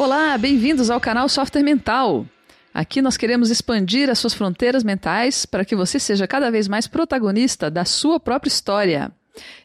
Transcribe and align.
Olá, 0.00 0.38
bem-vindos 0.38 0.88
ao 0.88 0.98
canal 0.98 1.28
Software 1.28 1.62
Mental. 1.62 2.24
Aqui 2.72 3.02
nós 3.02 3.18
queremos 3.18 3.50
expandir 3.50 4.08
as 4.08 4.18
suas 4.18 4.32
fronteiras 4.32 4.82
mentais 4.82 5.44
para 5.44 5.62
que 5.62 5.76
você 5.76 6.00
seja 6.00 6.26
cada 6.26 6.50
vez 6.50 6.66
mais 6.68 6.86
protagonista 6.86 7.70
da 7.70 7.84
sua 7.84 8.18
própria 8.18 8.48
história. 8.48 9.12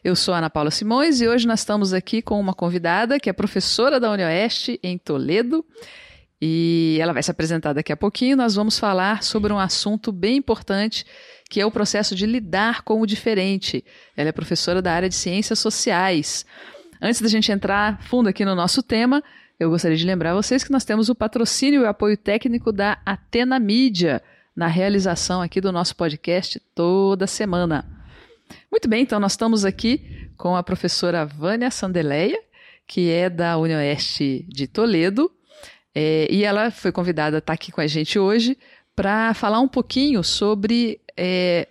Eu 0.04 0.14
sou 0.14 0.34
Ana 0.34 0.50
Paula 0.50 0.70
Simões 0.70 1.22
e 1.22 1.26
hoje 1.26 1.46
nós 1.46 1.60
estamos 1.60 1.94
aqui 1.94 2.20
com 2.20 2.38
uma 2.38 2.52
convidada 2.52 3.18
que 3.18 3.30
é 3.30 3.32
professora 3.32 3.98
da 3.98 4.12
UniOeste 4.12 4.78
em 4.82 4.98
Toledo 4.98 5.64
e 6.38 6.98
ela 7.00 7.14
vai 7.14 7.22
se 7.22 7.30
apresentar 7.30 7.72
daqui 7.72 7.90
a 7.90 7.96
pouquinho. 7.96 8.36
Nós 8.36 8.56
vamos 8.56 8.78
falar 8.78 9.22
sobre 9.22 9.54
um 9.54 9.58
assunto 9.58 10.12
bem 10.12 10.36
importante 10.36 11.06
que 11.48 11.62
é 11.62 11.64
o 11.64 11.70
processo 11.70 12.14
de 12.14 12.26
lidar 12.26 12.82
com 12.82 13.00
o 13.00 13.06
diferente. 13.06 13.82
Ela 14.14 14.28
é 14.28 14.32
professora 14.32 14.82
da 14.82 14.92
área 14.92 15.08
de 15.08 15.14
ciências 15.14 15.58
sociais. 15.58 16.44
Antes 17.00 17.22
da 17.22 17.28
gente 17.28 17.50
entrar 17.50 18.02
fundo 18.02 18.28
aqui 18.28 18.44
no 18.44 18.54
nosso 18.54 18.82
tema, 18.82 19.22
eu 19.58 19.70
gostaria 19.70 19.96
de 19.96 20.04
lembrar 20.04 20.34
vocês 20.34 20.62
que 20.62 20.70
nós 20.70 20.84
temos 20.84 21.08
o 21.08 21.14
patrocínio 21.14 21.80
e 21.80 21.84
o 21.84 21.88
apoio 21.88 22.16
técnico 22.16 22.70
da 22.70 22.98
Atena 23.06 23.58
Mídia 23.58 24.22
na 24.54 24.66
realização 24.66 25.40
aqui 25.40 25.60
do 25.60 25.72
nosso 25.72 25.96
podcast 25.96 26.60
toda 26.74 27.26
semana. 27.26 27.84
Muito 28.70 28.88
bem, 28.88 29.02
então 29.02 29.18
nós 29.18 29.32
estamos 29.32 29.64
aqui 29.64 30.30
com 30.36 30.54
a 30.54 30.62
professora 30.62 31.24
Vânia 31.24 31.70
Sandeleia, 31.70 32.38
que 32.86 33.10
é 33.10 33.30
da 33.30 33.56
UniOeste 33.56 34.44
de 34.48 34.66
Toledo, 34.66 35.32
é, 35.94 36.28
e 36.30 36.44
ela 36.44 36.70
foi 36.70 36.92
convidada 36.92 37.36
a 37.36 37.38
estar 37.38 37.54
aqui 37.54 37.72
com 37.72 37.80
a 37.80 37.86
gente 37.86 38.18
hoje 38.18 38.58
para 38.94 39.32
falar 39.32 39.60
um 39.60 39.68
pouquinho 39.68 40.22
sobre 40.22 41.00
é, 41.16 41.68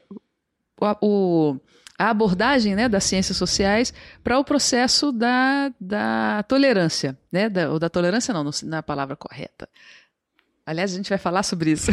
o, 1.02 1.55
a 1.98 2.09
abordagem 2.09 2.76
né, 2.76 2.90
das 2.90 3.04
ciências 3.05 3.38
sociais 3.38 3.94
para 4.23 4.38
o 4.38 4.44
processo 4.44 5.12
da, 5.12 5.72
da 5.80 6.44
tolerância, 6.44 7.17
né, 7.31 7.50
da, 7.50 7.72
ou 7.72 7.80
da 7.80 7.89
tolerância 7.89 8.33
não, 8.33 8.50
na 8.64 8.83
palavra 8.83 9.16
correta. 9.16 9.67
Aliás, 10.66 10.94
a 10.94 10.97
gente 10.97 11.09
vai 11.09 11.17
falar 11.17 11.44
sobre 11.44 11.72
isso, 11.72 11.92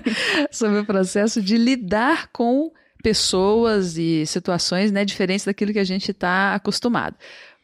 sobre 0.50 0.80
o 0.80 0.84
processo 0.84 1.40
de 1.40 1.56
lidar 1.56 2.28
com 2.32 2.72
pessoas 3.02 3.96
e 3.96 4.26
situações 4.26 4.90
né, 4.90 5.04
diferentes 5.04 5.46
daquilo 5.46 5.72
que 5.72 5.78
a 5.78 5.84
gente 5.84 6.10
está 6.10 6.54
acostumado. 6.54 7.16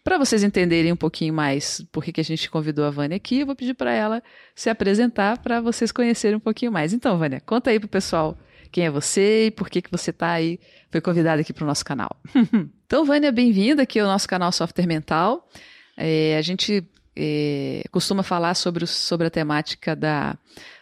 Para 0.05 0.19
vocês 0.19 0.43
entenderem 0.43 0.93
um 0.93 0.97
pouquinho 0.97 1.35
mais 1.35 1.85
por 1.91 2.05
que, 2.05 2.13
que 2.13 2.21
a 2.21 2.25
gente 2.25 2.51
convidou 2.51 2.85
a 2.85 2.91
Vânia 2.91 3.17
aqui, 3.17 3.41
eu 3.41 3.47
vou 3.47 3.57
pedir 3.57 3.75
para 3.75 3.93
ela 3.93 4.23
se 4.55 4.71
apresentar 4.71 5.39
para 5.39 5.61
vocês 5.61 5.91
conhecerem 5.91 6.37
um 6.37 6.41
pouquinho 6.41 6.71
mais. 6.71 6.93
Então, 6.93 7.19
Vânia, 7.19 7.41
conta 7.41 7.71
aí 7.71 7.81
para 7.81 7.87
o 7.87 7.89
pessoal 7.89 8.39
quem 8.75 8.87
é 8.87 8.91
você 8.91 9.47
e 9.47 9.51
por 9.53 9.71
que, 9.71 9.81
que 9.81 9.91
você 9.91 10.11
está 10.11 10.33
aí, 10.33 10.59
foi 10.91 11.01
convidada 11.01 11.41
aqui 11.41 11.53
para 11.53 11.63
o 11.63 11.67
nosso 11.67 11.85
canal. 11.85 12.21
então, 12.85 13.05
Vânia, 13.05 13.31
bem-vinda 13.31 13.85
aqui 13.85 14.01
ao 14.01 14.09
nosso 14.09 14.27
canal 14.27 14.51
Software 14.51 14.89
Mental. 14.89 15.49
É, 15.97 16.37
a 16.37 16.43
gente 16.43 16.85
é, 17.15 17.85
costuma 17.93 18.25
falar 18.25 18.53
sobre, 18.55 18.85
sobre 18.85 19.29
a 19.29 19.31
temática 19.31 19.95
da, 19.95 20.37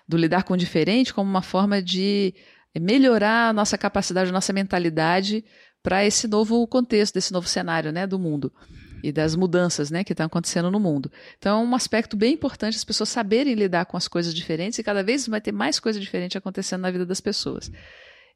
do 0.09 0.17
lidar 0.17 0.45
com 0.45 0.55
o 0.55 0.57
diferente 0.57 1.13
como 1.13 1.29
uma 1.29 1.43
forma 1.43 1.83
de 1.83 2.35
melhorar 2.81 3.51
a 3.51 3.53
nossa 3.53 3.77
capacidade, 3.77 4.31
a 4.31 4.33
nossa 4.33 4.55
mentalidade 4.55 5.45
para 5.83 6.03
esse 6.03 6.27
novo 6.27 6.67
contexto, 6.67 7.13
desse 7.13 7.31
novo 7.31 7.47
cenário 7.47 7.93
né, 7.93 8.07
do 8.07 8.19
mundo 8.19 8.51
e 9.03 9.11
das 9.11 9.35
mudanças 9.35 9.91
né, 9.91 10.05
que 10.05 10.13
estão 10.13 10.27
acontecendo 10.27 10.71
no 10.71 10.79
mundo. 10.79 11.11
Então, 11.39 11.61
é 11.61 11.65
um 11.65 11.75
aspecto 11.75 12.17
bem 12.17 12.35
importante 12.35 12.77
as 12.77 12.85
pessoas 12.85 13.09
saberem 13.09 13.55
lidar 13.55 13.87
com 13.87 13.97
as 13.97 14.09
coisas 14.09 14.35
diferentes 14.35 14.79
e 14.79 14.83
cada 14.83 15.03
vez 15.03 15.27
vai 15.27 15.41
ter 15.41 15.53
mais 15.53 15.81
coisa 15.81 15.99
diferente 15.99 16.39
acontecendo 16.39 16.83
na 16.83 16.91
vida 16.91 17.05
das 17.05 17.21
pessoas. 17.21 17.71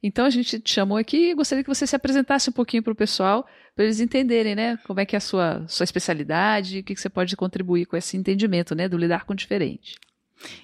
Então, 0.03 0.27
a 0.27 0.31
gente 0.31 0.61
te 0.61 0.71
chamou 0.71 0.99
aqui 0.99 1.31
e 1.31 1.35
gostaria 1.35 1.65
que 1.65 1.69
você 1.69 1.87
se 1.87 1.97
apresentasse 1.97 2.51
um 2.51 2.53
pouquinho 2.53 2.83
para 2.83 2.93
o 2.93 2.97
pessoal, 2.97 3.47
para 3.75 3.85
eles 3.85 4.01
entenderem 4.01 4.55
né, 4.55 4.79
como 4.87 5.01
é 5.01 5.07
que 5.07 5.17
é 5.17 5.19
a 5.19 5.21
sua, 5.21 5.65
sua 5.69 5.85
especialidade 5.85 6.77
e 6.77 6.81
o 6.81 6.85
que, 6.85 6.95
que 6.95 7.01
você 7.01 7.09
pode 7.09 7.35
contribuir 7.37 7.87
com 7.87 7.97
esse 7.97 8.17
entendimento 8.17 8.75
né, 8.75 8.89
do 8.89 8.99
lidar 8.99 9.25
com 9.25 9.33
o 9.33 9.37
diferente. 9.37 9.97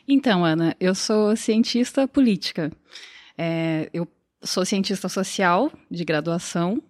Então, 0.06 0.44
Ana, 0.44 0.76
eu 0.78 0.94
sou 0.94 1.34
cientista 1.34 2.06
política. 2.06 2.70
É, 3.36 3.88
eu 3.92 4.06
sou 4.42 4.64
cientista 4.64 5.08
social 5.08 5.72
de 5.90 6.04
graduação 6.04 6.82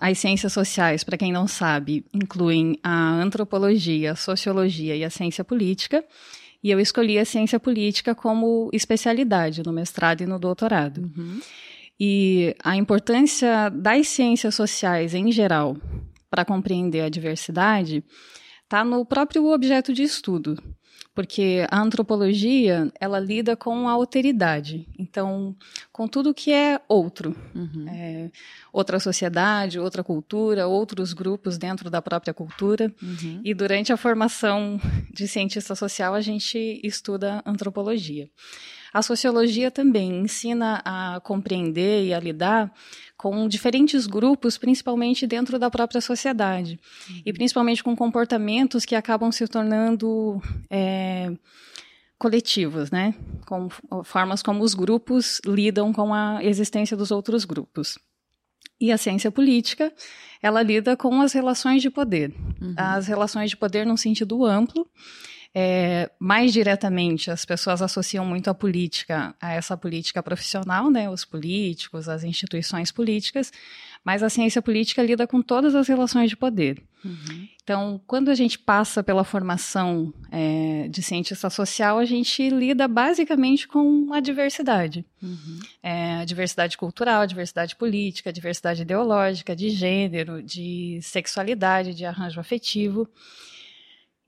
as 0.00 0.18
ciências 0.18 0.52
sociais, 0.52 1.02
para 1.02 1.16
quem 1.16 1.32
não 1.32 1.46
sabe, 1.46 2.04
incluem 2.12 2.78
a 2.82 3.12
antropologia, 3.14 4.12
a 4.12 4.16
sociologia 4.16 4.94
e 4.96 5.04
a 5.04 5.10
ciência 5.10 5.44
política. 5.44 6.04
E 6.62 6.70
eu 6.70 6.80
escolhi 6.80 7.18
a 7.18 7.24
ciência 7.24 7.58
política 7.58 8.14
como 8.14 8.68
especialidade 8.72 9.62
no 9.64 9.72
mestrado 9.72 10.22
e 10.22 10.26
no 10.26 10.38
doutorado. 10.38 10.98
Uhum. 10.98 11.40
E 12.00 12.54
a 12.62 12.76
importância 12.76 13.68
das 13.70 14.08
ciências 14.08 14.54
sociais 14.54 15.14
em 15.14 15.30
geral 15.32 15.76
para 16.30 16.44
compreender 16.44 17.00
a 17.00 17.08
diversidade 17.08 18.04
está 18.64 18.84
no 18.84 19.04
próprio 19.04 19.46
objeto 19.46 19.92
de 19.92 20.02
estudo 20.02 20.56
porque 21.18 21.66
a 21.68 21.80
antropologia 21.80 22.92
ela 23.00 23.18
lida 23.18 23.56
com 23.56 23.88
a 23.88 23.90
alteridade, 23.90 24.86
então 24.96 25.52
com 25.92 26.06
tudo 26.06 26.32
que 26.32 26.52
é 26.52 26.80
outro, 26.86 27.34
uhum. 27.56 27.86
é, 27.88 28.30
outra 28.72 29.00
sociedade, 29.00 29.80
outra 29.80 30.04
cultura, 30.04 30.68
outros 30.68 31.12
grupos 31.12 31.58
dentro 31.58 31.90
da 31.90 32.00
própria 32.00 32.32
cultura. 32.32 32.94
Uhum. 33.02 33.40
E 33.44 33.52
durante 33.52 33.92
a 33.92 33.96
formação 33.96 34.80
de 35.12 35.26
cientista 35.26 35.74
social 35.74 36.14
a 36.14 36.20
gente 36.20 36.80
estuda 36.84 37.42
antropologia. 37.44 38.30
A 38.92 39.02
sociologia 39.02 39.70
também 39.70 40.20
ensina 40.20 40.82
a 40.84 41.20
compreender 41.20 42.06
e 42.06 42.14
a 42.14 42.20
lidar 42.20 42.72
com 43.16 43.48
diferentes 43.48 44.06
grupos, 44.06 44.56
principalmente 44.56 45.26
dentro 45.26 45.58
da 45.58 45.70
própria 45.70 46.00
sociedade, 46.00 46.78
uhum. 47.10 47.22
e 47.26 47.32
principalmente 47.32 47.82
com 47.82 47.96
comportamentos 47.96 48.84
que 48.84 48.94
acabam 48.94 49.32
se 49.32 49.46
tornando 49.48 50.40
é, 50.70 51.32
coletivos, 52.18 52.90
né? 52.90 53.14
Com 53.46 53.68
formas 54.04 54.42
como 54.42 54.62
os 54.62 54.74
grupos 54.74 55.40
lidam 55.44 55.92
com 55.92 56.14
a 56.14 56.42
existência 56.42 56.96
dos 56.96 57.10
outros 57.10 57.44
grupos. 57.44 57.98
E 58.80 58.92
a 58.92 58.98
ciência 58.98 59.30
política, 59.30 59.92
ela 60.40 60.62
lida 60.62 60.96
com 60.96 61.20
as 61.20 61.32
relações 61.32 61.82
de 61.82 61.90
poder. 61.90 62.32
Uhum. 62.60 62.74
As 62.76 63.08
relações 63.08 63.50
de 63.50 63.56
poder 63.56 63.84
num 63.84 63.96
sentido 63.96 64.44
amplo, 64.44 64.88
é, 65.54 66.10
mais 66.18 66.52
diretamente, 66.52 67.30
as 67.30 67.44
pessoas 67.44 67.80
associam 67.80 68.24
muito 68.24 68.48
a 68.48 68.54
política 68.54 69.34
a 69.40 69.52
essa 69.52 69.76
política 69.76 70.22
profissional, 70.22 70.90
né, 70.90 71.08
os 71.08 71.24
políticos, 71.24 72.08
as 72.08 72.22
instituições 72.22 72.92
políticas, 72.92 73.52
mas 74.04 74.22
a 74.22 74.28
ciência 74.28 74.62
política 74.62 75.02
lida 75.02 75.26
com 75.26 75.42
todas 75.42 75.74
as 75.74 75.88
relações 75.88 76.30
de 76.30 76.36
poder. 76.36 76.82
Uhum. 77.04 77.48
Então, 77.62 78.00
quando 78.06 78.30
a 78.30 78.34
gente 78.34 78.58
passa 78.58 79.02
pela 79.02 79.24
formação 79.24 80.12
é, 80.30 80.88
de 80.88 81.02
cientista 81.02 81.48
social, 81.48 81.98
a 81.98 82.04
gente 82.04 82.48
lida 82.48 82.88
basicamente 82.88 83.68
com 83.68 84.12
a 84.12 84.20
diversidade. 84.20 85.04
Uhum. 85.22 85.60
É, 85.82 86.16
a 86.16 86.24
diversidade 86.24 86.76
cultural, 86.76 87.22
a 87.22 87.26
diversidade 87.26 87.76
política, 87.76 88.30
a 88.30 88.32
diversidade 88.32 88.82
ideológica, 88.82 89.54
de 89.54 89.70
gênero, 89.70 90.42
de 90.42 90.98
sexualidade, 91.02 91.94
de 91.94 92.04
arranjo 92.04 92.40
afetivo. 92.40 93.08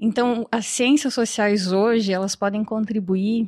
Então, 0.01 0.49
as 0.51 0.65
ciências 0.65 1.13
sociais 1.13 1.73
hoje, 1.73 2.11
elas 2.11 2.35
podem 2.35 2.65
contribuir 2.65 3.47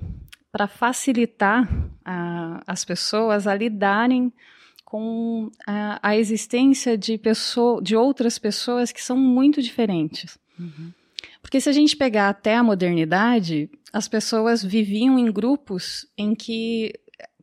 para 0.52 0.68
facilitar 0.68 1.66
a, 2.04 2.62
as 2.66 2.84
pessoas 2.84 3.46
a 3.46 3.54
lidarem 3.54 4.30
com 4.84 5.50
a, 5.66 5.98
a, 6.02 6.16
existência 6.16 6.98
de, 6.98 7.16
pessoa, 7.16 7.82
de 7.82 7.96
outras 7.96 8.38
pessoas 8.38 8.92
que 8.92 9.02
são 9.02 9.16
muito 9.16 9.62
diferentes. 9.62 10.36
Uhum. 10.60 10.92
Porque 11.40 11.58
se 11.58 11.70
a 11.70 11.72
gente 11.72 11.96
pegar 11.96 12.28
até 12.28 12.56
a 12.56 12.62
modernidade, 12.62 13.70
as 13.90 14.06
pessoas 14.06 14.62
viviam 14.62 15.18
em 15.18 15.32
grupos 15.32 16.06
em 16.18 16.34
que 16.34 16.92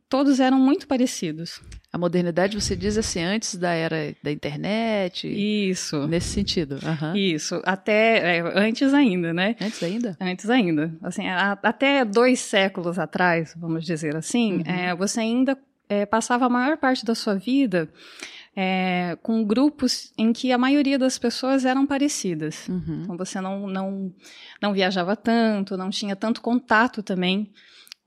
todos 0.08 0.38
eram 0.38 0.60
muito 0.60 0.86
parecidos. 0.86 1.60
A 1.92 1.98
modernidade, 1.98 2.60
você 2.60 2.76
diz 2.76 2.96
assim, 2.96 3.20
antes 3.20 3.56
da 3.56 3.72
era 3.72 4.14
da 4.22 4.30
internet? 4.30 5.26
Isso. 5.26 6.06
Nesse 6.06 6.28
sentido. 6.28 6.74
Uhum. 6.74 7.16
Isso. 7.16 7.60
Até. 7.64 8.36
É, 8.36 8.40
antes 8.54 8.94
ainda, 8.94 9.34
né? 9.34 9.56
Antes 9.60 9.82
ainda? 9.82 10.16
Antes 10.20 10.48
ainda. 10.48 10.94
Assim, 11.02 11.26
a, 11.26 11.58
até 11.60 12.04
dois 12.04 12.38
séculos 12.38 12.96
atrás, 12.96 13.54
vamos 13.56 13.84
dizer 13.84 14.14
assim, 14.14 14.58
uhum. 14.58 14.62
é, 14.66 14.94
você 14.94 15.18
ainda 15.18 15.58
é, 15.88 16.06
passava 16.06 16.46
a 16.46 16.48
maior 16.48 16.76
parte 16.76 17.04
da 17.04 17.14
sua 17.14 17.34
vida. 17.34 17.88
É, 18.54 19.16
com 19.22 19.44
grupos 19.44 20.12
em 20.18 20.32
que 20.32 20.52
a 20.52 20.58
maioria 20.58 20.98
das 20.98 21.18
pessoas 21.18 21.64
eram 21.64 21.86
parecidas. 21.86 22.68
Uhum. 22.68 23.02
Então 23.04 23.16
você 23.16 23.40
não, 23.40 23.66
não, 23.66 24.12
não 24.60 24.72
viajava 24.72 25.14
tanto, 25.14 25.76
não 25.76 25.88
tinha 25.88 26.16
tanto 26.16 26.40
contato 26.40 27.00
também 27.00 27.50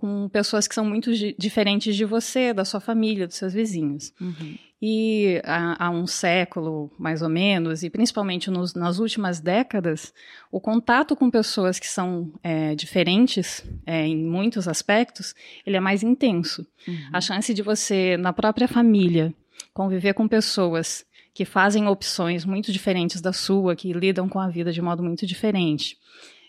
com 0.03 0.27
pessoas 0.27 0.67
que 0.67 0.75
são 0.75 0.83
muito 0.83 1.13
diferentes 1.39 1.95
de 1.95 2.03
você, 2.03 2.53
da 2.53 2.65
sua 2.65 2.81
família, 2.81 3.25
dos 3.25 3.37
seus 3.37 3.53
vizinhos. 3.53 4.13
Uhum. 4.19 4.57
E 4.81 5.41
há, 5.45 5.85
há, 5.85 5.89
um 5.89 6.05
século, 6.05 6.91
mais 6.99 7.21
ou 7.21 7.29
menos, 7.29 7.83
e 7.83 7.89
principalmente 7.89 8.51
nos, 8.51 8.73
nas 8.73 8.99
últimas 8.99 9.39
décadas, 9.39 10.13
o 10.51 10.59
contato 10.59 11.15
com 11.15 11.31
pessoas 11.31 11.79
que 11.79 11.87
são 11.87 12.33
é, 12.43 12.75
diferentes 12.75 13.63
é, 13.85 14.05
em 14.05 14.17
muitos 14.17 14.67
aspectos, 14.67 15.33
ele 15.65 15.77
é 15.77 15.79
mais 15.79 16.03
intenso. 16.03 16.67
Uhum. 16.85 16.97
A 17.13 17.21
chance 17.21 17.53
de 17.53 17.61
você, 17.61 18.17
na 18.17 18.33
própria 18.33 18.67
família, 18.67 19.33
conviver 19.73 20.13
com 20.15 20.27
pessoas 20.27 21.05
que 21.33 21.45
fazem 21.45 21.87
opções 21.87 22.43
muito 22.43 22.73
diferentes 22.73 23.21
da 23.21 23.31
sua, 23.31 23.73
que 23.73 23.93
lidam 23.93 24.27
com 24.27 24.41
a 24.41 24.49
vida 24.49 24.73
de 24.73 24.81
modo 24.81 25.01
muito 25.01 25.25
diferente, 25.25 25.97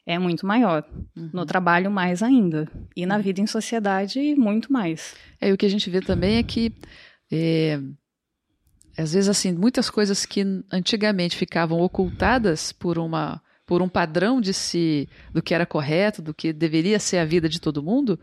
é 0.07 0.19
muito 0.19 0.47
maior. 0.47 0.85
Uhum. 1.17 1.31
No 1.33 1.47
trabalho, 1.47 1.91
mais 1.91 2.23
ainda. 2.23 2.69
E 2.95 3.07
na 3.07 3.19
vida 3.19 3.41
em 3.41 3.47
sociedade, 3.47 4.35
muito 4.37 4.73
mais. 4.73 5.15
É, 5.41 5.49
e 5.49 5.53
o 5.53 5.57
que 5.57 5.67
a 5.67 5.71
gente 5.71 5.89
vê 5.89 6.01
também 6.01 6.37
é 6.37 6.43
que, 6.43 6.73
é, 7.33 7.81
às 8.97 9.13
vezes, 9.15 9.29
assim, 9.29 9.53
muitas 9.53 9.89
coisas 9.89 10.27
que 10.27 10.45
antigamente 10.71 11.37
ficavam 11.37 11.81
ocultadas 11.81 12.73
por 12.73 12.99
uma 12.99 13.41
por 13.67 13.81
um 13.81 13.89
padrão 13.89 14.43
de 14.43 14.53
si 14.53 15.09
do 15.33 15.43
que 15.43 15.55
era 15.55 15.65
correto, 15.65 16.21
do 16.21 16.35
que 16.35 16.53
deveria 16.53 16.99
ser 16.99 17.17
a 17.17 17.25
vida 17.25 17.49
de 17.49 17.59
todo 17.59 17.83
mundo, 17.83 18.21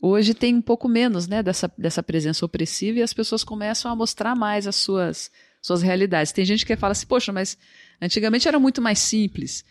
hoje 0.00 0.32
tem 0.32 0.54
um 0.54 0.62
pouco 0.62 0.88
menos 0.88 1.28
né, 1.28 1.42
dessa, 1.42 1.70
dessa 1.76 2.02
presença 2.02 2.46
opressiva 2.46 2.98
e 2.98 3.02
as 3.02 3.12
pessoas 3.12 3.44
começam 3.44 3.90
a 3.90 3.94
mostrar 3.96 4.34
mais 4.34 4.66
as 4.66 4.76
suas, 4.76 5.30
suas 5.60 5.82
realidades. 5.82 6.32
Tem 6.32 6.44
gente 6.44 6.64
que 6.64 6.76
fala 6.76 6.92
assim, 6.92 7.06
poxa, 7.06 7.32
mas 7.32 7.58
antigamente 8.00 8.48
era 8.48 8.58
muito 8.58 8.80
mais 8.80 8.98
simples. 8.98 9.64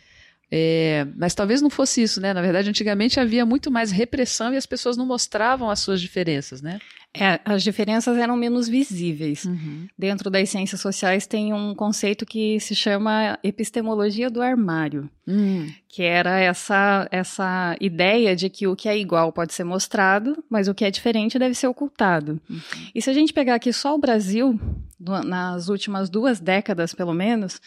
É, 0.51 1.05
mas 1.15 1.35
talvez 1.35 1.61
não 1.61 1.69
fosse 1.69 2.01
isso, 2.01 2.19
né? 2.19 2.33
Na 2.33 2.41
verdade, 2.41 2.69
antigamente 2.69 3.19
havia 3.19 3.45
muito 3.45 3.69
mais 3.69 3.91
repressão 3.91 4.53
e 4.53 4.57
as 4.57 4.65
pessoas 4.65 4.97
não 4.97 5.05
mostravam 5.05 5.69
as 5.69 5.79
suas 5.79 6.01
diferenças, 6.01 6.61
né? 6.61 6.79
É, 7.11 7.39
as 7.43 7.63
diferenças 7.63 8.17
eram 8.17 8.37
menos 8.37 8.67
visíveis. 8.67 9.45
Uhum. 9.45 9.87
Dentro 9.97 10.29
das 10.29 10.49
ciências 10.49 10.79
sociais 10.79 11.25
tem 11.25 11.51
um 11.51 11.73
conceito 11.73 12.23
que 12.23 12.59
se 12.59 12.75
chama 12.75 13.37
epistemologia 13.43 14.29
do 14.29 14.41
armário, 14.41 15.09
uhum. 15.27 15.67
que 15.87 16.03
era 16.03 16.39
essa, 16.39 17.07
essa 17.11 17.75
ideia 17.81 18.35
de 18.35 18.47
que 18.47 18.67
o 18.67 18.75
que 18.75 18.87
é 18.87 18.95
igual 18.95 19.31
pode 19.31 19.53
ser 19.53 19.63
mostrado, 19.63 20.43
mas 20.47 20.67
o 20.67 20.73
que 20.73 20.85
é 20.85 20.91
diferente 20.91 21.39
deve 21.39 21.55
ser 21.55 21.67
ocultado. 21.67 22.39
Uhum. 22.47 22.61
E 22.93 23.01
se 23.01 23.09
a 23.09 23.13
gente 23.13 23.33
pegar 23.33 23.55
aqui 23.55 23.73
só 23.73 23.95
o 23.95 23.99
Brasil, 23.99 24.59
nas 24.99 25.67
últimas 25.67 26.11
duas 26.11 26.39
décadas 26.39 26.93
pelo 26.93 27.13
menos, 27.13 27.59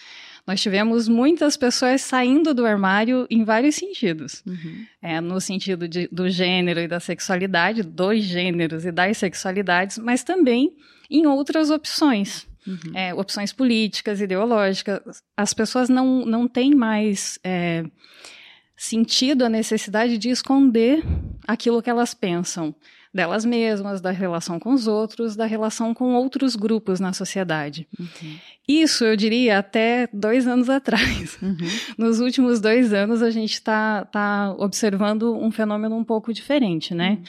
nós 0.46 0.60
tivemos 0.60 1.06
muitas 1.08 1.56
pessoas 1.56 2.00
saindo 2.00 2.52
do 2.52 2.66
armário 2.66 3.26
em 3.30 3.44
vários 3.44 3.76
sentidos. 3.76 4.42
Uhum. 4.44 4.84
É, 5.00 5.20
no 5.20 5.40
sentido 5.40 5.86
de, 5.86 6.08
do 6.10 6.28
gênero 6.28 6.80
e 6.80 6.88
da 6.88 6.98
sexualidade, 6.98 7.82
dos 7.82 8.22
gêneros 8.22 8.84
e 8.84 8.90
das 8.90 9.18
sexualidades, 9.18 9.98
mas 9.98 10.24
também 10.24 10.72
em 11.08 11.26
outras 11.26 11.70
opções. 11.70 12.46
Uhum. 12.66 12.92
É, 12.94 13.14
opções 13.14 13.52
políticas, 13.52 14.20
ideológicas. 14.20 15.22
As 15.36 15.52
pessoas 15.54 15.88
não, 15.88 16.24
não 16.24 16.48
têm 16.48 16.74
mais 16.74 17.38
é, 17.44 17.84
sentido 18.76 19.44
a 19.44 19.48
necessidade 19.48 20.18
de 20.18 20.28
esconder 20.28 21.04
aquilo 21.46 21.82
que 21.82 21.90
elas 21.90 22.14
pensam 22.14 22.74
delas 23.12 23.44
mesmas, 23.44 24.00
da 24.00 24.11
relação 24.11 24.59
com 24.59 24.73
os 24.73 24.87
outros, 24.87 25.37
da 25.37 25.44
relação 25.44 25.93
com 25.93 26.14
outros 26.14 26.56
grupos 26.56 26.99
na 26.99 27.12
sociedade. 27.12 27.87
Uhum. 27.99 28.37
Isso, 28.67 29.05
eu 29.05 29.17
diria, 29.17 29.59
até 29.59 30.09
dois 30.12 30.47
anos 30.47 30.70
atrás. 30.70 31.37
Uhum. 31.43 31.56
Nos 31.99 32.20
últimos 32.20 32.61
dois 32.61 32.93
anos, 32.93 33.23
a 33.23 33.31
gente 33.31 33.53
está 33.53 34.05
tá 34.06 34.55
observando 34.59 35.37
um 35.37 35.50
fenômeno 35.50 35.97
um 35.97 36.05
pouco 36.05 36.32
diferente, 36.32 36.94
né? 36.94 37.19
Uhum. 37.19 37.25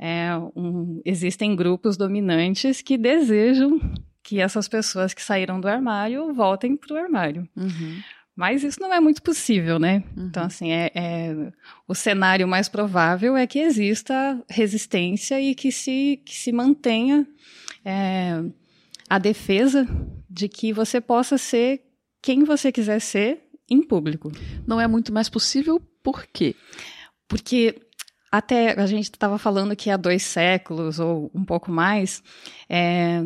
É, 0.00 0.30
um, 0.54 1.02
existem 1.04 1.56
grupos 1.56 1.96
dominantes 1.96 2.80
que 2.80 2.96
desejam 2.96 3.80
que 4.22 4.40
essas 4.40 4.68
pessoas 4.68 5.14
que 5.14 5.22
saíram 5.22 5.60
do 5.60 5.66
armário 5.66 6.32
voltem 6.34 6.76
para 6.76 6.94
o 6.94 6.98
armário. 6.98 7.48
Uhum. 7.56 8.00
Mas 8.38 8.62
isso 8.62 8.80
não 8.80 8.94
é 8.94 9.00
muito 9.00 9.20
possível, 9.20 9.80
né? 9.80 10.04
Uhum. 10.16 10.26
Então, 10.26 10.44
assim, 10.44 10.70
é, 10.70 10.92
é, 10.94 11.52
o 11.88 11.92
cenário 11.92 12.46
mais 12.46 12.68
provável 12.68 13.36
é 13.36 13.48
que 13.48 13.58
exista 13.58 14.40
resistência 14.48 15.40
e 15.40 15.56
que 15.56 15.72
se, 15.72 16.22
que 16.24 16.36
se 16.36 16.52
mantenha 16.52 17.26
é, 17.84 18.40
a 19.10 19.18
defesa 19.18 19.88
de 20.30 20.48
que 20.48 20.72
você 20.72 21.00
possa 21.00 21.36
ser 21.36 21.82
quem 22.22 22.44
você 22.44 22.70
quiser 22.70 23.00
ser 23.00 23.40
em 23.68 23.82
público. 23.82 24.30
Não 24.64 24.80
é 24.80 24.86
muito 24.86 25.12
mais 25.12 25.28
possível 25.28 25.80
por 26.00 26.24
quê? 26.24 26.54
Porque 27.26 27.82
até 28.30 28.80
a 28.80 28.86
gente 28.86 29.06
estava 29.06 29.36
falando 29.36 29.74
que 29.74 29.90
há 29.90 29.96
dois 29.96 30.22
séculos 30.22 31.00
ou 31.00 31.28
um 31.34 31.44
pouco 31.44 31.72
mais, 31.72 32.22
é, 32.68 33.24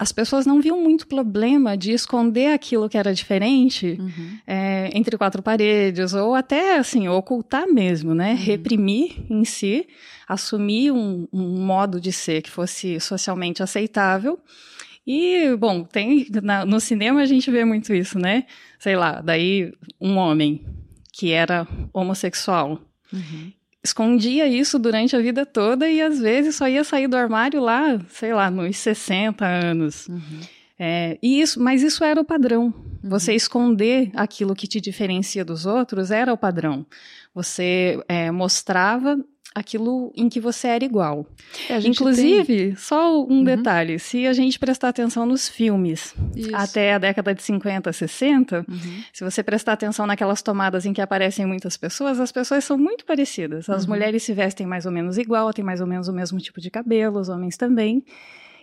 as 0.00 0.12
pessoas 0.12 0.46
não 0.46 0.62
viam 0.62 0.80
muito 0.80 1.06
problema 1.06 1.76
de 1.76 1.92
esconder 1.92 2.54
aquilo 2.54 2.88
que 2.88 2.96
era 2.96 3.12
diferente 3.12 3.98
uhum. 4.00 4.38
é, 4.46 4.90
entre 4.94 5.18
quatro 5.18 5.42
paredes, 5.42 6.14
ou 6.14 6.34
até, 6.34 6.78
assim, 6.78 7.06
ocultar 7.06 7.66
mesmo, 7.68 8.14
né? 8.14 8.30
Uhum. 8.30 8.36
Reprimir 8.38 9.26
em 9.28 9.44
si, 9.44 9.86
assumir 10.26 10.90
um, 10.90 11.28
um, 11.30 11.62
modo 11.62 12.00
de 12.00 12.12
ser 12.12 12.40
que 12.40 12.50
fosse 12.50 12.98
socialmente 12.98 13.62
aceitável. 13.62 14.40
E, 15.06 15.54
bom, 15.56 15.84
tem 15.84 16.26
na, 16.42 16.64
no 16.64 16.80
cinema 16.80 17.20
a 17.20 17.26
gente 17.26 17.50
vê 17.50 17.62
muito 17.66 17.92
isso, 17.92 18.18
né? 18.18 18.46
Sei 18.78 18.96
lá, 18.96 19.20
daí 19.20 19.70
um 20.00 20.16
homem 20.16 20.64
que 21.12 21.30
era 21.30 21.68
homossexual. 21.92 22.80
Uhum 23.12 23.52
escondia 23.82 24.46
isso 24.46 24.78
durante 24.78 25.16
a 25.16 25.20
vida 25.20 25.46
toda 25.46 25.88
e 25.88 26.00
às 26.00 26.18
vezes 26.18 26.56
só 26.56 26.68
ia 26.68 26.84
sair 26.84 27.08
do 27.08 27.16
armário 27.16 27.60
lá, 27.60 27.98
sei 28.08 28.34
lá, 28.34 28.50
nos 28.50 28.76
60 28.76 29.44
anos. 29.46 30.06
Uhum. 30.08 30.40
É, 30.78 31.18
e 31.22 31.40
isso, 31.40 31.60
mas 31.60 31.82
isso 31.82 32.02
era 32.02 32.20
o 32.20 32.24
padrão. 32.24 32.66
Uhum. 32.66 33.10
Você 33.10 33.34
esconder 33.34 34.10
aquilo 34.14 34.54
que 34.54 34.66
te 34.66 34.80
diferencia 34.80 35.44
dos 35.44 35.66
outros 35.66 36.10
era 36.10 36.32
o 36.32 36.38
padrão. 36.38 36.86
Você 37.34 38.02
é, 38.08 38.30
mostrava 38.30 39.18
aquilo 39.54 40.12
em 40.16 40.28
que 40.28 40.40
você 40.40 40.68
era 40.68 40.84
igual. 40.84 41.26
É, 41.68 41.78
Inclusive, 41.78 42.46
tem... 42.46 42.76
só 42.76 43.22
um 43.24 43.38
uhum. 43.38 43.44
detalhe: 43.44 43.98
se 43.98 44.26
a 44.26 44.32
gente 44.32 44.58
prestar 44.58 44.88
atenção 44.88 45.26
nos 45.26 45.48
filmes 45.48 46.14
Isso. 46.34 46.54
até 46.54 46.94
a 46.94 46.98
década 46.98 47.34
de 47.34 47.42
50, 47.42 47.92
60, 47.92 48.64
uhum. 48.68 49.02
se 49.12 49.24
você 49.24 49.42
prestar 49.42 49.72
atenção 49.72 50.06
naquelas 50.06 50.42
tomadas 50.42 50.86
em 50.86 50.92
que 50.92 51.00
aparecem 51.00 51.46
muitas 51.46 51.76
pessoas, 51.76 52.20
as 52.20 52.32
pessoas 52.32 52.64
são 52.64 52.78
muito 52.78 53.04
parecidas. 53.04 53.68
As 53.68 53.84
uhum. 53.84 53.90
mulheres 53.90 54.22
se 54.22 54.32
vestem 54.32 54.66
mais 54.66 54.86
ou 54.86 54.92
menos 54.92 55.18
igual, 55.18 55.52
têm 55.52 55.64
mais 55.64 55.80
ou 55.80 55.86
menos 55.86 56.08
o 56.08 56.12
mesmo 56.12 56.38
tipo 56.38 56.60
de 56.60 56.70
cabelo, 56.70 57.18
os 57.20 57.28
homens 57.28 57.56
também. 57.56 58.04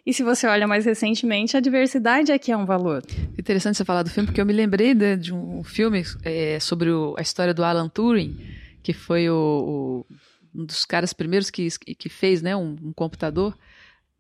E 0.06 0.14
se 0.14 0.24
você 0.24 0.48
olha 0.48 0.66
mais 0.66 0.86
recentemente, 0.86 1.58
a 1.58 1.60
diversidade 1.60 2.32
é 2.32 2.40
que 2.40 2.50
é 2.50 2.56
um 2.56 2.66
valor. 2.66 3.04
Interessante 3.38 3.76
você 3.76 3.84
falar 3.84 4.04
do 4.04 4.10
filme, 4.10 4.28
porque 4.28 4.40
eu 4.40 4.46
me 4.46 4.54
lembrei 4.54 4.94
de, 4.94 5.18
de 5.18 5.34
um 5.34 5.66
filme 5.66 6.02
é, 6.24 6.58
sobre 6.62 6.90
o, 6.90 7.14
a 7.18 7.22
história 7.22 7.54
do 7.54 7.62
Alan 7.62 7.90
Turing, 7.90 8.38
que 8.82 8.94
foi 8.94 9.30
o, 9.30 10.06
o 10.10 10.16
um 10.54 10.66
dos 10.66 10.86
caras 10.86 11.14
primeiros 11.14 11.50
que, 11.50 11.70
que 11.70 12.10
fez 12.10 12.42
né, 12.42 12.56
um, 12.56 12.76
um 12.82 12.94
computador. 12.94 13.58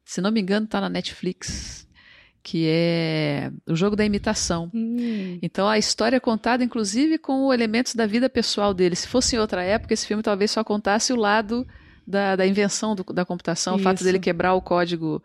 Se 0.06 0.21
não 0.21 0.31
me 0.31 0.41
engano, 0.41 0.65
está 0.65 0.81
na 0.81 0.89
Netflix. 0.89 1.88
Que 2.44 2.65
é 2.68 3.51
o 3.68 3.75
jogo 3.75 3.95
da 3.95 4.06
imitação. 4.06 4.71
Hum. 4.74 5.38
Então 5.41 5.67
a 5.67 5.77
história 5.77 6.15
é 6.15 6.19
contada, 6.19 6.63
inclusive, 6.63 7.17
com 7.17 7.53
elementos 7.53 7.93
da 7.93 8.05
vida 8.05 8.29
pessoal 8.29 8.74
dele. 8.74 8.96
Se 8.96 9.07
fosse 9.07 9.36
em 9.36 9.39
outra 9.39 9.63
época, 9.63 9.93
esse 9.93 10.07
filme 10.07 10.24
talvez 10.24 10.51
só 10.51 10.63
contasse 10.63 11.12
o 11.12 11.17
lado 11.17 11.67
da, 12.07 12.38
da 12.38 12.48
invenção 12.48 12.96
do, 12.96 13.03
da 13.03 13.25
computação, 13.25 13.75
Isso. 13.75 13.81
o 13.81 13.84
fato 13.84 14.03
dele 14.03 14.17
quebrar 14.17 14.53
o 14.53 14.62
código, 14.62 15.22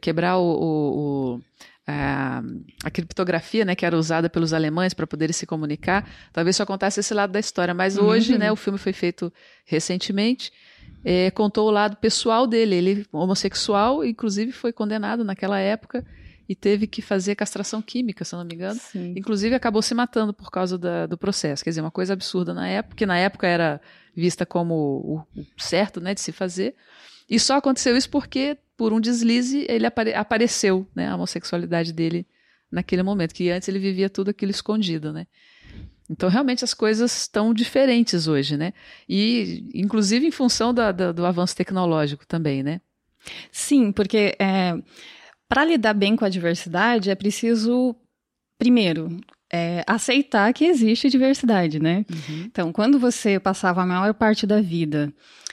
quebrar 0.00 0.38
o, 0.38 0.44
o, 0.44 1.34
o 1.34 1.40
a, 1.86 2.42
a, 2.84 2.90
criptografia, 2.90 3.64
né, 3.64 3.74
que 3.74 3.84
era 3.84 3.96
usada 3.96 4.30
pelos 4.30 4.52
alemães 4.52 4.94
para 4.94 5.06
poderem 5.06 5.32
se 5.32 5.46
comunicar, 5.46 6.08
talvez 6.32 6.56
só 6.56 6.64
contasse 6.64 7.00
esse 7.00 7.12
lado 7.12 7.32
da 7.32 7.40
história. 7.40 7.74
Mas 7.74 7.96
uhum. 7.96 8.04
hoje, 8.04 8.38
né, 8.38 8.52
o 8.52 8.56
filme 8.56 8.78
foi 8.78 8.92
feito 8.92 9.32
recentemente, 9.64 10.52
é, 11.04 11.30
contou 11.30 11.68
o 11.68 11.70
lado 11.70 11.96
pessoal 11.96 12.46
dele. 12.46 12.74
Ele 12.76 13.06
homossexual, 13.12 14.04
inclusive 14.04 14.52
foi 14.52 14.72
condenado 14.72 15.24
naquela 15.24 15.58
época 15.58 16.04
e 16.48 16.54
teve 16.54 16.86
que 16.86 17.00
fazer 17.00 17.34
castração 17.34 17.80
química, 17.80 18.24
se 18.24 18.34
não 18.34 18.44
me 18.44 18.54
engano. 18.54 18.78
Sim. 18.78 19.14
Inclusive 19.16 19.54
acabou 19.54 19.82
se 19.82 19.94
matando 19.94 20.32
por 20.32 20.50
causa 20.50 20.78
da, 20.78 21.06
do 21.06 21.16
processo. 21.16 21.64
Quer 21.64 21.70
dizer, 21.70 21.80
uma 21.80 21.90
coisa 21.90 22.12
absurda 22.12 22.52
na 22.54 22.68
época, 22.68 22.96
que 22.96 23.06
na 23.06 23.18
época 23.18 23.46
era 23.46 23.80
vista 24.14 24.44
como 24.44 24.74
o, 24.74 25.40
o 25.40 25.46
certo, 25.56 26.00
né, 26.00 26.14
de 26.14 26.20
se 26.20 26.30
fazer. 26.30 26.74
E 27.32 27.40
só 27.40 27.56
aconteceu 27.56 27.96
isso 27.96 28.10
porque 28.10 28.58
por 28.76 28.92
um 28.92 29.00
deslize, 29.00 29.64
ele 29.66 29.86
apare 29.86 30.12
apareceu, 30.12 30.86
né, 30.94 31.08
a 31.08 31.14
homossexualidade 31.14 31.90
dele 31.90 32.26
naquele 32.70 33.02
momento, 33.02 33.34
que 33.34 33.48
antes 33.48 33.66
ele 33.68 33.78
vivia 33.78 34.10
tudo 34.10 34.30
aquilo 34.30 34.50
escondido, 34.50 35.14
né? 35.14 35.26
Então, 36.10 36.28
realmente, 36.28 36.62
as 36.62 36.74
coisas 36.74 37.22
estão 37.22 37.54
diferentes 37.54 38.28
hoje, 38.28 38.58
né? 38.58 38.74
E, 39.08 39.66
inclusive, 39.72 40.26
em 40.26 40.30
função 40.30 40.74
da, 40.74 40.92
da, 40.92 41.10
do 41.10 41.24
avanço 41.24 41.56
tecnológico 41.56 42.26
também, 42.26 42.62
né? 42.62 42.82
Sim, 43.50 43.92
porque 43.92 44.36
é, 44.38 44.74
para 45.48 45.64
lidar 45.64 45.94
bem 45.94 46.14
com 46.14 46.26
a 46.26 46.28
diversidade 46.28 47.08
é 47.08 47.14
preciso, 47.14 47.96
primeiro, 48.58 49.16
é, 49.50 49.82
aceitar 49.86 50.52
que 50.52 50.66
existe 50.66 51.08
diversidade, 51.08 51.80
né? 51.80 52.04
Uhum. 52.10 52.42
Então, 52.44 52.72
quando 52.72 52.98
você 52.98 53.40
passava 53.40 53.80
a 53.82 53.86
maior 53.86 54.12
parte 54.12 54.46
da 54.46 54.60
vida 54.60 55.10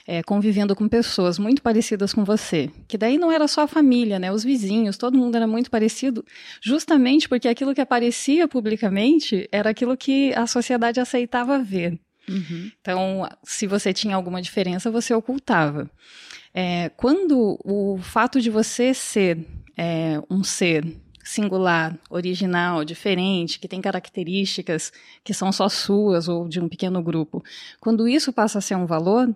é, 0.07 0.23
convivendo 0.23 0.75
com 0.75 0.87
pessoas 0.87 1.39
muito 1.39 1.61
parecidas 1.61 2.13
com 2.13 2.23
você, 2.23 2.69
que 2.87 2.97
daí 2.97 3.17
não 3.17 3.31
era 3.31 3.47
só 3.47 3.61
a 3.61 3.67
família, 3.67 4.19
né, 4.19 4.31
os 4.31 4.43
vizinhos, 4.43 4.97
todo 4.97 5.17
mundo 5.17 5.35
era 5.35 5.47
muito 5.47 5.69
parecido, 5.69 6.25
justamente 6.61 7.27
porque 7.27 7.47
aquilo 7.47 7.73
que 7.73 7.81
aparecia 7.81 8.47
publicamente 8.47 9.47
era 9.51 9.69
aquilo 9.69 9.95
que 9.97 10.33
a 10.33 10.47
sociedade 10.47 10.99
aceitava 10.99 11.59
ver. 11.59 11.99
Uhum. 12.27 12.71
Então, 12.79 13.27
se 13.43 13.65
você 13.65 13.91
tinha 13.91 14.15
alguma 14.15 14.41
diferença, 14.41 14.91
você 14.91 15.13
ocultava. 15.13 15.89
É, 16.53 16.89
quando 16.89 17.59
o 17.63 17.97
fato 18.01 18.39
de 18.39 18.49
você 18.49 18.93
ser 18.93 19.45
é, 19.77 20.21
um 20.29 20.43
ser 20.43 20.85
singular, 21.23 21.97
original, 22.09 22.83
diferente, 22.83 23.59
que 23.59 23.67
tem 23.67 23.79
características 23.79 24.91
que 25.23 25.33
são 25.33 25.51
só 25.51 25.69
suas 25.69 26.27
ou 26.27 26.47
de 26.47 26.59
um 26.59 26.67
pequeno 26.67 27.03
grupo. 27.03 27.43
Quando 27.79 28.07
isso 28.07 28.33
passa 28.33 28.57
a 28.57 28.61
ser 28.61 28.75
um 28.75 28.87
valor, 28.87 29.33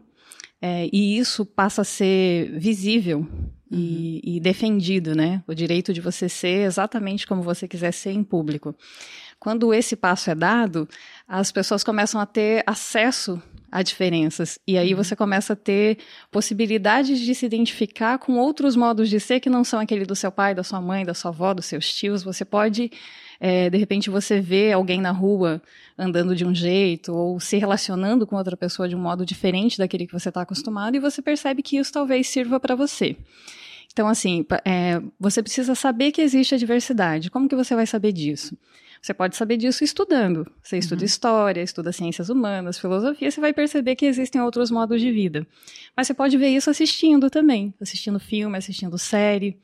é, 0.65 0.87
e 0.93 1.17
isso 1.17 1.45
passa 1.45 1.81
a 1.81 1.83
ser 1.83 2.57
visível 2.57 3.27
e, 3.69 3.75
uhum. 3.75 4.35
e, 4.35 4.39
defendido, 4.39 5.13
né? 5.13 5.43
O 5.45 5.53
direito 5.53 5.91
de 5.91 5.99
você 5.99 6.29
ser 6.29 6.65
exatamente 6.65 7.27
como 7.27 7.41
você 7.41 7.67
quiser 7.67 7.91
ser 7.91 8.11
em 8.11 8.23
público. 8.23 8.73
Quando 9.37 9.73
esse 9.73 9.93
passo 9.97 10.31
é 10.31 10.35
dado, 10.35 10.87
as 11.27 11.51
pessoas 11.51 11.83
começam 11.83 12.21
a 12.21 12.25
ter 12.25 12.63
acesso 12.65 13.43
a 13.69 13.83
diferenças. 13.83 14.57
E 14.65 14.77
aí 14.77 14.93
uhum. 14.93 15.03
você 15.03 15.17
começa 15.17 15.51
a 15.51 15.55
ter 15.57 15.97
possibilidades 16.31 17.19
de 17.19 17.35
se 17.35 17.45
identificar 17.45 18.17
com 18.17 18.37
outros 18.37 18.77
modos 18.77 19.09
de 19.09 19.19
ser 19.19 19.41
que 19.41 19.49
não 19.49 19.65
são 19.65 19.81
aquele 19.81 20.05
do 20.05 20.15
seu 20.15 20.31
pai, 20.31 20.55
da 20.55 20.63
sua 20.63 20.79
mãe, 20.79 21.03
da 21.03 21.13
sua 21.13 21.31
avó, 21.31 21.53
dos 21.53 21.65
seus 21.65 21.93
tios. 21.93 22.23
Você 22.23 22.45
pode 22.45 22.89
é, 23.45 23.69
de 23.69 23.77
repente 23.77 24.09
você 24.09 24.39
vê 24.39 24.71
alguém 24.71 25.01
na 25.01 25.11
rua 25.11 25.61
andando 25.97 26.33
de 26.33 26.45
um 26.45 26.55
jeito 26.55 27.13
ou 27.13 27.41
se 27.41 27.57
relacionando 27.57 28.25
com 28.25 28.37
outra 28.37 28.55
pessoa 28.55 28.87
de 28.87 28.95
um 28.95 28.99
modo 28.99 29.25
diferente 29.25 29.77
daquele 29.77 30.07
que 30.07 30.13
você 30.13 30.29
está 30.29 30.43
acostumado 30.43 30.95
e 30.95 30.99
você 30.99 31.21
percebe 31.21 31.61
que 31.61 31.75
isso 31.75 31.91
talvez 31.91 32.25
sirva 32.25 32.57
para 32.57 32.73
você. 32.73 33.17
Então, 33.91 34.07
assim, 34.07 34.45
é, 34.63 35.01
você 35.19 35.43
precisa 35.43 35.75
saber 35.75 36.13
que 36.13 36.21
existe 36.21 36.55
a 36.55 36.57
diversidade. 36.57 37.29
Como 37.29 37.49
que 37.49 37.55
você 37.55 37.75
vai 37.75 37.85
saber 37.85 38.13
disso? 38.13 38.57
Você 39.01 39.13
pode 39.13 39.35
saber 39.35 39.57
disso 39.57 39.83
estudando. 39.83 40.49
Você 40.63 40.77
estuda 40.77 41.01
uhum. 41.01 41.05
história, 41.05 41.61
estuda 41.61 41.91
ciências 41.91 42.29
humanas, 42.29 42.79
filosofia, 42.79 43.29
você 43.29 43.41
vai 43.41 43.51
perceber 43.51 43.97
que 43.97 44.05
existem 44.05 44.39
outros 44.39 44.71
modos 44.71 45.01
de 45.01 45.11
vida. 45.11 45.45
Mas 45.97 46.07
você 46.07 46.13
pode 46.13 46.37
ver 46.37 46.47
isso 46.47 46.69
assistindo 46.69 47.29
também, 47.29 47.73
assistindo 47.81 48.21
filme, 48.21 48.57
assistindo 48.57 48.97
série, 48.97 49.59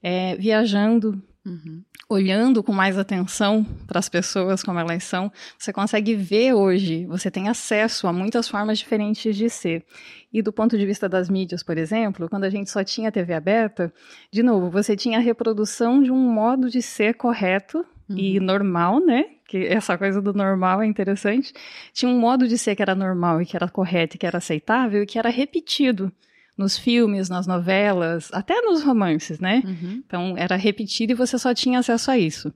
é, 0.00 0.36
viajando 0.36 1.20
Uhum. 1.46 1.82
Olhando 2.08 2.62
com 2.62 2.72
mais 2.72 2.96
atenção 2.96 3.64
para 3.86 3.98
as 3.98 4.08
pessoas 4.08 4.62
como 4.62 4.78
elas 4.78 5.04
são, 5.04 5.30
você 5.58 5.72
consegue 5.72 6.14
ver 6.14 6.54
hoje, 6.54 7.04
você 7.06 7.30
tem 7.30 7.48
acesso 7.48 8.06
a 8.06 8.12
muitas 8.12 8.48
formas 8.48 8.78
diferentes 8.78 9.36
de 9.36 9.50
ser. 9.50 9.84
E 10.32 10.40
do 10.40 10.52
ponto 10.52 10.76
de 10.78 10.86
vista 10.86 11.08
das 11.08 11.28
mídias, 11.28 11.62
por 11.62 11.76
exemplo, 11.76 12.28
quando 12.28 12.44
a 12.44 12.50
gente 12.50 12.70
só 12.70 12.82
tinha 12.82 13.12
TV 13.12 13.34
aberta, 13.34 13.92
de 14.30 14.42
novo, 14.42 14.70
você 14.70 14.96
tinha 14.96 15.18
a 15.18 15.20
reprodução 15.20 16.02
de 16.02 16.10
um 16.10 16.16
modo 16.16 16.70
de 16.70 16.80
ser 16.80 17.14
correto 17.14 17.84
uhum. 18.08 18.16
e 18.16 18.40
normal, 18.40 19.00
né? 19.00 19.26
Que 19.46 19.66
essa 19.66 19.98
coisa 19.98 20.22
do 20.22 20.32
normal 20.32 20.82
é 20.82 20.86
interessante. 20.86 21.52
Tinha 21.92 22.10
um 22.10 22.18
modo 22.18 22.48
de 22.48 22.56
ser 22.56 22.74
que 22.74 22.82
era 22.82 22.94
normal 22.94 23.42
e 23.42 23.46
que 23.46 23.56
era 23.56 23.68
correto 23.68 24.16
e 24.16 24.18
que 24.18 24.26
era 24.26 24.38
aceitável 24.38 25.02
e 25.02 25.06
que 25.06 25.18
era 25.18 25.28
repetido 25.28 26.10
nos 26.56 26.78
filmes, 26.78 27.28
nas 27.28 27.46
novelas, 27.46 28.30
até 28.32 28.60
nos 28.62 28.82
romances, 28.82 29.40
né? 29.40 29.62
Uhum. 29.64 30.02
Então 30.06 30.34
era 30.36 30.54
repetido 30.54 31.12
e 31.12 31.14
você 31.14 31.36
só 31.38 31.52
tinha 31.52 31.80
acesso 31.80 32.10
a 32.10 32.18
isso. 32.18 32.52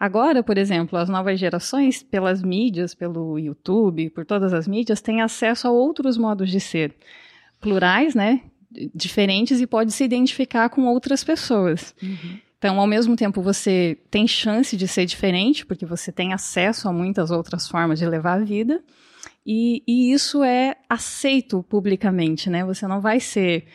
Agora, 0.00 0.42
por 0.42 0.56
exemplo, 0.56 0.98
as 0.98 1.08
novas 1.08 1.38
gerações, 1.38 2.02
pelas 2.02 2.42
mídias, 2.42 2.94
pelo 2.94 3.38
YouTube, 3.38 4.10
por 4.10 4.24
todas 4.24 4.54
as 4.54 4.66
mídias, 4.66 5.02
têm 5.02 5.20
acesso 5.20 5.68
a 5.68 5.70
outros 5.70 6.16
modos 6.16 6.50
de 6.50 6.60
ser, 6.60 6.94
plurais, 7.60 8.14
né? 8.14 8.40
Diferentes 8.94 9.60
e 9.60 9.66
pode 9.66 9.92
se 9.92 10.02
identificar 10.02 10.70
com 10.70 10.86
outras 10.86 11.22
pessoas. 11.22 11.94
Uhum. 12.02 12.38
Então, 12.56 12.80
ao 12.80 12.86
mesmo 12.86 13.16
tempo, 13.16 13.42
você 13.42 13.98
tem 14.08 14.26
chance 14.26 14.76
de 14.76 14.86
ser 14.86 15.04
diferente, 15.04 15.66
porque 15.66 15.84
você 15.84 16.12
tem 16.12 16.32
acesso 16.32 16.88
a 16.88 16.92
muitas 16.92 17.30
outras 17.30 17.68
formas 17.68 17.98
de 17.98 18.06
levar 18.06 18.34
a 18.34 18.44
vida, 18.44 18.80
e, 19.44 19.82
e 19.86 20.12
isso 20.12 20.42
é 20.42 20.76
aceito 20.88 21.62
publicamente, 21.64 22.48
né? 22.48 22.64
Você 22.64 22.86
não 22.86 23.00
vai 23.00 23.18
ser 23.20 23.66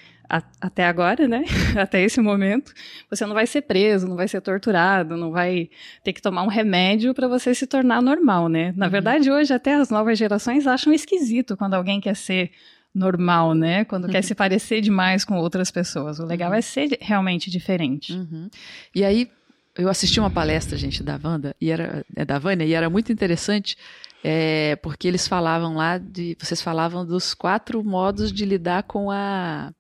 até 0.59 0.85
agora, 0.85 1.27
né? 1.27 1.43
até 1.79 2.01
esse 2.01 2.19
momento, 2.19 2.73
você 3.09 3.25
não 3.25 3.33
vai 3.33 3.47
ser 3.47 3.61
preso, 3.61 4.07
não 4.07 4.15
vai 4.15 4.27
ser 4.27 4.41
torturado, 4.41 5.15
não 5.15 5.31
vai 5.31 5.69
ter 6.03 6.13
que 6.13 6.21
tomar 6.21 6.43
um 6.43 6.47
remédio 6.47 7.13
para 7.13 7.27
você 7.27 7.55
se 7.55 7.65
tornar 7.65 8.01
normal, 8.01 8.49
né? 8.49 8.73
Na 8.75 8.85
uhum. 8.85 8.91
verdade, 8.91 9.31
hoje 9.31 9.53
até 9.53 9.75
as 9.75 9.89
novas 9.89 10.17
gerações 10.17 10.67
acham 10.67 10.91
esquisito 10.91 11.55
quando 11.55 11.75
alguém 11.75 12.01
quer 12.01 12.15
ser 12.15 12.51
normal, 12.93 13.53
né? 13.53 13.85
Quando 13.85 14.05
uhum. 14.05 14.11
quer 14.11 14.21
se 14.23 14.35
parecer 14.35 14.81
demais 14.81 15.23
com 15.23 15.37
outras 15.37 15.71
pessoas. 15.71 16.19
O 16.19 16.25
legal 16.25 16.51
uhum. 16.51 16.57
é 16.57 16.61
ser 16.61 16.97
realmente 16.99 17.49
diferente. 17.49 18.13
Uhum. 18.13 18.49
E 18.93 19.03
aí, 19.05 19.29
eu 19.77 19.89
assisti 19.89 20.19
uma 20.19 20.29
palestra, 20.29 20.77
gente, 20.77 21.03
da 21.03 21.19
Wanda, 21.23 21.55
e 21.61 21.69
era, 21.71 22.03
é 22.15 22.25
da 22.25 22.39
Vânia, 22.39 22.65
e 22.65 22.73
era 22.73 22.89
muito 22.89 23.11
interessante 23.11 23.77
é, 24.23 24.75
porque 24.77 25.07
eles 25.07 25.27
falavam 25.27 25.75
lá 25.75 25.97
de. 25.97 26.35
Vocês 26.39 26.61
falavam 26.61 27.05
dos 27.05 27.33
quatro 27.33 27.83
modos 27.83 28.31
de 28.31 28.45
lidar 28.45 28.83
com 28.83 29.11
a 29.11 29.71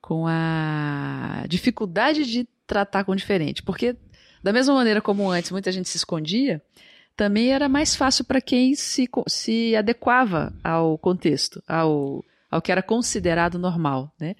com 0.00 0.26
a 0.26 1.44
dificuldade 1.48 2.26
de 2.26 2.46
tratar 2.66 3.04
com 3.04 3.16
diferente. 3.16 3.62
Porque, 3.62 3.96
da 4.42 4.52
mesma 4.52 4.74
maneira 4.74 5.00
como 5.00 5.30
antes 5.30 5.50
muita 5.50 5.72
gente 5.72 5.88
se 5.88 5.96
escondia, 5.96 6.60
também 7.16 7.52
era 7.54 7.70
mais 7.70 7.96
fácil 7.96 8.22
para 8.24 8.38
quem 8.38 8.74
se, 8.74 9.08
se 9.26 9.74
adequava 9.74 10.52
ao 10.62 10.98
contexto, 10.98 11.62
ao, 11.66 12.22
ao 12.50 12.60
que 12.60 12.70
era 12.70 12.82
considerado 12.82 13.58
normal, 13.58 14.12
né? 14.20 14.36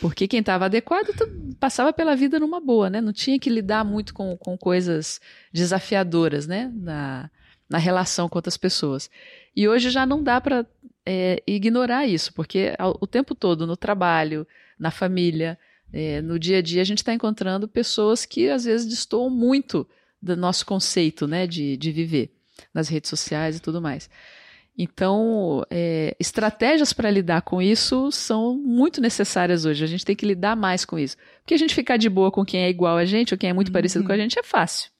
Porque 0.00 0.26
quem 0.26 0.40
estava 0.40 0.64
adequado 0.64 1.14
passava 1.60 1.92
pela 1.92 2.16
vida 2.16 2.40
numa 2.40 2.60
boa, 2.60 2.90
né? 2.90 3.00
Não 3.00 3.12
tinha 3.12 3.38
que 3.38 3.48
lidar 3.48 3.84
muito 3.84 4.12
com, 4.12 4.36
com 4.36 4.58
coisas 4.58 5.20
desafiadoras, 5.52 6.48
né? 6.48 6.70
Na, 6.74 7.30
na 7.70 7.78
relação 7.78 8.28
com 8.28 8.36
outras 8.36 8.56
pessoas. 8.56 9.08
E 9.54 9.68
hoje 9.68 9.90
já 9.90 10.04
não 10.04 10.22
dá 10.22 10.40
para 10.40 10.66
é, 11.06 11.40
ignorar 11.46 12.04
isso, 12.04 12.34
porque 12.34 12.72
o 13.00 13.06
tempo 13.06 13.32
todo, 13.32 13.64
no 13.64 13.76
trabalho, 13.76 14.44
na 14.76 14.90
família, 14.90 15.56
é, 15.92 16.20
no 16.20 16.36
dia 16.38 16.58
a 16.58 16.62
dia, 16.62 16.82
a 16.82 16.84
gente 16.84 16.98
está 16.98 17.14
encontrando 17.14 17.68
pessoas 17.68 18.26
que 18.26 18.50
às 18.50 18.64
vezes 18.64 18.86
destoam 18.86 19.30
muito 19.30 19.86
do 20.20 20.36
nosso 20.36 20.66
conceito 20.66 21.28
né, 21.28 21.46
de, 21.46 21.76
de 21.76 21.92
viver 21.92 22.32
nas 22.74 22.88
redes 22.88 23.08
sociais 23.08 23.56
e 23.56 23.60
tudo 23.60 23.80
mais. 23.80 24.10
Então, 24.76 25.64
é, 25.70 26.16
estratégias 26.18 26.92
para 26.92 27.10
lidar 27.10 27.42
com 27.42 27.60
isso 27.60 28.10
são 28.10 28.56
muito 28.56 29.00
necessárias 29.00 29.64
hoje. 29.64 29.84
A 29.84 29.86
gente 29.86 30.04
tem 30.04 30.16
que 30.16 30.24
lidar 30.24 30.56
mais 30.56 30.84
com 30.84 30.98
isso. 30.98 31.16
Porque 31.40 31.54
a 31.54 31.58
gente 31.58 31.74
ficar 31.74 31.98
de 31.98 32.08
boa 32.08 32.30
com 32.30 32.44
quem 32.44 32.62
é 32.62 32.70
igual 32.70 32.96
a 32.96 33.04
gente 33.04 33.34
ou 33.34 33.38
quem 33.38 33.50
é 33.50 33.52
muito 33.52 33.68
uhum. 33.68 33.74
parecido 33.74 34.04
com 34.04 34.12
a 34.12 34.16
gente 34.16 34.38
é 34.38 34.42
fácil. 34.42 34.90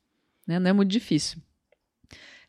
Né? 0.46 0.58
Não 0.58 0.70
é 0.70 0.72
muito 0.72 0.90
difícil 0.90 1.40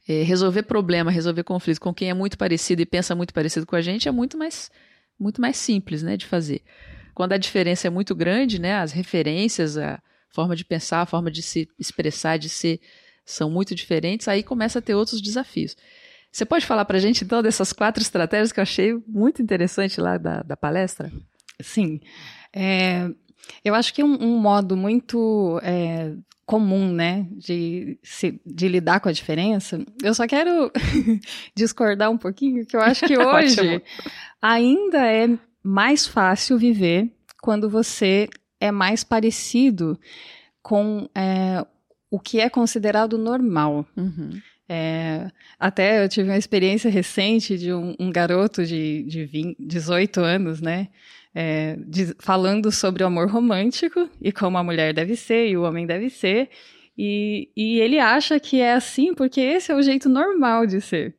é, 0.08 0.24
resolver 0.24 0.63
problema, 0.63 1.12
resolver 1.12 1.43
conflito 1.43 1.79
com 1.79 1.93
quem 1.93 2.10
é 2.10 2.13
muito 2.13 2.38
parecido 2.38 2.81
e 2.81 2.86
pensa 2.86 3.15
muito 3.15 3.34
parecido 3.34 3.65
com 3.65 3.75
a 3.75 3.81
gente 3.81 4.08
é 4.08 4.12
muito 4.12 4.38
mais, 4.38 4.72
muito 5.20 5.39
mais 5.39 5.58
simples 5.58 6.01
né, 6.01 6.17
de 6.17 6.25
fazer. 6.25 6.62
Quando 7.13 7.34
a 7.34 7.38
diferença 7.38 7.88
é 7.88 7.89
muito 7.89 8.15
grande, 8.15 8.60
né, 8.60 8.75
as 8.75 8.91
referências, 8.91 9.77
a 9.77 10.01
forma 10.29 10.55
de 10.55 10.65
pensar, 10.65 11.01
a 11.01 11.05
forma 11.05 11.29
de 11.29 11.41
se 11.41 11.70
expressar, 11.77 12.38
de 12.38 12.50
ser, 12.50 12.79
são 13.25 13.50
muito 13.50 13.75
diferentes, 13.75 14.27
aí 14.27 14.43
começa 14.43 14.79
a 14.79 14.81
ter 14.81 14.96
outros 14.96 15.22
desafios. 15.22 15.75
Você 16.31 16.46
pode 16.46 16.65
falar 16.65 16.86
para 16.86 16.98
a 16.98 17.01
gente, 17.01 17.25
então, 17.25 17.43
dessas 17.43 17.74
quatro 17.74 18.01
estratégias 18.01 18.53
que 18.53 18.60
eu 18.60 18.63
achei 18.63 18.98
muito 19.05 19.41
interessante 19.41 20.00
lá 20.00 20.17
da, 20.17 20.41
da 20.41 20.55
palestra? 20.55 21.12
Sim. 21.60 22.00
É, 22.53 23.10
eu 23.63 23.75
acho 23.75 23.93
que 23.93 24.03
um, 24.03 24.21
um 24.21 24.38
modo 24.38 24.75
muito 24.75 25.60
é, 25.63 26.13
comum, 26.45 26.91
né, 26.91 27.27
de, 27.31 27.98
se, 28.03 28.41
de 28.45 28.67
lidar 28.67 29.00
com 29.00 29.10
a 29.10 29.13
diferença. 29.13 29.79
Eu 30.03 30.13
só 30.13 30.27
quero 30.27 30.71
discordar 31.55 32.12
um 32.12 32.17
pouquinho, 32.17 32.65
que 32.65 32.75
eu 32.75 32.81
acho 32.81 33.05
que 33.05 33.15
hoje 33.17 33.81
ainda 34.41 35.05
é 35.07 35.29
mais 35.63 36.05
fácil 36.07 36.57
viver 36.57 37.10
quando 37.41 37.69
você 37.69 38.27
é 38.60 38.71
mais 38.71 39.03
parecido 39.03 40.00
com 40.62 41.10
é, 41.15 41.65
o 42.10 42.19
que 42.19 42.39
é 42.39 42.50
considerado 42.50 43.17
normal. 43.17 43.86
Uhum. 43.95 44.39
É, 44.67 45.29
até 45.60 46.03
eu 46.03 46.07
tive 46.07 46.29
uma 46.29 46.38
experiência 46.38 46.89
recente 46.89 47.57
de 47.57 47.74
um, 47.74 47.95
um 48.00 48.12
garoto 48.12 48.65
de, 48.65 49.03
de 49.03 49.25
20, 49.25 49.57
18 49.60 50.19
anos, 50.21 50.62
né? 50.62 50.88
É, 51.34 51.78
falando 52.20 52.72
sobre 52.72 53.04
o 53.04 53.08
amor 53.08 53.30
romântico 53.30 54.10
e 54.22 54.32
como 54.32 54.58
a 54.58 54.64
mulher 54.64 54.94
deve 54.94 55.16
ser 55.16 55.48
e 55.48 55.58
o 55.58 55.64
homem 55.64 55.86
deve 55.86 56.10
ser. 56.10 56.50
E, 56.98 57.50
e 57.56 57.80
ele 57.80 58.00
acha 58.00 58.40
que 58.40 58.60
é 58.60 58.74
assim 58.74 59.14
porque 59.14 59.40
esse 59.40 59.72
é 59.72 59.76
o 59.76 59.82
jeito 59.82 60.10
normal 60.10 60.68
de 60.68 60.82
ser. 60.82 61.16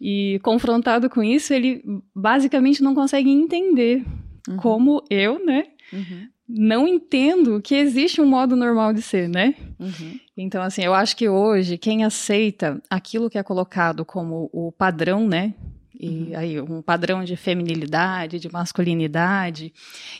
E 0.00 0.40
confrontado 0.42 1.10
com 1.10 1.22
isso, 1.22 1.52
ele 1.52 1.82
basicamente 2.14 2.82
não 2.82 2.94
consegue 2.94 3.28
entender 3.28 4.02
uhum. 4.48 4.56
como 4.56 5.04
eu, 5.10 5.44
né? 5.44 5.64
Uhum. 5.92 6.28
Não 6.48 6.88
entendo 6.88 7.60
que 7.60 7.74
existe 7.74 8.20
um 8.20 8.26
modo 8.26 8.56
normal 8.56 8.92
de 8.92 9.02
ser, 9.02 9.28
né? 9.28 9.54
Uhum. 9.78 10.18
Então, 10.36 10.62
assim, 10.62 10.82
eu 10.82 10.94
acho 10.94 11.14
que 11.14 11.28
hoje 11.28 11.76
quem 11.76 12.02
aceita 12.02 12.82
aquilo 12.88 13.28
que 13.28 13.38
é 13.38 13.42
colocado 13.42 14.04
como 14.04 14.48
o 14.52 14.72
padrão, 14.72 15.28
né? 15.28 15.54
E 16.00 16.08
uhum. 16.08 16.38
aí 16.38 16.60
um 16.60 16.80
padrão 16.80 17.22
de 17.22 17.36
feminilidade, 17.36 18.40
de 18.40 18.50
masculinidade 18.50 19.70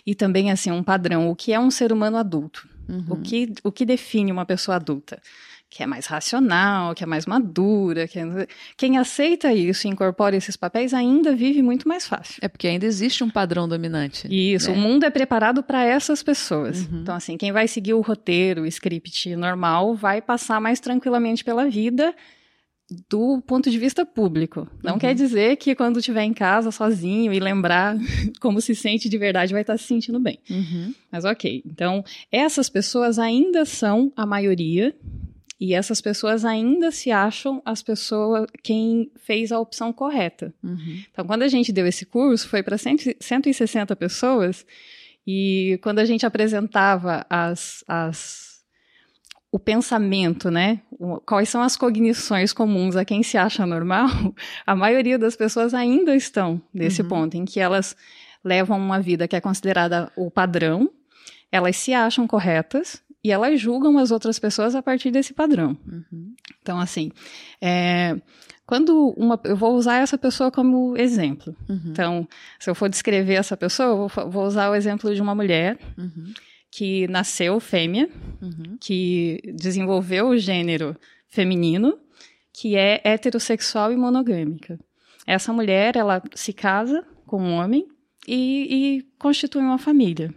e 0.07 0.15
também 0.15 0.51
assim 0.51 0.71
um 0.71 0.83
padrão 0.83 1.31
o 1.31 1.35
que 1.35 1.55
é 1.55 1.59
um 1.59 1.71
ser 1.71 1.91
humano 1.91 2.19
adulto. 2.19 2.69
Uhum. 2.87 3.05
O, 3.09 3.17
que, 3.17 3.53
o 3.65 3.73
que 3.73 3.87
define 3.87 4.31
uma 4.31 4.45
pessoa 4.45 4.77
adulta? 4.77 5.23
Que 5.71 5.85
é 5.85 5.87
mais 5.87 6.07
racional, 6.07 6.95
que 6.97 7.05
é 7.05 7.07
mais 7.07 7.27
madura. 7.27 8.09
Que 8.09 8.19
é... 8.19 8.47
Quem 8.77 8.99
aceita 8.99 9.53
isso 9.53 9.87
e 9.87 9.91
incorpora 9.91 10.37
esses 10.37 10.57
papéis 10.57 10.93
ainda 10.93 11.35
vive 11.35 11.63
muito 11.63 11.87
mais 11.89 12.07
fácil. 12.07 12.41
É 12.43 12.49
porque 12.49 12.67
ainda 12.67 12.85
existe 12.85 13.23
um 13.23 13.31
padrão 13.31 13.69
dominante. 13.69 14.27
Isso, 14.29 14.71
né? 14.71 14.77
o 14.77 14.81
mundo 14.81 15.05
é 15.05 15.11
preparado 15.11 15.63
para 15.63 15.85
essas 15.85 16.25
pessoas. 16.25 16.81
Uhum. 16.89 17.03
Então, 17.03 17.15
assim, 17.15 17.39
quem 17.39 17.53
vai 17.53 17.69
seguir 17.69 17.95
o 17.95 18.01
roteiro, 18.01 18.63
o 18.63 18.67
script 18.67 19.35
normal, 19.37 19.95
vai 19.95 20.21
passar 20.21 20.61
mais 20.61 20.81
tranquilamente 20.81 21.45
pela 21.45 21.71
vida 21.71 22.13
do 23.09 23.41
ponto 23.47 23.71
de 23.71 23.79
vista 23.79 24.05
público. 24.05 24.69
Não 24.83 24.95
uhum. 24.95 24.99
quer 24.99 25.15
dizer 25.15 25.57
que 25.57 25.75
quando 25.75 25.99
estiver 25.99 26.25
em 26.25 26.33
casa 26.33 26.71
sozinho 26.71 27.33
e 27.33 27.39
lembrar 27.39 27.97
como 28.41 28.61
se 28.61 28.75
sente 28.75 29.09
de 29.09 29.17
verdade, 29.17 29.53
vai 29.53 29.63
estar 29.63 29.79
se 29.79 29.85
sentindo 29.85 30.19
bem. 30.19 30.39
Uhum. 30.51 30.95
Mas 31.11 31.25
ok. 31.25 31.63
Então, 31.65 32.05
essas 32.31 32.69
pessoas 32.69 33.19
ainda 33.19 33.65
são 33.65 34.13
a 34.17 34.27
maioria 34.27 34.95
e 35.61 35.75
essas 35.75 36.01
pessoas 36.01 36.45
ainda 36.45 36.91
se 36.91 37.11
acham 37.11 37.61
as 37.65 37.83
pessoas 37.83 38.47
quem 38.63 39.11
fez 39.17 39.53
a 39.53 39.61
opção 39.61 39.93
correta. 39.93 40.53
Uhum. 40.63 41.03
Então, 41.13 41.27
quando 41.27 41.43
a 41.43 41.49
gente 41.49 41.71
deu 41.71 41.87
esse 41.87 42.07
curso, 42.07 42.49
foi 42.49 42.63
para 42.63 42.79
160 42.79 43.95
pessoas 43.95 44.67
e 45.27 45.79
quando 45.83 45.99
a 45.99 46.05
gente 46.05 46.25
apresentava 46.25 47.27
as, 47.29 47.85
as 47.87 48.50
o 49.53 49.59
pensamento, 49.59 50.51
né? 50.51 50.81
Quais 51.27 51.49
são 51.49 51.61
as 51.61 51.77
cognições 51.77 52.53
comuns 52.53 52.95
a 52.95 53.05
quem 53.05 53.23
se 53.23 53.37
acha 53.37 53.67
normal? 53.67 54.09
A 54.65 54.77
maioria 54.77 55.19
das 55.19 55.35
pessoas 55.35 55.75
ainda 55.75 56.15
estão 56.15 56.63
nesse 56.73 57.03
uhum. 57.03 57.09
ponto 57.09 57.37
em 57.37 57.45
que 57.45 57.59
elas 57.59 57.97
levam 58.45 58.79
uma 58.79 59.01
vida 59.01 59.27
que 59.27 59.35
é 59.35 59.41
considerada 59.41 60.11
o 60.17 60.31
padrão, 60.31 60.89
elas 61.51 61.77
se 61.77 61.93
acham 61.93 62.27
corretas 62.27 63.03
e 63.25 63.33
elas 63.33 63.61
julgam 63.61 63.99
as 63.99 64.11
outras 64.11 64.39
pessoas 64.39 64.75
a 64.75 64.83
partir 64.83 65.11
desse 65.11 65.35
padrão. 65.35 65.77
Uhum. 65.87 66.35
Então, 66.63 66.79
assim, 66.79 67.11
é, 67.61 68.17
quando 68.65 69.13
uma, 69.17 69.39
eu 69.45 69.57
vou 69.57 69.75
usar 69.75 69.97
essa 69.97 70.17
pessoa 70.17 70.51
como 70.51 70.97
exemplo. 70.97 71.55
Uhum. 71.69 71.81
Então, 71.87 72.29
se 72.59 72.71
eu 72.71 72.75
for 72.75 72.89
descrever 72.89 73.35
essa 73.35 73.57
pessoa, 73.57 73.89
eu 73.89 74.09
vou, 74.09 74.31
vou 74.31 74.47
usar 74.47 74.71
o 74.71 74.75
exemplo 74.77 75.13
de 75.13 75.21
uma 75.21 75.35
mulher. 75.35 75.77
Uhum 75.99 76.33
que 76.71 77.09
nasceu 77.09 77.59
fêmea, 77.59 78.09
uhum. 78.41 78.77
que 78.81 79.41
desenvolveu 79.55 80.29
o 80.29 80.39
gênero 80.39 80.97
feminino, 81.29 81.99
que 82.53 82.77
é 82.77 83.01
heterossexual 83.05 83.93
e 83.93 83.97
monogâmica. 83.97 84.79
Essa 85.27 85.53
mulher, 85.53 85.97
ela 85.97 86.23
se 86.35 86.53
casa 86.53 87.05
com 87.27 87.43
um 87.43 87.55
homem 87.55 87.87
e, 88.27 88.99
e 88.99 89.03
constitui 89.19 89.63
uma 89.63 89.79
família. 89.79 90.33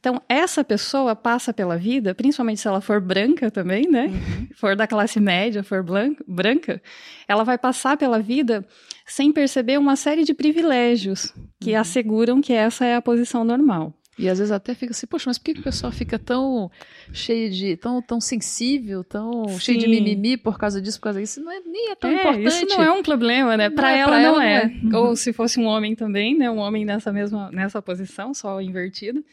Então, 0.00 0.22
essa 0.28 0.62
pessoa 0.62 1.16
passa 1.16 1.52
pela 1.52 1.76
vida, 1.76 2.14
principalmente 2.14 2.60
se 2.60 2.68
ela 2.68 2.80
for 2.80 3.00
branca 3.00 3.50
também, 3.50 3.88
né? 3.88 4.06
Uhum. 4.06 4.48
For 4.54 4.76
da 4.76 4.86
classe 4.86 5.20
média, 5.20 5.62
for 5.62 5.84
branca, 6.26 6.82
ela 7.28 7.44
vai 7.44 7.56
passar 7.56 7.96
pela 7.96 8.18
vida 8.18 8.66
sem 9.06 9.32
perceber 9.32 9.78
uma 9.78 9.94
série 9.96 10.24
de 10.24 10.34
privilégios 10.34 11.32
que 11.60 11.72
uhum. 11.72 11.80
asseguram 11.80 12.40
que 12.40 12.52
essa 12.52 12.84
é 12.84 12.94
a 12.96 13.02
posição 13.02 13.44
normal. 13.44 13.97
E 14.18 14.28
às 14.28 14.38
vezes 14.38 14.50
até 14.50 14.74
fica 14.74 14.90
assim, 14.92 15.06
poxa, 15.06 15.30
mas 15.30 15.38
por 15.38 15.44
que, 15.44 15.54
que 15.54 15.60
o 15.60 15.62
pessoal 15.62 15.92
fica 15.92 16.18
tão 16.18 16.70
cheio 17.12 17.50
de. 17.50 17.76
tão, 17.76 18.02
tão 18.02 18.20
sensível, 18.20 19.04
tão 19.04 19.46
Sim. 19.48 19.58
cheio 19.60 19.78
de 19.78 19.86
mimimi 19.86 20.36
por 20.36 20.58
causa 20.58 20.82
disso, 20.82 20.98
por 20.98 21.04
causa 21.04 21.20
disso? 21.20 21.40
Não 21.40 21.52
é, 21.52 21.60
nem 21.60 21.92
é 21.92 21.94
tão 21.94 22.10
é, 22.10 22.14
importante. 22.14 22.48
Isso 22.48 22.66
não 22.66 22.82
é 22.82 22.90
um 22.90 23.02
problema, 23.02 23.56
né? 23.56 23.70
Para 23.70 23.92
é, 23.92 23.98
ela, 24.00 24.20
não, 24.20 24.40
é. 24.40 24.72
é. 24.92 24.96
Ou 24.96 25.14
se 25.14 25.32
fosse 25.32 25.60
um 25.60 25.66
homem 25.66 25.94
também, 25.94 26.36
né? 26.36 26.50
Um 26.50 26.58
homem 26.58 26.84
nessa 26.84 27.12
mesma 27.12 27.50
nessa 27.52 27.80
posição, 27.80 28.34
só 28.34 28.60
invertido. 28.60 29.24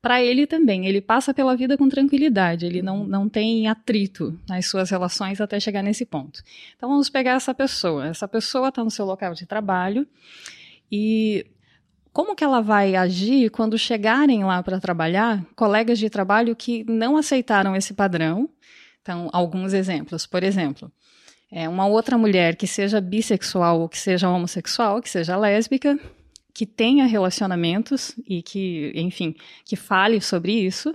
Para 0.00 0.22
ele 0.22 0.46
também, 0.46 0.86
ele 0.86 1.00
passa 1.00 1.34
pela 1.34 1.56
vida 1.56 1.76
com 1.76 1.88
tranquilidade, 1.88 2.64
ele 2.64 2.80
não, 2.80 3.04
não 3.04 3.28
tem 3.28 3.66
atrito 3.66 4.38
nas 4.48 4.66
suas 4.66 4.90
relações 4.90 5.40
até 5.40 5.58
chegar 5.58 5.82
nesse 5.82 6.06
ponto. 6.06 6.40
Então 6.76 6.88
vamos 6.88 7.10
pegar 7.10 7.32
essa 7.32 7.52
pessoa. 7.52 8.06
Essa 8.06 8.28
pessoa 8.28 8.68
está 8.68 8.84
no 8.84 8.92
seu 8.92 9.04
local 9.04 9.34
de 9.34 9.44
trabalho 9.44 10.06
e 10.90 11.44
como 12.12 12.34
que 12.34 12.44
ela 12.44 12.60
vai 12.60 12.96
agir 12.96 13.50
quando 13.50 13.78
chegarem 13.78 14.44
lá 14.44 14.62
para 14.62 14.80
trabalhar 14.80 15.44
colegas 15.54 15.98
de 15.98 16.10
trabalho 16.10 16.56
que 16.56 16.84
não 16.84 17.16
aceitaram 17.16 17.76
esse 17.76 17.94
padrão? 17.94 18.48
Então, 19.02 19.28
alguns 19.32 19.72
exemplos. 19.72 20.26
Por 20.26 20.42
exemplo, 20.42 20.90
é 21.50 21.68
uma 21.68 21.86
outra 21.86 22.18
mulher 22.18 22.56
que 22.56 22.66
seja 22.66 23.00
bissexual 23.00 23.80
ou 23.80 23.88
que 23.88 23.98
seja 23.98 24.28
homossexual, 24.28 25.00
que 25.00 25.08
seja 25.08 25.36
lésbica, 25.36 25.98
que 26.52 26.66
tenha 26.66 27.06
relacionamentos 27.06 28.14
e 28.26 28.42
que, 28.42 28.92
enfim, 28.94 29.34
que 29.64 29.76
fale 29.76 30.20
sobre 30.20 30.52
isso 30.52 30.94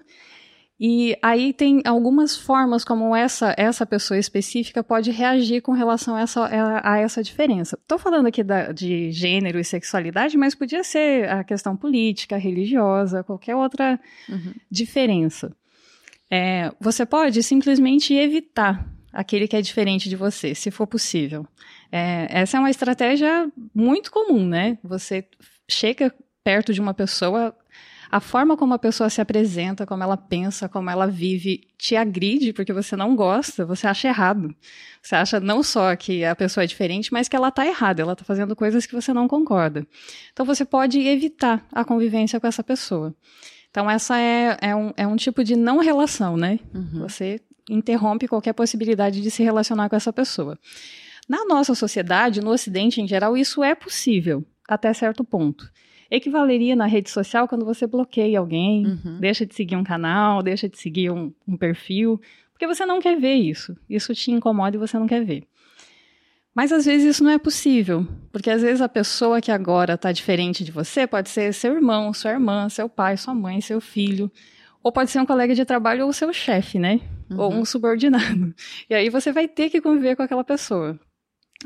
e 0.86 1.18
aí 1.22 1.54
tem 1.54 1.82
algumas 1.86 2.36
formas 2.36 2.84
como 2.84 3.16
essa 3.16 3.56
essa 3.58 3.86
pessoa 3.86 4.20
específica 4.20 4.84
pode 4.84 5.12
reagir 5.12 5.62
com 5.62 5.72
relação 5.72 6.14
a 6.14 6.20
essa, 6.20 6.50
a, 6.84 6.98
essa 6.98 7.24
diferença. 7.24 7.80
Estou 7.82 7.98
falando 7.98 8.26
aqui 8.26 8.44
da, 8.44 8.74
de 8.74 9.10
gênero 9.10 9.58
e 9.58 9.64
sexualidade, 9.64 10.38
mas 10.38 10.54
podia 10.54 10.84
ser 10.84 11.30
a 11.30 11.42
questão 11.42 11.78
política, 11.78 12.36
religiosa, 12.36 13.24
qualquer 13.24 13.56
outra 13.56 13.98
uhum. 14.28 14.54
diferença. 14.70 15.56
É, 16.30 16.70
você 16.82 17.06
pode 17.06 17.42
simplesmente 17.44 18.14
evitar 18.14 18.86
aquele 19.14 19.48
que 19.48 19.56
é 19.56 19.62
diferente 19.62 20.10
de 20.10 20.18
você, 20.18 20.54
se 20.54 20.70
for 20.70 20.86
possível. 20.86 21.48
É, 21.90 22.28
essa 22.30 22.58
é 22.58 22.60
uma 22.60 22.70
estratégia 22.70 23.50
muito 23.74 24.12
comum, 24.12 24.46
né? 24.46 24.78
Você 24.84 25.26
chega 25.70 26.14
perto 26.44 26.74
de 26.74 26.82
uma 26.82 26.94
pessoa 26.94 27.56
a 28.14 28.20
forma 28.20 28.56
como 28.56 28.76
a 28.76 28.78
pessoa 28.78 29.10
se 29.10 29.20
apresenta, 29.20 29.88
como 29.88 30.04
ela 30.04 30.16
pensa, 30.16 30.70
como 30.70 30.88
ela 30.88 31.08
vive, 31.08 31.68
te 31.80 31.96
agride 31.96 32.54
porque 32.54 32.72
você 32.72 32.96
não 32.96 33.16
gosta, 33.16 33.66
você 33.66 33.88
acha 33.88 34.08
errado. 34.08 34.54
Você 35.02 35.16
acha 35.16 35.40
não 35.40 35.64
só 35.64 35.96
que 35.96 36.24
a 36.24 36.36
pessoa 36.36 36.64
é 36.64 36.68
diferente, 36.68 37.12
mas 37.12 37.28
que 37.28 37.36
ela 37.36 37.48
está 37.48 37.66
errada, 37.66 38.04
ela 38.04 38.14
está 38.14 38.24
fazendo 38.24 38.56
coisas 38.56 38.86
que 38.86 38.94
você 38.94 39.12
não 39.12 39.28
concorda. 39.28 39.88
Então 40.32 40.46
você 40.46 40.64
pode 40.64 41.00
evitar 41.00 41.66
a 41.72 41.84
convivência 41.84 42.40
com 42.40 42.46
essa 42.46 42.64
pessoa. 42.64 43.16
Então, 43.72 43.90
essa 43.90 44.16
é, 44.20 44.60
é, 44.62 44.76
um, 44.76 44.94
é 44.96 45.08
um 45.08 45.16
tipo 45.16 45.44
de 45.44 45.56
não 45.56 45.80
relação, 45.80 46.38
né? 46.38 46.60
Uhum. 46.72 47.00
Você 47.00 47.42
interrompe 47.68 48.28
qualquer 48.28 48.54
possibilidade 48.54 49.22
de 49.22 49.32
se 49.32 49.42
relacionar 49.42 49.90
com 49.90 49.96
essa 49.96 50.14
pessoa. 50.14 50.56
Na 51.28 51.46
nossa 51.46 51.74
sociedade, 51.74 52.42
no 52.42 52.52
Ocidente 52.52 53.02
em 53.02 53.08
geral, 53.08 53.36
isso 53.36 53.64
é 53.64 53.74
possível, 53.74 54.46
até 54.70 54.94
certo 54.94 55.24
ponto 55.24 55.68
equivaleria 56.16 56.76
na 56.76 56.86
rede 56.86 57.10
social 57.10 57.48
quando 57.48 57.66
você 57.66 57.88
bloqueia 57.88 58.38
alguém, 58.40 58.86
uhum. 58.86 59.20
deixa 59.20 59.46
de 59.46 59.56
seguir 59.56 59.76
um 59.76 59.84
canal, 59.84 60.44
deixa 60.44 60.70
de 60.70 60.78
seguir 60.78 61.10
um, 61.10 61.34
um 61.48 61.58
perfil, 61.58 62.22
porque 62.52 62.68
você 62.68 62.86
não 62.86 63.02
quer 63.02 63.20
ver 63.20 63.34
isso. 63.34 63.76
Isso 63.90 64.14
te 64.14 64.32
incomoda 64.32 64.76
e 64.76 64.80
você 64.80 64.98
não 64.98 65.08
quer 65.08 65.26
ver. 65.26 65.44
Mas 66.54 66.72
às 66.72 66.86
vezes 66.86 67.16
isso 67.16 67.24
não 67.24 67.32
é 67.32 67.40
possível, 67.40 68.08
porque 68.32 68.52
às 68.52 68.62
vezes 68.62 68.80
a 68.80 68.88
pessoa 68.88 69.42
que 69.42 69.52
agora 69.52 69.96
está 69.96 70.12
diferente 70.12 70.64
de 70.64 70.72
você 70.72 71.08
pode 71.08 71.30
ser 71.30 71.52
seu 71.52 71.74
irmão, 71.74 72.14
sua 72.14 72.32
irmã, 72.32 72.70
seu 72.70 72.88
pai, 72.88 73.18
sua 73.18 73.34
mãe, 73.34 73.60
seu 73.60 73.82
filho, 73.82 74.32
ou 74.84 74.92
pode 74.92 75.10
ser 75.10 75.20
um 75.20 75.26
colega 75.26 75.56
de 75.56 75.66
trabalho 75.66 76.06
ou 76.06 76.14
seu 76.14 76.32
chefe, 76.32 76.78
né? 76.78 77.00
Uhum. 77.32 77.40
Ou 77.40 77.54
um 77.54 77.66
subordinado. 77.66 78.54
E 78.88 78.94
aí 78.94 79.10
você 79.10 79.32
vai 79.32 79.48
ter 79.48 79.72
que 79.72 79.82
conviver 79.82 80.16
com 80.16 80.22
aquela 80.22 80.44
pessoa. 80.44 81.00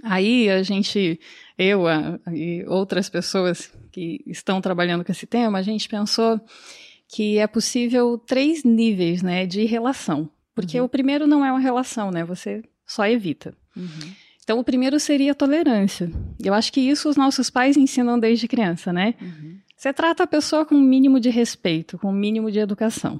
Aí 0.03 0.49
a 0.49 0.63
gente, 0.63 1.19
eu 1.57 1.85
a, 1.85 2.17
e 2.31 2.63
outras 2.67 3.09
pessoas 3.09 3.73
que 3.97 4.21
estão 4.27 4.61
trabalhando 4.61 5.03
com 5.03 5.11
esse 5.11 5.25
tema, 5.25 5.57
a 5.57 5.63
gente 5.63 5.89
pensou 5.89 6.39
que 7.07 7.39
é 7.39 7.47
possível 7.47 8.15
três 8.15 8.63
níveis 8.63 9.23
né, 9.23 9.47
de 9.47 9.65
relação. 9.65 10.29
Porque 10.53 10.79
uhum. 10.79 10.85
o 10.85 10.89
primeiro 10.89 11.25
não 11.25 11.43
é 11.43 11.51
uma 11.51 11.59
relação, 11.59 12.11
né? 12.11 12.23
Você 12.23 12.63
só 12.85 13.07
evita. 13.07 13.55
Uhum. 13.75 14.11
Então, 14.43 14.59
o 14.59 14.63
primeiro 14.63 14.99
seria 14.99 15.31
a 15.31 15.35
tolerância. 15.35 16.11
Eu 16.43 16.53
acho 16.53 16.71
que 16.71 16.79
isso 16.79 17.09
os 17.09 17.17
nossos 17.17 17.49
pais 17.49 17.75
ensinam 17.75 18.19
desde 18.19 18.47
criança, 18.47 18.93
né? 18.93 19.15
Uhum. 19.19 19.57
Você 19.75 19.91
trata 19.91 20.23
a 20.23 20.27
pessoa 20.27 20.63
com 20.63 20.75
um 20.75 20.81
mínimo 20.81 21.19
de 21.19 21.29
respeito, 21.29 21.97
com 21.97 22.09
um 22.09 22.13
mínimo 22.13 22.51
de 22.51 22.59
educação. 22.59 23.19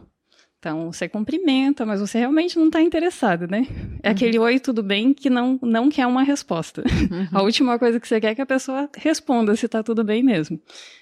Então, 0.60 0.92
você 0.92 1.08
cumprimenta, 1.08 1.86
mas 1.86 2.00
você 2.00 2.18
realmente 2.18 2.58
não 2.58 2.66
está 2.66 2.82
interessado, 2.82 3.48
né? 3.48 3.68
É 4.02 4.10
uhum. 4.10 4.12
aquele 4.12 4.40
oi, 4.40 4.60
tudo 4.60 4.82
bem, 4.82 5.14
que 5.14 5.30
não, 5.30 5.60
não 5.62 5.88
quer 5.90 6.08
uma 6.08 6.24
resposta. 6.24 6.82
Uhum. 6.82 7.28
A 7.32 7.44
última 7.44 7.78
coisa 7.78 8.00
que 8.00 8.08
você 8.08 8.20
quer 8.20 8.32
é 8.32 8.36
que 8.36 8.42
a 8.42 8.46
pessoa 8.46 8.90
responda 8.98 9.56
se 9.56 9.68
está 9.68 9.84
tudo 9.84 10.04
bem 10.04 10.24
mesmo. 10.24 10.60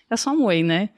É 0.09 0.17
só 0.17 0.31
um 0.31 0.43
oi, 0.43 0.61
né? 0.61 0.89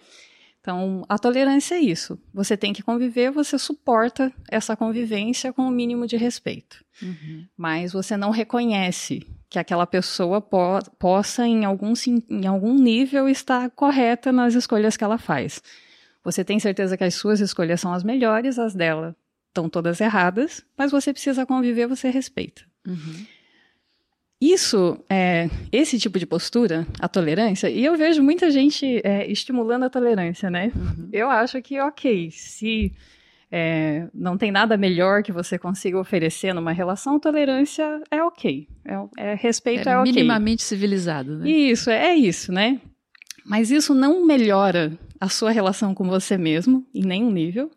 Então, 0.60 1.06
a 1.08 1.17
tolerância 1.17 1.76
é 1.76 1.80
isso. 1.80 2.20
Você 2.34 2.58
tem 2.58 2.74
que 2.74 2.84
conviver, 2.84 3.32
você 3.32 3.58
suporta 3.58 4.34
essa 4.50 4.76
convivência 4.76 5.54
com 5.54 5.62
o 5.62 5.67
um 5.67 5.72
mínimo 5.72 6.06
de 6.08 6.17
respeito. 6.17 6.84
Uhum. 7.02 7.46
Mas 7.56 7.93
você 7.93 8.17
não 8.17 8.32
reconhece 8.32 9.26
que 9.50 9.60
aquela 9.60 9.88
pessoa 9.88 10.41
po 10.41 10.80
possa, 11.00 11.48
em 11.48 11.63
algum, 11.63 11.93
em 12.30 12.48
algum 12.48 12.74
nível, 12.74 13.30
estar 13.30 13.70
correta 13.70 14.32
nas 14.32 14.56
escolhas 14.56 14.98
que 14.98 15.04
ela 15.04 15.17
faz. 15.17 15.62
Você 16.28 16.44
tem 16.44 16.60
certeza 16.60 16.98
que 16.98 17.06
as 17.06 17.16
suas 17.16 17.40
escolhas 17.40 17.80
são 17.80 17.94
as 17.94 18.04
melhores, 18.04 18.60
as 18.60 18.76
dela 18.76 19.16
estão 19.48 19.70
todas 19.70 20.02
erradas, 20.02 20.62
mas 20.78 20.92
você 20.92 21.13
precisa 21.13 21.46
conviver, 21.46 21.88
você 21.88 22.10
respeita. 22.10 22.63
Uhum. 22.86 23.26
Isso, 24.42 25.00
é, 25.10 25.50
esse 25.72 25.98
tipo 25.98 26.20
de 26.20 26.26
postura, 26.26 26.86
a 27.00 27.08
tolerância, 27.08 27.70
e 27.70 27.82
eu 27.82 27.96
vejo 27.96 28.22
muita 28.22 28.52
gente 28.52 29.00
é, 29.06 29.26
estimulando 29.32 29.84
a 29.84 29.90
tolerância, 29.90 30.50
né? 30.50 30.70
Uhum. 30.76 31.08
Eu 31.13 31.30
acho 31.30 31.62
que, 31.62 31.80
ok, 31.80 32.30
se 32.30 32.92
é, 33.50 34.10
não 34.13 34.38
tem 34.38 34.52
nada 34.52 34.76
melhor 34.76 35.24
que 35.24 35.32
você 35.32 35.58
consiga 35.58 35.98
oferecer 35.98 36.54
numa 36.54 36.74
relação, 36.74 37.18
tolerância 37.22 38.04
é 38.12 38.22
ok. 38.22 38.68
É, 38.84 39.30
é 39.32 39.34
respeito 39.36 39.88
é, 39.88 39.94
é 39.94 39.98
ok. 39.98 40.12
minimamente 40.12 40.62
civilizado, 40.62 41.38
né? 41.38 41.50
Isso, 41.50 41.90
é, 41.90 42.08
é 42.08 42.16
isso, 42.16 42.52
né? 42.52 42.82
Mas 43.48 43.72
isso 43.72 43.96
não 43.96 44.26
melhora 44.26 45.00
a 45.22 45.30
sua 45.30 45.52
relação 45.52 45.96
com 45.96 46.04
você 46.06 46.38
mesmo, 46.38 46.86
em 46.94 47.04
nenhum 47.04 47.32
nível. 47.32 47.72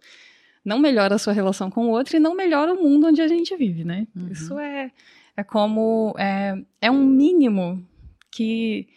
Não 0.65 0.81
melhora 0.81 1.15
a 1.15 1.19
sua 1.19 1.33
relação 1.33 1.71
com 1.71 1.87
o 1.87 1.91
outro 1.91 2.17
e 2.17 2.21
não 2.21 2.35
melhora 2.35 2.75
o 2.75 2.83
mundo 2.83 3.07
onde 3.07 3.23
a 3.23 3.29
gente 3.29 3.57
vive, 3.57 3.85
né? 3.85 4.07
Uhum. 4.15 4.29
Isso 4.29 4.59
é, 4.59 4.91
é 5.37 5.45
como. 5.45 6.13
É, 6.19 6.61
é 6.83 6.91
um 6.91 7.05
mínimo 7.05 7.87
que 8.33 8.89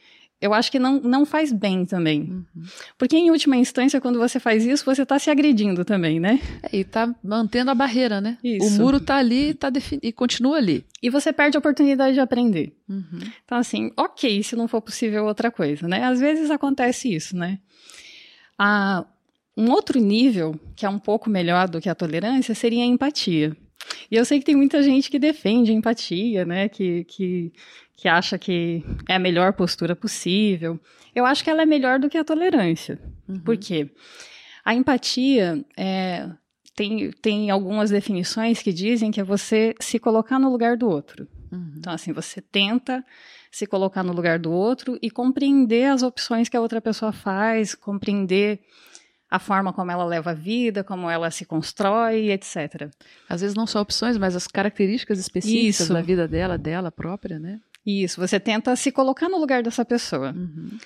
eu 0.44 0.54
acho 0.54 0.70
que 0.70 0.78
não, 0.78 1.00
não 1.00 1.26
faz 1.26 1.54
bem 1.54 1.86
também. 1.86 2.22
Uhum. 2.22 2.66
Porque, 2.98 3.16
em 3.16 3.32
última 3.32 3.56
instância, 3.56 4.02
quando 4.02 4.20
você 4.20 4.42
faz 4.42 4.66
isso, 4.66 4.84
você 4.84 5.04
está 5.04 5.18
se 5.18 5.30
agredindo 5.30 5.86
também, 5.86 6.20
né? 6.20 6.38
É, 6.62 6.76
e 6.76 6.82
está 6.82 7.16
mantendo 7.24 7.72
a 7.72 7.74
barreira, 7.74 8.20
né? 8.20 8.38
Isso. 8.44 8.68
O 8.68 8.72
muro 8.72 8.98
está 8.98 9.16
ali 9.16 9.54
tá 9.54 9.72
e 10.02 10.12
continua 10.12 10.58
ali. 10.58 10.86
E 11.02 11.10
você 11.10 11.32
perde 11.32 11.56
a 11.56 11.60
oportunidade 11.60 12.16
de 12.16 12.20
aprender. 12.20 12.76
Uhum. 12.90 13.20
Então, 13.46 13.58
assim, 13.58 13.90
ok, 13.96 14.44
se 14.44 14.54
não 14.54 14.68
for 14.68 14.82
possível 14.82 15.24
outra 15.24 15.50
coisa, 15.50 15.88
né? 15.88 16.04
Às 16.04 16.20
vezes 16.20 16.52
acontece 16.52 17.16
isso, 17.16 17.38
né? 17.38 17.60
Ah, 18.60 19.06
um 19.56 19.72
outro 19.72 19.98
nível, 19.98 20.60
que 20.76 20.86
é 20.86 20.90
um 20.90 21.00
pouco 21.00 21.30
melhor 21.30 21.70
do 21.70 21.80
que 21.80 21.88
a 21.88 21.96
tolerância, 21.96 22.54
seria 22.54 22.84
a 22.84 22.86
empatia. 22.86 23.56
E 24.12 24.16
eu 24.16 24.26
sei 24.26 24.40
que 24.40 24.46
tem 24.46 24.56
muita 24.56 24.84
gente 24.84 25.10
que 25.10 25.18
defende 25.18 25.72
a 25.72 25.74
empatia, 25.74 26.46
né? 26.46 26.68
Que, 26.68 27.06
que, 27.06 27.54
que 28.04 28.10
acha 28.10 28.38
que 28.38 28.84
é 29.08 29.16
a 29.16 29.20
melhor 29.20 29.54
postura 29.54 29.96
possível. 29.96 30.78
Eu 31.16 31.26
acho 31.26 31.42
que 31.42 31.50
ela 31.50 31.62
é 31.62 31.66
melhor 31.66 32.00
do 32.00 32.10
que 32.10 32.18
a 32.18 32.24
tolerância. 32.26 33.00
Uhum. 33.30 33.40
Por 33.40 33.56
quê? 33.56 33.90
A 34.66 34.76
empatia 34.76 35.64
é, 35.78 36.30
tem, 36.76 37.12
tem 37.22 37.50
algumas 37.50 37.92
definições 37.92 38.62
que 38.62 38.74
dizem 38.74 39.10
que 39.10 39.22
é 39.22 39.24
você 39.24 39.74
se 39.80 40.00
colocar 40.00 40.38
no 40.38 40.52
lugar 40.52 40.76
do 40.76 40.90
outro. 40.90 41.26
Uhum. 41.50 41.76
Então, 41.78 41.94
assim, 41.94 42.12
você 42.12 42.42
tenta 42.42 43.06
se 43.50 43.66
colocar 43.66 44.04
no 44.04 44.12
lugar 44.12 44.38
do 44.38 44.52
outro 44.52 45.00
e 45.02 45.10
compreender 45.10 45.86
as 45.86 46.04
opções 46.04 46.50
que 46.50 46.58
a 46.58 46.62
outra 46.62 46.82
pessoa 46.82 47.14
faz, 47.14 47.74
compreender 47.74 48.60
a 49.32 49.40
forma 49.40 49.72
como 49.72 49.92
ela 49.92 50.04
leva 50.04 50.32
a 50.32 50.34
vida, 50.34 50.84
como 50.84 51.10
ela 51.10 51.32
se 51.32 51.46
constrói, 51.46 52.32
etc. 52.32 52.92
Às 53.30 53.40
vezes 53.40 53.56
não 53.56 53.66
só 53.66 53.80
opções, 53.80 54.18
mas 54.18 54.36
as 54.36 54.46
características 54.46 55.20
específicas 55.20 55.80
Isso. 55.80 55.94
da 55.94 56.02
vida 56.02 56.28
dela, 56.28 56.58
dela 56.58 56.92
própria, 56.92 57.40
né? 57.40 57.62
Isso, 57.86 58.20
você 58.20 58.40
tenta 58.40 58.76
se 58.76 58.92
colocar 58.92 59.30
no 59.30 59.38
lugar 59.38 59.62
dessa 59.64 59.84
pessoa. 59.84 60.34
Uhum. 60.36 60.78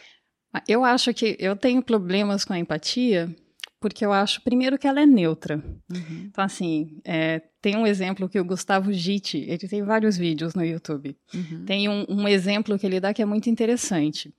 Eu 0.67 0.83
acho 0.83 1.13
que 1.13 1.36
eu 1.39 1.55
tenho 1.55 1.81
problemas 1.83 2.43
com 2.43 2.53
a 2.53 2.60
empatia 2.60 3.33
porque 3.79 4.03
eu 4.03 4.12
acho, 4.12 4.41
primeiro, 4.41 4.77
que 4.77 4.88
ela 4.88 5.01
é 5.01 5.05
neutra. 5.05 5.63
Uhum. 5.91 6.23
Então, 6.25 6.43
assim, 6.43 6.99
é, 7.05 7.41
tem 7.62 7.77
um 7.77 7.86
exemplo 7.86 8.27
que 8.27 8.39
o 8.39 8.45
Gustavo 8.45 8.91
Gitti, 8.91 9.45
ele 9.47 9.67
tem 9.67 9.83
vários 9.83 10.17
vídeos 10.17 10.55
no 10.55 10.65
YouTube. 10.65 11.15
Uhum. 11.33 11.63
Tem 11.65 11.88
um, 11.88 12.05
um 12.10 12.27
exemplo 12.27 12.77
que 12.79 12.88
ele 12.88 12.99
dá 12.99 13.13
que 13.13 13.21
é 13.21 13.25
muito 13.25 13.49
interessante. 13.49 14.33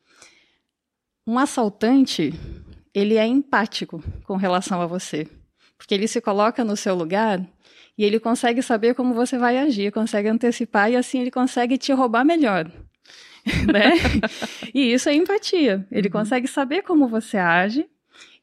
Um 1.25 1.39
assaltante 1.39 2.35
ele 2.93 3.17
é 3.17 3.27
empático 3.27 4.03
com 4.25 4.37
relação 4.37 4.81
a 4.81 4.87
você. 4.87 5.29
Porque 5.77 5.95
ele 5.95 6.09
se 6.09 6.21
coloca 6.21 6.65
no 6.65 6.77
seu 6.77 6.97
lugar 6.97 7.41
e 7.99 8.05
ele 8.05 8.21
consegue 8.21 8.63
saber 8.63 8.95
como 8.95 9.13
você 9.13 9.37
vai 9.37 9.59
agir, 9.59 9.91
consegue 9.91 10.29
antecipar 10.29 10.91
e 10.91 10.97
assim 10.97 11.21
ele 11.21 11.31
consegue 11.33 11.77
te 11.77 11.93
roubar 11.93 12.25
melhor. 12.25 12.71
né? 13.73 13.93
e 14.73 14.93
isso 14.93 15.09
é 15.09 15.15
empatia. 15.15 15.87
Ele 15.91 16.07
uhum. 16.07 16.13
consegue 16.13 16.47
saber 16.47 16.83
como 16.83 17.09
você 17.09 17.37
age 17.37 17.87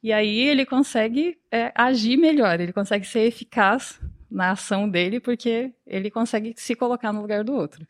e 0.04 0.12
aí 0.12 0.39
ele 0.39 0.65
consegue 0.65 1.38
é, 1.52 1.72
agir 1.74 2.18
melhor, 2.18 2.60
ele 2.60 2.74
consegue 2.74 3.08
ser 3.08 3.22
eficaz 3.22 4.00
na 4.30 4.52
ação 4.52 4.89
dele, 4.89 5.20
porque 5.20 5.72
ele 5.88 6.12
consegue 6.12 6.54
se 6.58 6.76
colocar 6.76 7.13
no 7.13 7.22
lugar 7.22 7.44
do 7.44 7.54
outro. 7.54 7.88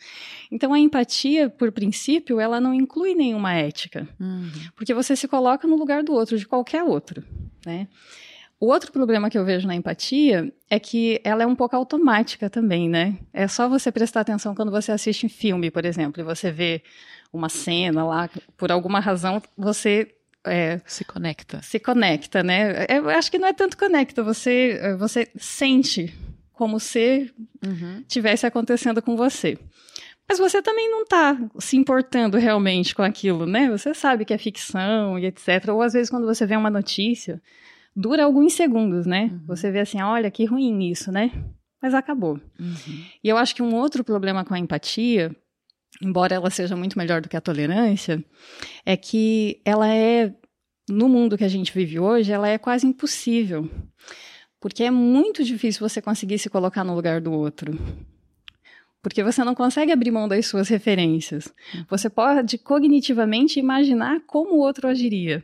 Então, 0.51 0.73
a 0.73 0.79
empatia, 0.79 1.49
por 1.49 1.71
princípio, 1.71 2.39
ela 2.39 2.61
não 2.61 2.73
inclui 2.73 3.15
nenhuma 3.15 3.53
ética, 3.53 4.07
uhum. 4.19 4.51
porque 4.75 4.93
você 4.93 5.15
se 5.15 5.27
coloca 5.27 5.67
no 5.67 5.75
lugar 5.75 6.03
do 6.03 6.13
outro, 6.13 6.37
de 6.37 6.45
qualquer 6.45 6.83
outro, 6.83 7.23
né? 7.65 7.87
O 8.59 8.67
outro 8.67 8.91
problema 8.91 9.29
que 9.29 9.37
eu 9.37 9.43
vejo 9.43 9.67
na 9.67 9.75
empatia 9.75 10.51
é 10.69 10.79
que 10.79 11.19
ela 11.23 11.43
é 11.43 11.45
um 11.45 11.55
pouco 11.55 11.75
automática 11.75 12.49
também, 12.49 12.89
né? 12.89 13.17
É 13.33 13.47
só 13.47 13.67
você 13.67 13.91
prestar 13.91 14.21
atenção 14.21 14.55
quando 14.55 14.71
você 14.71 14.91
assiste 14.91 15.25
um 15.25 15.29
filme, 15.29 15.69
por 15.69 15.85
exemplo, 15.85 16.21
e 16.21 16.23
você 16.23 16.51
vê 16.51 16.81
uma 17.33 17.49
cena 17.49 18.05
lá, 18.05 18.29
por 18.55 18.71
alguma 18.71 18.99
razão 18.99 19.41
você 19.57 20.15
é, 20.45 20.79
se 20.85 21.03
conecta. 21.03 21.61
Se 21.61 21.79
conecta, 21.79 22.43
né? 22.43 22.85
Eu 22.87 23.09
acho 23.09 23.29
que 23.29 23.37
não 23.37 23.47
é 23.47 23.53
tanto 23.53 23.77
conecta, 23.77 24.23
você, 24.23 24.95
você 24.97 25.27
sente 25.35 26.13
como 26.53 26.79
se 26.79 27.31
uhum. 27.65 28.03
tivesse 28.07 28.45
acontecendo 28.45 29.01
com 29.01 29.17
você. 29.17 29.57
Mas 30.27 30.39
você 30.39 30.61
também 30.61 30.89
não 30.89 31.03
está 31.03 31.37
se 31.59 31.77
importando 31.77 32.37
realmente 32.37 32.95
com 32.95 33.03
aquilo, 33.03 33.45
né? 33.45 33.69
Você 33.69 33.93
sabe 33.93 34.25
que 34.25 34.33
é 34.33 34.37
ficção 34.37 35.19
e 35.19 35.25
etc. 35.25 35.69
Ou 35.69 35.81
às 35.81 35.93
vezes 35.93 36.09
quando 36.09 36.25
você 36.25 36.45
vê 36.45 36.55
uma 36.55 36.69
notícia, 36.69 37.41
dura 37.95 38.25
alguns 38.25 38.53
segundos, 38.53 39.05
né? 39.05 39.29
Uhum. 39.31 39.45
Você 39.47 39.71
vê 39.71 39.79
assim, 39.79 40.01
olha 40.01 40.29
que 40.29 40.45
ruim 40.45 40.89
isso, 40.89 41.11
né? 41.11 41.31
Mas 41.81 41.93
acabou. 41.93 42.39
Uhum. 42.59 43.05
E 43.23 43.29
eu 43.29 43.37
acho 43.37 43.55
que 43.55 43.61
um 43.61 43.75
outro 43.75 44.03
problema 44.03 44.43
com 44.43 44.53
a 44.53 44.59
empatia, 44.59 45.35
embora 46.01 46.35
ela 46.35 46.49
seja 46.49 46.75
muito 46.75 46.97
melhor 46.97 47.21
do 47.21 47.29
que 47.29 47.37
a 47.37 47.41
tolerância, 47.41 48.23
é 48.85 48.97
que 48.97 49.61
ela 49.63 49.87
é 49.87 50.33
no 50.89 51.09
mundo 51.09 51.37
que 51.37 51.43
a 51.43 51.49
gente 51.49 51.73
vive 51.73 51.99
hoje, 51.99 52.31
ela 52.31 52.47
é 52.47 52.57
quase 52.57 52.85
impossível. 52.85 53.69
Porque 54.59 54.83
é 54.83 54.91
muito 54.91 55.43
difícil 55.43 55.87
você 55.87 56.01
conseguir 56.01 56.39
se 56.39 56.49
colocar 56.49 56.83
no 56.83 56.95
lugar 56.95 57.21
do 57.21 57.31
outro. 57.31 57.77
Porque 59.05 59.23
você 59.23 59.43
não 59.43 59.53
consegue 59.53 59.91
abrir 59.91 60.09
mão 60.09 60.27
das 60.27 60.47
suas 60.47 60.67
referências. 60.67 61.53
Você 61.87 62.09
pode 62.09 62.57
cognitivamente 62.57 63.59
imaginar 63.59 64.21
como 64.25 64.55
o 64.55 64.57
outro 64.57 64.87
agiria, 64.87 65.43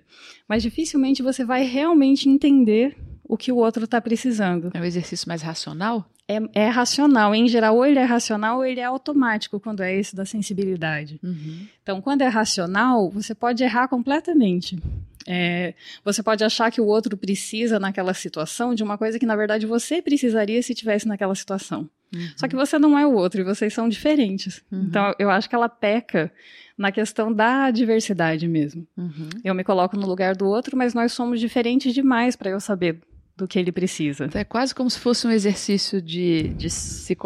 mas 0.49 0.63
dificilmente 0.63 1.21
você 1.21 1.45
vai 1.45 1.61
realmente 1.61 2.27
entender 2.27 2.97
o 3.23 3.37
que 3.37 3.51
o 3.51 3.57
outro 3.57 3.83
está 3.83 4.01
precisando. 4.01 4.71
É 4.73 4.81
um 4.81 4.83
exercício 4.83 5.27
mais 5.27 5.43
racional? 5.43 6.09
É, 6.27 6.39
é, 6.55 6.69
racional. 6.69 7.35
Em 7.35 7.47
geral, 7.47 7.75
ou 7.75 7.85
ele 7.85 7.99
é 7.99 8.03
racional 8.03 8.57
ou 8.57 8.65
ele 8.65 8.79
é 8.79 8.83
automático 8.83 9.59
quando 9.59 9.83
é 9.83 9.95
esse 9.95 10.15
da 10.15 10.25
sensibilidade. 10.25 11.19
Uhum. 11.21 11.67
Então, 11.83 12.01
quando 12.01 12.23
é 12.23 12.27
racional, 12.27 13.11
você 13.11 13.35
pode 13.35 13.63
errar 13.63 13.87
completamente. 13.87 14.81
É, 15.27 15.75
você 16.03 16.23
pode 16.23 16.43
achar 16.43 16.71
que 16.71 16.81
o 16.81 16.87
outro 16.87 17.15
precisa 17.15 17.79
naquela 17.79 18.15
situação 18.15 18.73
de 18.73 18.81
uma 18.81 18.97
coisa 18.97 19.19
que 19.19 19.25
na 19.27 19.35
verdade 19.35 19.67
você 19.67 20.01
precisaria 20.01 20.63
se 20.63 20.73
tivesse 20.73 21.07
naquela 21.07 21.35
situação. 21.35 21.87
Uhum. 22.13 22.29
Só 22.35 22.47
que 22.47 22.55
você 22.55 22.77
não 22.77 22.97
é 22.97 23.05
o 23.05 23.13
outro 23.13 23.41
e 23.41 23.43
vocês 23.43 23.73
são 23.73 23.87
diferentes. 23.87 24.61
Uhum. 24.71 24.83
Então 24.83 25.15
eu 25.17 25.29
acho 25.29 25.49
que 25.49 25.55
ela 25.55 25.69
peca 25.69 26.31
na 26.77 26.91
questão 26.91 27.31
da 27.31 27.71
diversidade 27.71 28.47
mesmo. 28.47 28.87
Uhum. 28.97 29.29
Eu 29.43 29.53
me 29.53 29.63
coloco 29.63 29.95
no 29.95 30.07
lugar 30.07 30.35
do 30.35 30.47
outro, 30.47 30.77
mas 30.77 30.93
nós 30.93 31.13
somos 31.13 31.39
diferentes 31.39 31.93
demais 31.93 32.35
para 32.35 32.49
eu 32.49 32.59
saber 32.59 32.99
do 33.37 33.47
que 33.47 33.57
ele 33.57 33.71
precisa. 33.71 34.25
Então 34.25 34.41
é 34.41 34.43
quase 34.43 34.73
como 34.73 34.89
se 34.89 34.99
fosse 34.99 35.25
um 35.25 35.31
exercício 35.31 36.01
de, 36.01 36.49
de, 36.49 36.69
se, 36.69 37.17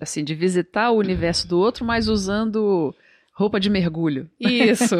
assim, 0.00 0.24
de 0.24 0.34
visitar 0.34 0.90
o 0.90 0.98
universo 0.98 1.48
do 1.48 1.58
outro, 1.58 1.84
mas 1.84 2.08
usando 2.08 2.94
roupa 3.34 3.58
de 3.58 3.68
mergulho. 3.68 4.30
Isso. 4.38 4.94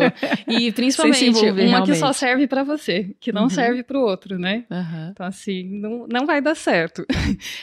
E 0.48 0.70
principalmente 0.74 1.28
uma 1.28 1.52
realmente. 1.52 1.92
que 1.92 1.94
só 1.94 2.12
serve 2.12 2.48
para 2.48 2.64
você, 2.64 3.14
que 3.20 3.32
não 3.32 3.44
uhum. 3.44 3.48
serve 3.48 3.84
para 3.84 3.96
o 3.96 4.02
outro, 4.02 4.38
né? 4.38 4.64
Uhum. 4.68 5.10
Então 5.12 5.24
assim, 5.24 5.80
não, 5.80 6.06
não 6.10 6.26
vai 6.26 6.40
dar 6.42 6.56
certo. 6.56 7.06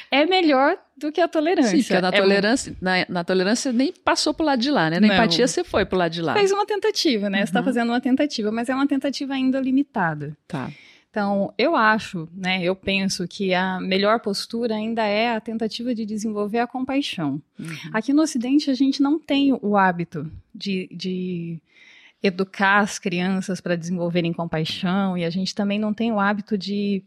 É 0.09 0.25
melhor 0.25 0.77
do 0.97 1.11
que 1.11 1.19
a 1.19 1.27
tolerância. 1.27 1.77
Sim, 1.77 1.83
porque 1.83 2.01
na, 2.01 2.07
é 2.09 2.11
tolerância, 2.11 2.75
na, 2.81 3.05
na, 3.07 3.23
tolerância 3.23 3.71
nem 3.71 3.91
passou 3.91 4.33
pro 4.33 4.45
lado 4.45 4.61
de 4.61 4.69
lá, 4.69 4.89
né? 4.89 4.99
Na 4.99 5.07
não. 5.07 5.15
empatia 5.15 5.47
você 5.47 5.63
foi 5.63 5.85
pro 5.85 5.97
lado 5.97 6.11
de 6.11 6.21
lá. 6.21 6.33
Fez 6.33 6.51
uma 6.51 6.65
tentativa, 6.65 7.29
né? 7.29 7.39
Uhum. 7.39 7.45
Você 7.45 7.53
tá 7.53 7.63
fazendo 7.63 7.89
uma 7.89 8.01
tentativa, 8.01 8.51
mas 8.51 8.69
é 8.69 8.75
uma 8.75 8.87
tentativa 8.87 9.33
ainda 9.33 9.59
limitada. 9.59 10.35
Tá. 10.47 10.69
Então, 11.11 11.53
eu 11.57 11.75
acho, 11.75 12.29
né, 12.33 12.63
eu 12.63 12.73
penso 12.73 13.27
que 13.27 13.53
a 13.53 13.81
melhor 13.81 14.21
postura 14.21 14.75
ainda 14.75 15.03
é 15.03 15.35
a 15.35 15.41
tentativa 15.41 15.93
de 15.93 16.05
desenvolver 16.05 16.59
a 16.59 16.67
compaixão. 16.67 17.41
Uhum. 17.59 17.75
Aqui 17.91 18.13
no 18.13 18.21
Ocidente, 18.21 18.71
a 18.71 18.73
gente 18.73 19.01
não 19.01 19.19
tem 19.19 19.51
o 19.61 19.75
hábito 19.75 20.31
de, 20.55 20.87
de 20.89 21.61
educar 22.23 22.79
as 22.79 22.97
crianças 22.97 23.59
para 23.59 23.75
desenvolverem 23.75 24.31
compaixão 24.31 25.17
e 25.17 25.25
a 25.25 25.29
gente 25.29 25.53
também 25.53 25.77
não 25.77 25.93
tem 25.93 26.13
o 26.13 26.19
hábito 26.19 26.57
de 26.57 27.03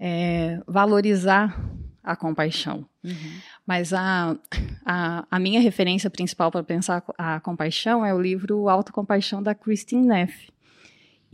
é, 0.00 0.62
valorizar 0.66 1.54
a 2.02 2.16
compaixão. 2.16 2.86
Uhum. 3.04 3.40
Mas 3.66 3.92
a, 3.92 4.36
a, 4.86 5.26
a, 5.30 5.38
minha 5.38 5.60
referência 5.60 6.08
principal 6.08 6.50
para 6.50 6.64
pensar 6.64 7.04
a 7.18 7.40
compaixão 7.40 8.06
é 8.06 8.14
o 8.14 8.20
livro 8.20 8.70
Autocompaixão 8.70 9.42
da 9.42 9.54
Christine 9.54 10.06
Neff. 10.06 10.53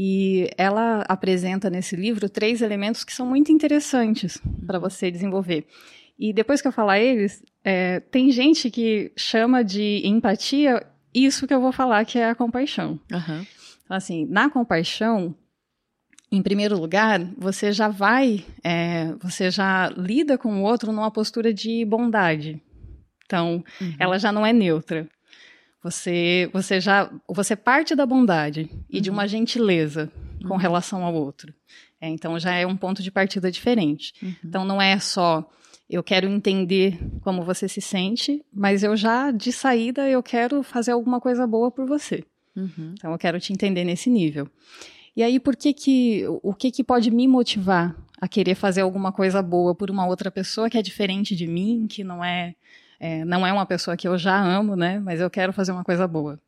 E 0.03 0.49
ela 0.57 1.05
apresenta 1.07 1.69
nesse 1.69 1.95
livro 1.95 2.27
três 2.27 2.63
elementos 2.63 3.05
que 3.05 3.13
são 3.13 3.27
muito 3.27 3.53
interessantes 3.53 4.41
para 4.67 4.79
você 4.79 5.11
desenvolver. 5.11 5.67
E 6.19 6.33
depois 6.33 6.63
que 6.63 6.69
eu 6.69 6.73
falar 6.73 6.99
eles, 6.99 7.45
é, 7.63 8.01
tem 8.01 8.31
gente 8.31 8.71
que 8.71 9.13
chama 9.15 9.63
de 9.63 10.01
empatia 10.03 10.87
isso 11.13 11.47
que 11.47 11.53
eu 11.53 11.61
vou 11.61 11.71
falar, 11.71 12.07
que 12.07 12.19
é 12.19 12.31
a 12.31 12.35
compaixão. 12.35 12.99
Uhum. 13.13 13.47
Então, 13.85 13.95
assim, 13.95 14.25
na 14.25 14.49
compaixão, 14.49 15.35
em 16.33 16.41
primeiro 16.41 16.81
lugar, 16.81 17.21
você 17.37 17.71
já 17.71 17.89
vai, 17.89 18.43
é, 18.65 19.13
você 19.21 19.51
já 19.51 19.91
lida 19.95 20.39
com 20.39 20.63
o 20.63 20.63
outro 20.63 20.93
numa 20.93 21.11
postura 21.11 21.53
de 21.53 21.85
bondade. 21.85 22.59
Então, 23.27 23.63
uhum. 23.79 23.95
ela 23.99 24.19
já 24.19 24.33
não 24.33 24.47
é 24.47 24.53
neutra. 24.53 25.07
Você, 25.83 26.51
você 26.53 26.81
já, 26.81 27.11
você 27.27 27.57
parte 27.57 27.95
da 27.95 28.05
bondade 28.05 28.71
e 28.89 28.97
uhum. 28.97 29.03
de 29.03 29.11
uma 29.11 29.27
gentileza 29.27 30.11
com 30.43 30.55
uhum. 30.55 30.57
relação 30.57 31.05
ao 31.05 31.15
outro. 31.15 31.55
É, 32.01 32.09
então, 32.09 32.39
já 32.39 32.55
é 32.55 32.67
um 32.67 32.77
ponto 32.77 33.03
de 33.03 33.11
partida 33.11 33.51
diferente. 33.51 34.13
Uhum. 34.23 34.35
Então, 34.45 34.65
não 34.65 34.81
é 34.81 34.99
só 34.99 35.49
eu 35.89 36.03
quero 36.05 36.29
entender 36.29 36.99
como 37.23 37.43
você 37.43 37.69
se 37.69 37.81
sente, 37.81 38.45
mas 38.53 38.83
eu 38.83 38.97
já 38.97 39.33
de 39.33 39.51
saída 39.51 40.09
eu 40.09 40.23
quero 40.23 40.63
fazer 40.63 40.93
alguma 40.93 41.21
coisa 41.21 41.47
boa 41.47 41.71
por 41.71 41.87
você. 41.87 42.25
Uhum. 42.55 42.95
Então, 42.95 43.11
eu 43.13 43.19
quero 43.19 43.41
te 43.41 43.53
entender 43.53 43.85
nesse 43.85 44.09
nível. 44.09 44.49
E 45.17 45.23
aí, 45.23 45.41
por 45.41 45.57
que 45.57 45.73
que, 45.73 46.25
o 46.43 46.55
que 46.55 46.71
que 46.71 46.85
pode 46.85 47.11
me 47.11 47.27
motivar 47.27 47.97
a 48.21 48.29
querer 48.29 48.55
fazer 48.55 48.83
alguma 48.83 49.11
coisa 49.11 49.43
boa 49.43 49.75
por 49.75 49.91
uma 49.91 50.07
outra 50.07 50.31
pessoa 50.31 50.69
que 50.69 50.79
é 50.79 50.83
diferente 50.83 51.35
de 51.35 51.47
mim, 51.47 51.87
que 51.89 52.05
não 52.05 52.23
é, 52.23 52.55
é, 53.01 53.25
não 53.25 53.47
é 53.47 53.53
uma 53.53 53.65
pessoa 53.65 53.97
que 53.97 54.07
eu 54.07 54.19
já 54.19 54.39
amo, 54.39 54.77
né? 54.77 55.01
Mas 55.01 55.21
eu 55.21 55.31
quero 55.31 55.55
fazer 55.55 55.73
uma 55.73 55.83
coisa 55.83 56.07
boa. 56.07 56.39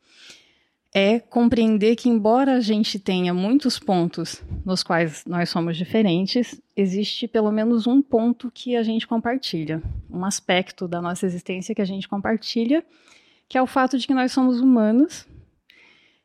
É 0.94 1.18
compreender 1.18 1.96
que, 1.96 2.10
embora 2.10 2.56
a 2.56 2.60
gente 2.60 2.98
tenha 2.98 3.32
muitos 3.32 3.78
pontos 3.78 4.44
nos 4.62 4.82
quais 4.82 5.24
nós 5.24 5.48
somos 5.48 5.78
diferentes, 5.78 6.60
existe 6.76 7.26
pelo 7.26 7.50
menos 7.50 7.86
um 7.86 8.02
ponto 8.02 8.50
que 8.50 8.76
a 8.76 8.82
gente 8.82 9.06
compartilha, 9.06 9.82
um 10.10 10.22
aspecto 10.26 10.86
da 10.86 11.00
nossa 11.00 11.24
existência 11.24 11.74
que 11.74 11.80
a 11.80 11.86
gente 11.86 12.06
compartilha, 12.06 12.84
que 13.48 13.56
é 13.56 13.62
o 13.62 13.66
fato 13.66 13.98
de 13.98 14.06
que 14.06 14.12
nós 14.12 14.30
somos 14.32 14.60
humanos. 14.60 15.26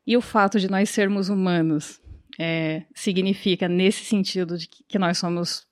E 0.06 0.18
o 0.18 0.22
fato 0.22 0.60
de 0.60 0.70
nós 0.70 0.90
sermos 0.90 1.30
humanos 1.30 2.02
é, 2.38 2.84
significa 2.94 3.70
nesse 3.70 4.04
sentido 4.04 4.58
de 4.58 4.68
que 4.68 5.00
nós 5.00 5.18
somos 5.18 5.66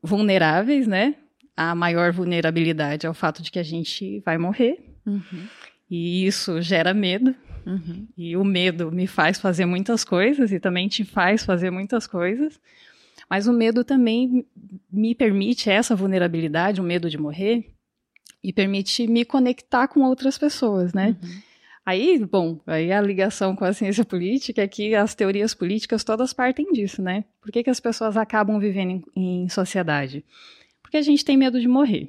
vulneráveis, 0.00 0.86
né? 0.86 1.16
A 1.56 1.74
maior 1.74 2.12
vulnerabilidade 2.12 3.06
é 3.06 3.10
o 3.10 3.14
fato 3.14 3.42
de 3.42 3.50
que 3.50 3.58
a 3.58 3.62
gente 3.62 4.20
vai 4.20 4.38
morrer. 4.38 4.78
Uhum. 5.06 5.46
E 5.90 6.26
isso 6.26 6.60
gera 6.60 6.92
medo. 6.92 7.34
Uhum. 7.66 8.06
E 8.16 8.36
o 8.36 8.44
medo 8.44 8.90
me 8.90 9.06
faz 9.06 9.38
fazer 9.38 9.64
muitas 9.64 10.04
coisas 10.04 10.52
e 10.52 10.60
também 10.60 10.88
te 10.88 11.04
faz 11.04 11.44
fazer 11.44 11.70
muitas 11.70 12.06
coisas. 12.06 12.60
Mas 13.28 13.46
o 13.46 13.52
medo 13.52 13.84
também 13.84 14.44
me 14.92 15.14
permite 15.14 15.70
essa 15.70 15.94
vulnerabilidade, 15.94 16.80
o 16.80 16.84
medo 16.84 17.08
de 17.08 17.18
morrer, 17.18 17.72
e 18.42 18.52
permite 18.52 19.06
me 19.06 19.24
conectar 19.24 19.88
com 19.88 20.00
outras 20.02 20.36
pessoas, 20.36 20.92
né? 20.92 21.16
Uhum. 21.22 21.42
Aí, 21.86 22.24
bom, 22.24 22.60
aí 22.66 22.90
a 22.92 23.00
ligação 23.00 23.54
com 23.54 23.64
a 23.64 23.72
ciência 23.72 24.04
política 24.04 24.62
é 24.62 24.68
que 24.68 24.94
as 24.94 25.14
teorias 25.14 25.54
políticas 25.54 26.02
todas 26.02 26.32
partem 26.32 26.72
disso, 26.72 27.02
né? 27.02 27.24
Por 27.40 27.52
que, 27.52 27.62
que 27.62 27.70
as 27.70 27.80
pessoas 27.80 28.16
acabam 28.16 28.58
vivendo 28.58 29.04
em, 29.14 29.44
em 29.44 29.48
sociedade? 29.48 30.24
Porque 30.94 31.02
a 31.02 31.10
gente 31.10 31.24
tem 31.24 31.36
medo 31.36 31.60
de 31.60 31.66
morrer. 31.66 32.08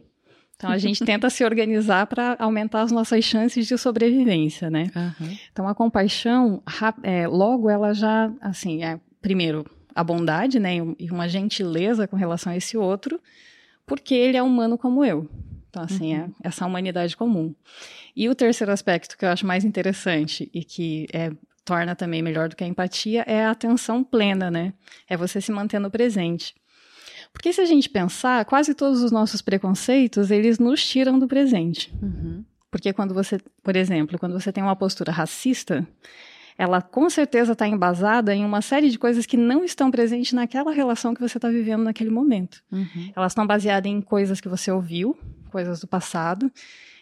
Então 0.56 0.70
a 0.70 0.78
gente 0.78 1.02
tenta 1.04 1.28
se 1.32 1.44
organizar 1.44 2.06
para 2.06 2.36
aumentar 2.38 2.84
as 2.84 2.92
nossas 2.92 3.26
chances 3.26 3.66
de 3.66 3.76
sobrevivência, 3.80 4.70
né? 4.70 4.92
Uhum. 4.96 5.38
Então 5.52 5.68
a 5.68 5.74
compaixão, 5.74 6.62
é, 7.02 7.28
logo 7.28 7.68
ela 7.68 7.96
já, 7.96 8.32
assim, 8.40 8.84
é 8.84 9.00
primeiro 9.20 9.66
a 9.96 10.04
bondade, 10.04 10.60
né, 10.60 10.76
e 11.00 11.10
uma 11.10 11.28
gentileza 11.28 12.08
com 12.08 12.16
relação 12.16 12.54
a 12.54 12.58
esse 12.58 12.78
outro, 12.78 13.20
porque 13.88 14.14
ele 14.14 14.38
é 14.38 14.44
humano 14.44 14.78
como 14.78 15.04
eu. 15.04 15.28
Então 15.68 15.82
assim 15.82 16.14
é 16.14 16.20
uhum. 16.20 16.34
é 16.44 16.48
essa 16.48 16.64
humanidade 16.64 17.18
comum. 17.18 17.56
E 18.16 18.30
o 18.30 18.36
terceiro 18.36 18.72
aspecto 18.72 19.18
que 19.18 19.26
eu 19.26 19.30
acho 19.30 19.48
mais 19.48 19.66
interessante 19.66 20.48
e 20.54 20.64
que 20.64 21.08
é, 21.12 21.32
torna 21.64 21.96
também 21.96 22.22
melhor 22.22 22.50
do 22.50 22.56
que 22.56 22.64
a 22.64 22.68
empatia 22.68 23.24
é 23.26 23.46
a 23.46 23.50
atenção 23.50 24.04
plena, 24.04 24.52
né? 24.52 24.74
É 25.10 25.18
você 25.18 25.42
se 25.42 25.52
manter 25.52 25.80
no 25.80 25.90
presente. 25.90 26.54
Porque 27.36 27.52
se 27.52 27.60
a 27.60 27.66
gente 27.66 27.90
pensar, 27.90 28.46
quase 28.46 28.74
todos 28.74 29.04
os 29.04 29.12
nossos 29.12 29.42
preconceitos, 29.42 30.32
eles 30.32 30.58
nos 30.58 30.84
tiram 30.84 31.20
do 31.20 31.28
presente. 31.28 31.94
Uhum. 32.02 32.46
Porque 32.72 32.94
quando 32.94 33.14
você, 33.14 33.40
por 33.62 33.76
exemplo, 33.76 34.18
quando 34.18 34.32
você 34.32 34.54
tem 34.54 34.64
uma 34.64 34.76
postura 34.76 35.12
racista, 35.12 35.86
ela 36.58 36.82
com 36.82 37.10
certeza 37.10 37.52
está 37.52 37.68
embasada 37.68 38.34
em 38.34 38.46
uma 38.46 38.62
série 38.62 38.90
de 38.90 38.98
coisas 38.98 39.26
que 39.26 39.36
não 39.36 39.66
estão 39.66 39.92
presentes 39.92 40.32
naquela 40.32 40.72
relação 40.72 41.14
que 41.14 41.20
você 41.20 41.38
está 41.38 41.50
vivendo 41.50 41.84
naquele 41.84 42.10
momento. 42.10 42.64
Uhum. 42.72 43.12
Elas 43.14 43.34
estão 43.34 43.46
baseadas 43.46 43.92
em 43.92 44.00
coisas 44.00 44.40
que 44.40 44.48
você 44.48 44.72
ouviu, 44.72 45.16
coisas 45.52 45.82
do 45.82 45.88
passado, 45.88 46.50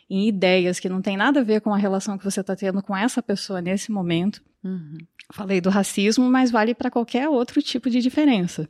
em 0.10 0.28
ideias 0.28 0.80
que 0.80 0.90
não 0.90 1.02
tem 1.02 1.16
nada 1.16 1.42
a 1.42 1.44
ver 1.44 1.62
com 1.62 1.72
a 1.72 1.78
relação 1.78 2.18
que 2.18 2.26
você 2.26 2.42
está 2.42 2.56
tendo 2.56 2.82
com 2.82 2.98
essa 2.98 3.22
pessoa 3.22 3.62
nesse 3.62 3.92
momento. 3.92 4.42
Uhum. 4.64 4.98
Falei 5.32 5.62
do 5.62 5.70
racismo, 5.70 6.30
mas 6.30 6.50
vale 6.50 6.74
para 6.74 6.90
qualquer 6.90 7.30
outro 7.30 7.62
tipo 7.62 7.90
de 7.90 8.02
diferença. 8.02 8.68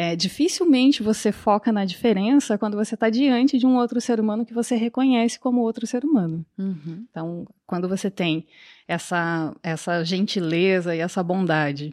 É, 0.00 0.14
dificilmente 0.14 1.02
você 1.02 1.32
foca 1.32 1.72
na 1.72 1.84
diferença 1.84 2.56
quando 2.56 2.76
você 2.76 2.94
está 2.94 3.10
diante 3.10 3.58
de 3.58 3.66
um 3.66 3.74
outro 3.74 4.00
ser 4.00 4.20
humano 4.20 4.46
que 4.46 4.54
você 4.54 4.76
reconhece 4.76 5.40
como 5.40 5.60
outro 5.60 5.88
ser 5.88 6.04
humano. 6.04 6.46
Uhum. 6.56 7.04
Então, 7.10 7.44
quando 7.66 7.88
você 7.88 8.08
tem 8.08 8.46
essa, 8.86 9.52
essa 9.60 10.04
gentileza 10.04 10.94
e 10.94 11.00
essa 11.00 11.20
bondade, 11.20 11.92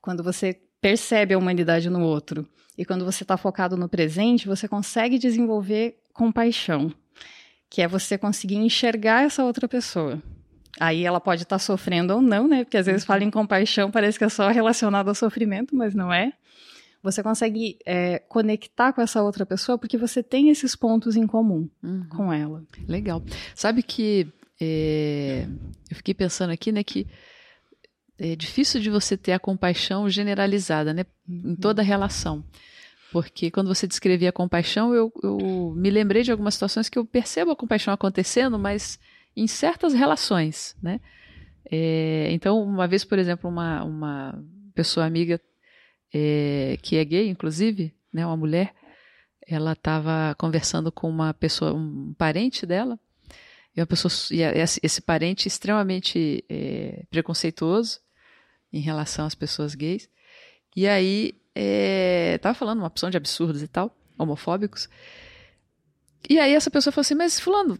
quando 0.00 0.22
você 0.22 0.58
percebe 0.80 1.34
a 1.34 1.38
humanidade 1.38 1.90
no 1.90 2.00
outro 2.00 2.48
e 2.78 2.86
quando 2.86 3.04
você 3.04 3.22
está 3.22 3.36
focado 3.36 3.76
no 3.76 3.86
presente, 3.86 4.46
você 4.46 4.66
consegue 4.66 5.18
desenvolver 5.18 5.98
compaixão 6.14 6.90
que 7.68 7.82
é 7.82 7.86
você 7.86 8.16
conseguir 8.16 8.56
enxergar 8.56 9.24
essa 9.26 9.44
outra 9.44 9.68
pessoa. 9.68 10.22
Aí 10.80 11.04
ela 11.04 11.20
pode 11.20 11.42
estar 11.42 11.56
tá 11.56 11.58
sofrendo 11.58 12.14
ou 12.14 12.22
não, 12.22 12.48
né? 12.48 12.64
Porque 12.64 12.78
às 12.78 12.86
vezes 12.86 13.04
fala 13.04 13.24
em 13.24 13.30
compaixão, 13.30 13.90
parece 13.90 14.16
que 14.16 14.24
é 14.24 14.28
só 14.30 14.48
relacionado 14.48 15.08
ao 15.08 15.14
sofrimento, 15.14 15.76
mas 15.76 15.94
não 15.94 16.10
é. 16.10 16.32
Você 17.02 17.22
consegue 17.22 17.78
é, 17.86 18.18
conectar 18.18 18.92
com 18.92 19.00
essa 19.00 19.22
outra 19.22 19.46
pessoa 19.46 19.78
porque 19.78 19.96
você 19.96 20.22
tem 20.22 20.48
esses 20.50 20.74
pontos 20.74 21.16
em 21.16 21.26
comum 21.26 21.68
uhum. 21.82 22.06
com 22.08 22.32
ela. 22.32 22.64
Legal. 22.88 23.22
Sabe 23.54 23.82
que 23.82 24.26
é, 24.60 25.46
eu 25.90 25.96
fiquei 25.96 26.14
pensando 26.14 26.50
aqui, 26.50 26.72
né, 26.72 26.82
que 26.82 27.06
é 28.18 28.34
difícil 28.34 28.80
de 28.80 28.90
você 28.90 29.16
ter 29.16 29.32
a 29.32 29.38
compaixão 29.38 30.08
generalizada, 30.08 30.92
né, 30.92 31.04
uhum. 31.28 31.52
em 31.52 31.56
toda 31.56 31.82
relação. 31.82 32.44
Porque 33.12 33.50
quando 33.50 33.68
você 33.68 33.86
descrevia 33.86 34.30
a 34.30 34.32
compaixão, 34.32 34.94
eu, 34.94 35.12
eu 35.22 35.72
me 35.76 35.90
lembrei 35.90 36.22
de 36.22 36.32
algumas 36.32 36.54
situações 36.54 36.88
que 36.88 36.98
eu 36.98 37.04
percebo 37.04 37.52
a 37.52 37.56
compaixão 37.56 37.94
acontecendo, 37.94 38.58
mas 38.58 38.98
em 39.36 39.46
certas 39.46 39.92
relações, 39.92 40.74
né? 40.82 41.00
É, 41.70 42.28
então, 42.30 42.62
uma 42.62 42.86
vez, 42.86 43.04
por 43.04 43.18
exemplo, 43.18 43.50
uma, 43.50 43.82
uma 43.84 44.44
pessoa 44.74 45.06
amiga 45.06 45.40
é, 46.12 46.78
que 46.82 46.96
é 46.96 47.04
gay, 47.04 47.28
inclusive, 47.28 47.94
né, 48.12 48.26
uma 48.26 48.36
mulher, 48.36 48.74
ela 49.46 49.72
estava 49.72 50.34
conversando 50.38 50.90
com 50.90 51.08
uma 51.08 51.32
pessoa, 51.32 51.72
um 51.72 52.14
parente 52.14 52.66
dela, 52.66 52.98
e, 53.76 53.80
uma 53.80 53.86
pessoa, 53.86 54.10
e 54.30 54.42
esse, 54.42 55.00
parente 55.02 55.46
extremamente 55.46 56.44
é, 56.48 57.04
preconceituoso 57.10 58.00
em 58.72 58.80
relação 58.80 59.26
às 59.26 59.34
pessoas 59.34 59.74
gays. 59.74 60.08
E 60.74 60.88
aí 60.88 61.34
é, 61.54 62.38
tava 62.38 62.54
falando 62.54 62.78
uma 62.78 62.86
opção 62.86 63.10
de 63.10 63.16
absurdos 63.16 63.62
e 63.62 63.68
tal, 63.68 63.94
homofóbicos. 64.18 64.88
E 66.28 66.38
aí 66.38 66.54
essa 66.54 66.70
pessoa 66.70 66.92
falou 66.92 67.02
assim, 67.02 67.14
mas 67.14 67.38
fulano, 67.38 67.78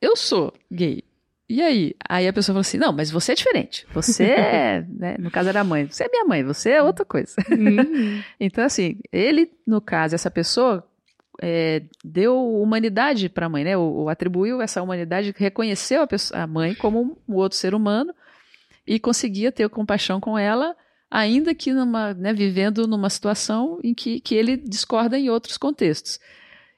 eu 0.00 0.16
sou 0.16 0.52
gay. 0.70 1.02
E 1.48 1.60
aí? 1.60 1.94
Aí 2.08 2.26
a 2.26 2.32
pessoa 2.32 2.54
falou 2.54 2.60
assim, 2.60 2.78
não, 2.78 2.92
mas 2.92 3.10
você 3.10 3.32
é 3.32 3.34
diferente. 3.34 3.86
Você 3.92 4.24
é, 4.30 4.86
né, 4.88 5.16
no 5.18 5.30
caso 5.30 5.48
era 5.48 5.60
a 5.60 5.64
mãe, 5.64 5.86
você 5.86 6.04
é 6.04 6.08
minha 6.08 6.24
mãe, 6.24 6.42
você 6.42 6.70
é 6.70 6.82
outra 6.82 7.04
coisa. 7.04 7.34
Uhum. 7.50 8.22
então 8.40 8.64
assim, 8.64 8.98
ele, 9.12 9.50
no 9.66 9.80
caso, 9.80 10.14
essa 10.14 10.30
pessoa 10.30 10.86
é, 11.40 11.82
deu 12.04 12.36
humanidade 12.36 13.28
para 13.28 13.46
a 13.46 13.48
mãe, 13.48 13.64
né? 13.64 13.76
O, 13.76 14.08
atribuiu 14.08 14.62
essa 14.62 14.82
humanidade, 14.82 15.34
reconheceu 15.36 16.02
a, 16.02 16.06
pessoa, 16.06 16.42
a 16.42 16.46
mãe 16.46 16.74
como 16.74 17.18
um 17.28 17.34
outro 17.34 17.58
ser 17.58 17.74
humano 17.74 18.14
e 18.86 18.98
conseguia 18.98 19.52
ter 19.52 19.68
compaixão 19.68 20.20
com 20.20 20.38
ela 20.38 20.76
ainda 21.12 21.54
que 21.54 21.72
numa, 21.74 22.14
né, 22.14 22.32
vivendo 22.32 22.88
numa 22.88 23.10
situação 23.10 23.78
em 23.84 23.92
que, 23.92 24.18
que 24.18 24.34
ele 24.34 24.56
discorda 24.56 25.18
em 25.18 25.28
outros 25.28 25.58
contextos. 25.58 26.18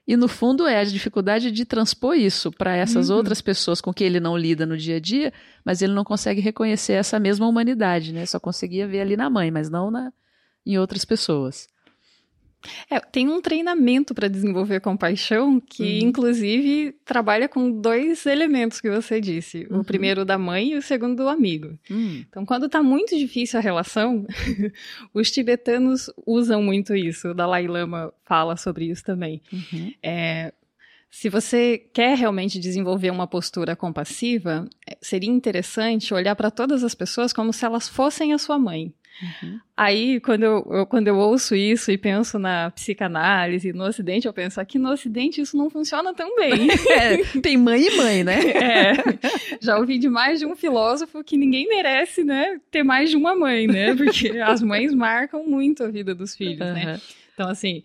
E 0.07 0.17
no 0.17 0.29
fundo 0.29 0.67
é 0.67 0.79
a 0.79 0.85
dificuldade 0.85 1.51
de 1.51 1.65
transpor 1.65 2.15
isso 2.15 2.53
para 2.53 2.77
essas 2.77 3.09
uhum. 3.09 3.17
outras 3.17 3.41
pessoas 3.41 3.81
com 3.81 3.93
que 3.93 4.05
ele 4.05 4.21
não 4.21 4.37
lida 4.37 4.67
no 4.67 4.77
dia 4.77 4.97
a 4.97 5.01
dia, 5.01 5.33
mas 5.65 5.81
ele 5.81 5.95
não 5.95 6.05
consegue 6.05 6.43
reconhecer 6.43 6.93
essa 6.93 7.19
mesma 7.19 7.47
humanidade, 7.49 8.13
né? 8.13 8.27
Só 8.27 8.39
conseguia 8.39 8.87
ver 8.87 9.01
ali 9.01 9.17
na 9.17 9.31
mãe, 9.31 9.51
mas 9.51 9.71
não 9.71 9.91
na, 9.91 10.13
em 10.67 10.79
outras 10.79 11.07
pessoas. 11.07 11.69
É, 12.91 12.99
tem 13.01 13.29
um 13.29 13.41
treinamento 13.41 14.15
para 14.15 14.29
desenvolver 14.29 14.81
compaixão 14.81 15.61
que, 15.61 15.83
uhum. 15.83 16.09
inclusive, 16.09 16.95
trabalha 17.05 17.49
com 17.49 17.71
dois 17.71 18.27
elementos 18.27 18.81
que 18.81 18.91
você 18.91 19.21
disse: 19.21 19.67
uhum. 19.71 19.81
o 19.81 19.85
primeiro 19.85 20.25
da 20.25 20.39
mãe 20.39 20.73
e 20.73 20.77
o 20.77 20.83
segundo 20.83 21.23
do 21.23 21.29
amigo. 21.29 21.79
Uhum. 21.91 22.25
Então, 22.29 22.45
quando 22.45 22.67
está 22.67 22.83
muito 22.83 23.17
difícil 23.17 23.59
a 23.59 23.63
relação, 23.63 24.27
os 25.13 25.31
tibetanos 25.31 26.11
usam 26.27 26.63
muito 26.63 26.95
isso. 26.95 27.29
O 27.29 27.35
Dalai 27.35 27.67
Lama 27.67 28.13
fala 28.25 28.57
sobre 28.57 28.87
isso 28.87 29.05
também. 29.05 29.43
Uhum. 29.53 29.93
É, 30.03 30.53
se 31.11 31.29
você 31.29 31.79
quer 31.93 32.19
realmente 32.19 32.59
desenvolver 32.59 33.09
uma 33.09 33.29
postura 33.29 33.77
compassiva, 33.77 34.69
é, 34.85 34.97
seria 35.01 35.31
interessante 35.31 36.13
olhar 36.13 36.35
para 36.35 36.51
todas 36.51 36.83
as 36.83 36.93
pessoas 36.93 37.33
como 37.33 37.53
se 37.53 37.65
elas 37.65 37.89
fossem 37.89 38.33
a 38.33 38.39
sua 38.39 38.59
mãe. 38.59 38.93
Uhum. 39.23 39.61
Aí, 39.77 40.21
quando 40.21 40.43
eu, 40.43 40.67
eu, 40.71 40.87
quando 40.87 41.09
eu 41.09 41.17
ouço 41.17 41.55
isso 41.55 41.91
e 41.91 41.99
penso 41.99 42.39
na 42.39 42.71
psicanálise, 42.71 43.73
no 43.73 43.85
Ocidente, 43.85 44.27
eu 44.27 44.33
penso, 44.33 44.61
aqui 44.61 44.79
no 44.79 44.91
Ocidente 44.91 45.41
isso 45.41 45.57
não 45.57 45.71
funciona 45.71 46.13
tão 46.15 46.35
bem. 46.37 46.69
é, 46.91 47.41
tem 47.41 47.57
mãe 47.57 47.83
e 47.83 47.97
mãe, 47.97 48.25
né? 48.25 48.35
É, 48.65 48.93
já 49.61 49.79
ouvi 49.79 49.99
de 49.99 50.09
mais 50.09 50.39
de 50.39 50.47
um 50.47 50.57
filósofo 50.57 51.23
que 51.23 51.37
ninguém 51.37 51.69
merece, 51.69 52.25
né, 52.25 52.59
ter 52.71 52.83
mais 52.83 53.11
de 53.11 53.17
uma 53.17 53.35
mãe, 53.35 53.67
né? 53.67 53.95
Porque 53.95 54.29
as 54.41 54.63
mães 54.63 54.93
marcam 54.93 55.45
muito 55.45 55.85
a 55.85 55.89
vida 55.89 56.15
dos 56.15 56.35
filhos, 56.35 56.67
uhum. 56.67 56.75
né? 56.75 57.01
Então, 57.35 57.49
assim, 57.49 57.83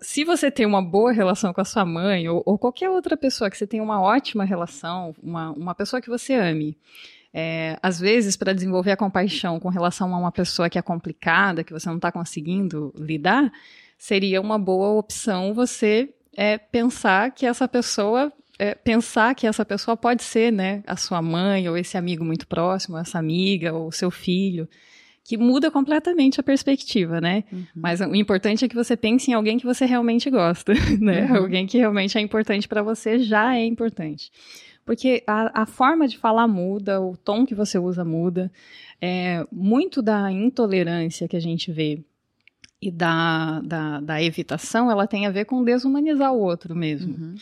se 0.00 0.24
você 0.24 0.50
tem 0.50 0.66
uma 0.66 0.82
boa 0.82 1.12
relação 1.12 1.52
com 1.52 1.60
a 1.60 1.64
sua 1.64 1.84
mãe 1.84 2.28
ou, 2.28 2.42
ou, 2.44 2.58
qualquer 2.58 2.90
outra 2.90 3.16
pessoa 3.16 3.50
que 3.50 3.56
você 3.56 3.66
tenha 3.66 3.82
uma 3.82 4.00
ótima 4.00 4.44
relação, 4.44 5.14
uma, 5.22 5.50
uma 5.52 5.74
pessoa 5.74 6.00
que 6.00 6.08
você 6.08 6.34
ame, 6.34 6.76
é, 7.34 7.78
às 7.82 7.98
vezes, 7.98 8.36
para 8.36 8.52
desenvolver 8.52 8.90
a 8.90 8.96
compaixão 8.96 9.58
com 9.58 9.68
relação 9.68 10.14
a 10.14 10.18
uma 10.18 10.32
pessoa 10.32 10.68
que 10.68 10.78
é 10.78 10.82
complicada, 10.82 11.64
que 11.64 11.72
você 11.72 11.88
não 11.88 11.96
está 11.96 12.12
conseguindo 12.12 12.92
lidar, 12.96 13.50
seria 13.96 14.40
uma 14.40 14.58
boa 14.58 14.98
opção 14.98 15.54
você 15.54 16.10
é, 16.36 16.58
pensar 16.58 17.30
que 17.30 17.46
essa 17.46 17.66
pessoa 17.66 18.32
é, 18.58 18.74
pensar 18.74 19.34
que 19.34 19.46
essa 19.46 19.64
pessoa 19.64 19.96
pode 19.96 20.22
ser, 20.22 20.52
né, 20.52 20.84
a 20.86 20.96
sua 20.96 21.22
mãe 21.22 21.68
ou 21.68 21.76
esse 21.76 21.96
amigo 21.96 22.24
muito 22.24 22.46
próximo, 22.46 22.98
essa 22.98 23.18
amiga 23.18 23.72
ou 23.72 23.90
seu 23.90 24.10
filho 24.10 24.68
que 25.24 25.36
muda 25.36 25.70
completamente 25.70 26.40
a 26.40 26.42
perspectiva, 26.42 27.20
né? 27.20 27.44
Uhum. 27.52 27.64
Mas 27.74 28.00
o 28.00 28.14
importante 28.14 28.64
é 28.64 28.68
que 28.68 28.74
você 28.74 28.96
pense 28.96 29.30
em 29.30 29.34
alguém 29.34 29.58
que 29.58 29.64
você 29.64 29.84
realmente 29.84 30.28
gosta, 30.28 30.72
né? 31.00 31.26
Uhum. 31.26 31.36
Alguém 31.36 31.66
que 31.66 31.78
realmente 31.78 32.18
é 32.18 32.20
importante 32.20 32.66
para 32.66 32.82
você 32.82 33.18
já 33.20 33.56
é 33.56 33.64
importante. 33.64 34.30
Porque 34.84 35.22
a, 35.26 35.62
a, 35.62 35.66
forma 35.66 36.08
de 36.08 36.18
falar 36.18 36.48
muda, 36.48 37.00
o 37.00 37.16
tom 37.16 37.46
que 37.46 37.54
você 37.54 37.78
usa 37.78 38.04
muda. 38.04 38.50
É, 39.00 39.46
muito 39.50 40.02
da 40.02 40.30
intolerância 40.30 41.28
que 41.28 41.36
a 41.36 41.40
gente 41.40 41.70
vê 41.70 42.04
e 42.80 42.90
da, 42.90 43.60
da, 43.60 44.00
da, 44.00 44.22
evitação, 44.22 44.90
ela 44.90 45.06
tem 45.06 45.26
a 45.26 45.30
ver 45.30 45.44
com 45.44 45.62
desumanizar 45.62 46.32
o 46.32 46.40
outro 46.40 46.74
mesmo. 46.74 47.14
Uhum. 47.14 47.34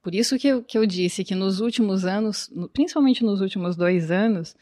Por 0.00 0.14
isso 0.14 0.38
que 0.38 0.46
eu, 0.46 0.62
que 0.62 0.78
eu 0.78 0.86
disse 0.86 1.24
que 1.24 1.34
nos 1.34 1.60
últimos 1.60 2.04
anos, 2.04 2.52
principalmente 2.72 3.24
nos 3.24 3.40
últimos 3.40 3.74
dois 3.74 4.10
anos, 4.12 4.54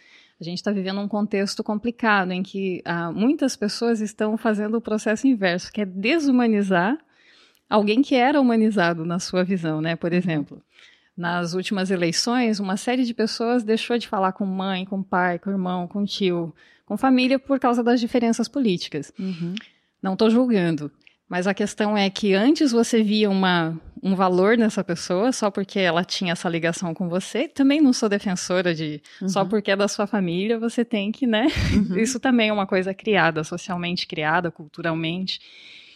a 0.43 0.45
gente 0.45 0.59
está 0.59 0.73
vivendo 0.73 1.01
um 1.01 1.07
contexto 1.07 1.63
complicado 1.63 2.33
em 2.33 2.43
que 2.43 2.83
ah, 2.85 3.13
muitas 3.13 3.55
pessoas 3.55 4.01
estão 4.01 4.37
fazendo 4.37 4.77
o 4.77 4.81
processo 4.81 5.27
inverso, 5.27 5.73
que 5.73 5.81
é 5.81 5.85
desumanizar 5.85 6.99
alguém 7.71 8.03
que 8.03 8.17
era 8.17 8.41
humanizado 8.41 9.05
na 9.05 9.21
sua 9.21 9.45
visão, 9.45 9.81
né? 9.81 9.95
Por 9.95 10.13
exemplo, 10.13 10.61
nas 11.17 11.55
últimas 11.55 11.91
eleições, 11.91 12.59
uma 12.59 12.77
série 12.77 13.05
de 13.05 13.15
pessoas 13.15 13.63
deixou 13.63 13.97
de 13.97 14.09
falar 14.09 14.33
com 14.33 14.45
mãe, 14.45 14.85
com 14.85 15.01
pai, 15.01 15.39
com 15.39 15.49
irmão, 15.49 15.87
com 15.87 16.05
tio, 16.05 16.53
com 16.85 16.97
família 16.97 17.39
por 17.39 17.61
causa 17.61 17.83
das 17.83 18.01
diferenças 18.01 18.49
políticas. 18.49 19.13
Uhum. 19.17 19.55
Não 20.03 20.15
estou 20.15 20.29
julgando, 20.29 20.91
mas 21.33 21.47
a 21.47 21.55
questão 21.55 21.97
é 21.97 22.11
que 22.11 22.35
antes 22.35 22.73
você 22.73 23.03
via 23.03 23.31
uma, 23.31 23.75
um 24.03 24.15
valor 24.15 24.59
nessa 24.59 24.85
pessoa 24.85 25.33
só 25.33 25.51
porque 25.51 25.79
ela 25.79 26.05
tinha 26.05 26.33
essa 26.33 26.47
ligação 26.47 26.93
com 26.93 27.09
você. 27.09 27.49
Também 27.49 27.81
não 27.81 27.91
sou 27.91 28.07
defensora 28.07 28.75
de 28.75 29.01
uhum. 29.19 29.31
só 29.31 29.43
porque 29.43 29.71
é 29.71 29.77
da 29.77 29.89
sua 29.89 30.07
família 30.07 30.59
você 30.59 30.85
tem 30.85 31.11
que, 31.11 31.27
né? 31.27 31.47
Uhum. 31.73 31.97
Isso 31.97 32.21
também 32.21 32.51
é 32.51 32.53
uma 32.53 32.67
coisa 32.67 32.93
criada, 32.93 33.43
socialmente 33.45 34.07
criada, 34.07 34.51
culturalmente. 34.51 35.41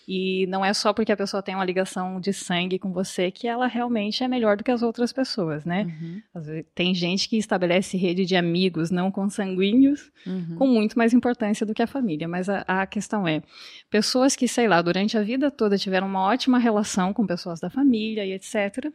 E 0.09 0.47
não 0.47 0.65
é 0.65 0.73
só 0.73 0.93
porque 0.93 1.11
a 1.11 1.17
pessoa 1.17 1.43
tem 1.43 1.55
uma 1.55 1.65
ligação 1.65 2.21
de 2.21 2.33
sangue 2.33 2.79
com 2.79 2.93
você 2.93 3.29
que 3.29 3.49
ela 3.49 3.67
realmente 3.67 4.23
é 4.23 4.29
melhor 4.29 4.57
do 4.57 4.63
que 4.63 4.71
as 4.71 4.81
outras 4.81 5.13
pessoas, 5.13 5.65
né? 5.65 5.83
Uhum. 5.83 6.43
Vezes, 6.43 6.65
tem 6.75 6.95
gente 6.95 7.29
que 7.29 7.37
estabelece 7.37 7.97
rede 7.97 8.25
de 8.25 8.37
amigos 8.37 8.91
não 8.93 9.11
consanguíneos 9.11 10.13
uhum. 10.25 10.55
com 10.57 10.67
muito 10.69 10.97
mais 10.97 11.13
importância 11.13 11.67
do 11.67 11.75
que 11.75 11.83
a 11.83 11.89
família. 11.89 12.29
Mas 12.29 12.49
a, 12.49 12.61
a, 12.69 12.87
questão 12.87 13.27
é, 13.27 13.43
pessoas 13.91 14.37
que, 14.37 14.47
sei 14.47 14.69
lá, 14.69 14.81
durante 14.81 15.19
a 15.19 15.23
vida 15.23 15.51
toda 15.51 15.77
tiveram 15.77 16.07
uma 16.07 16.23
ótima 16.23 16.59
relação 16.59 17.13
com 17.13 17.27
pessoas 17.27 17.59
da 17.59 17.69
família 17.69 18.25
e 18.25 18.33
etc., 18.33 18.93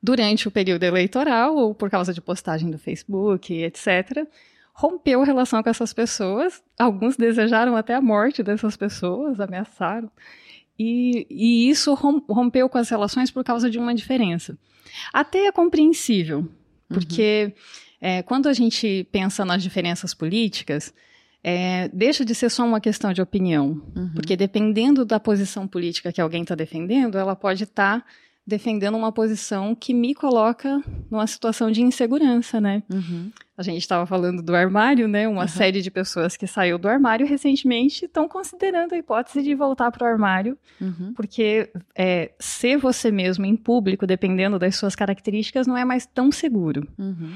durante 0.00 0.46
o 0.46 0.50
período 0.50 0.84
eleitoral 0.84 1.56
ou 1.56 1.74
por 1.74 1.90
causa 1.90 2.12
de 2.12 2.20
postagem 2.20 2.70
do 2.70 2.78
Facebook, 2.78 3.52
etc., 3.52 4.28
rompeu 4.74 5.22
a 5.22 5.24
relação 5.24 5.62
com 5.62 5.70
essas 5.70 5.92
pessoas. 5.92 6.62
Alguns 6.78 7.16
desejaram 7.16 7.76
até 7.76 7.94
a 7.94 8.00
morte 8.00 8.42
dessas 8.42 8.76
pessoas, 8.76 9.40
ameaçaram. 9.40 10.10
E, 10.78 11.26
e 11.30 11.70
isso 11.70 11.94
rompeu 11.94 12.68
com 12.68 12.78
as 12.78 12.88
relações 12.88 13.30
por 13.30 13.44
causa 13.44 13.70
de 13.70 13.78
uma 13.78 13.94
diferença. 13.94 14.58
Até 15.12 15.46
é 15.46 15.52
compreensível, 15.52 16.48
porque 16.88 17.44
uhum. 17.46 17.52
é, 18.00 18.22
quando 18.22 18.48
a 18.48 18.52
gente 18.52 19.06
pensa 19.12 19.44
nas 19.44 19.62
diferenças 19.62 20.12
políticas, 20.12 20.92
é, 21.42 21.88
deixa 21.88 22.24
de 22.24 22.34
ser 22.34 22.50
só 22.50 22.64
uma 22.64 22.80
questão 22.80 23.12
de 23.12 23.22
opinião. 23.22 23.80
Uhum. 23.94 24.10
Porque 24.14 24.36
dependendo 24.36 25.04
da 25.04 25.20
posição 25.20 25.68
política 25.68 26.12
que 26.12 26.20
alguém 26.20 26.42
está 26.42 26.56
defendendo, 26.56 27.16
ela 27.16 27.36
pode 27.36 27.62
estar. 27.62 28.00
Tá 28.00 28.06
defendendo 28.46 28.96
uma 28.96 29.10
posição 29.10 29.74
que 29.74 29.94
me 29.94 30.14
coloca 30.14 30.82
numa 31.10 31.26
situação 31.26 31.70
de 31.70 31.80
insegurança, 31.80 32.60
né? 32.60 32.82
Uhum. 32.92 33.30
A 33.56 33.62
gente 33.62 33.80
estava 33.80 34.04
falando 34.04 34.42
do 34.42 34.54
armário, 34.54 35.08
né? 35.08 35.26
Uma 35.26 35.42
uhum. 35.42 35.48
série 35.48 35.80
de 35.80 35.90
pessoas 35.90 36.36
que 36.36 36.46
saiu 36.46 36.76
do 36.76 36.86
armário 36.86 37.26
recentemente 37.26 38.04
estão 38.04 38.28
considerando 38.28 38.92
a 38.92 38.98
hipótese 38.98 39.42
de 39.42 39.54
voltar 39.54 39.90
para 39.90 40.04
o 40.04 40.06
armário, 40.06 40.58
uhum. 40.78 41.14
porque 41.14 41.70
é, 41.96 42.32
ser 42.38 42.76
você 42.76 43.10
mesmo 43.10 43.46
em 43.46 43.56
público, 43.56 44.06
dependendo 44.06 44.58
das 44.58 44.76
suas 44.76 44.94
características, 44.94 45.66
não 45.66 45.76
é 45.76 45.84
mais 45.84 46.04
tão 46.04 46.30
seguro. 46.30 46.86
Uhum. 46.98 47.32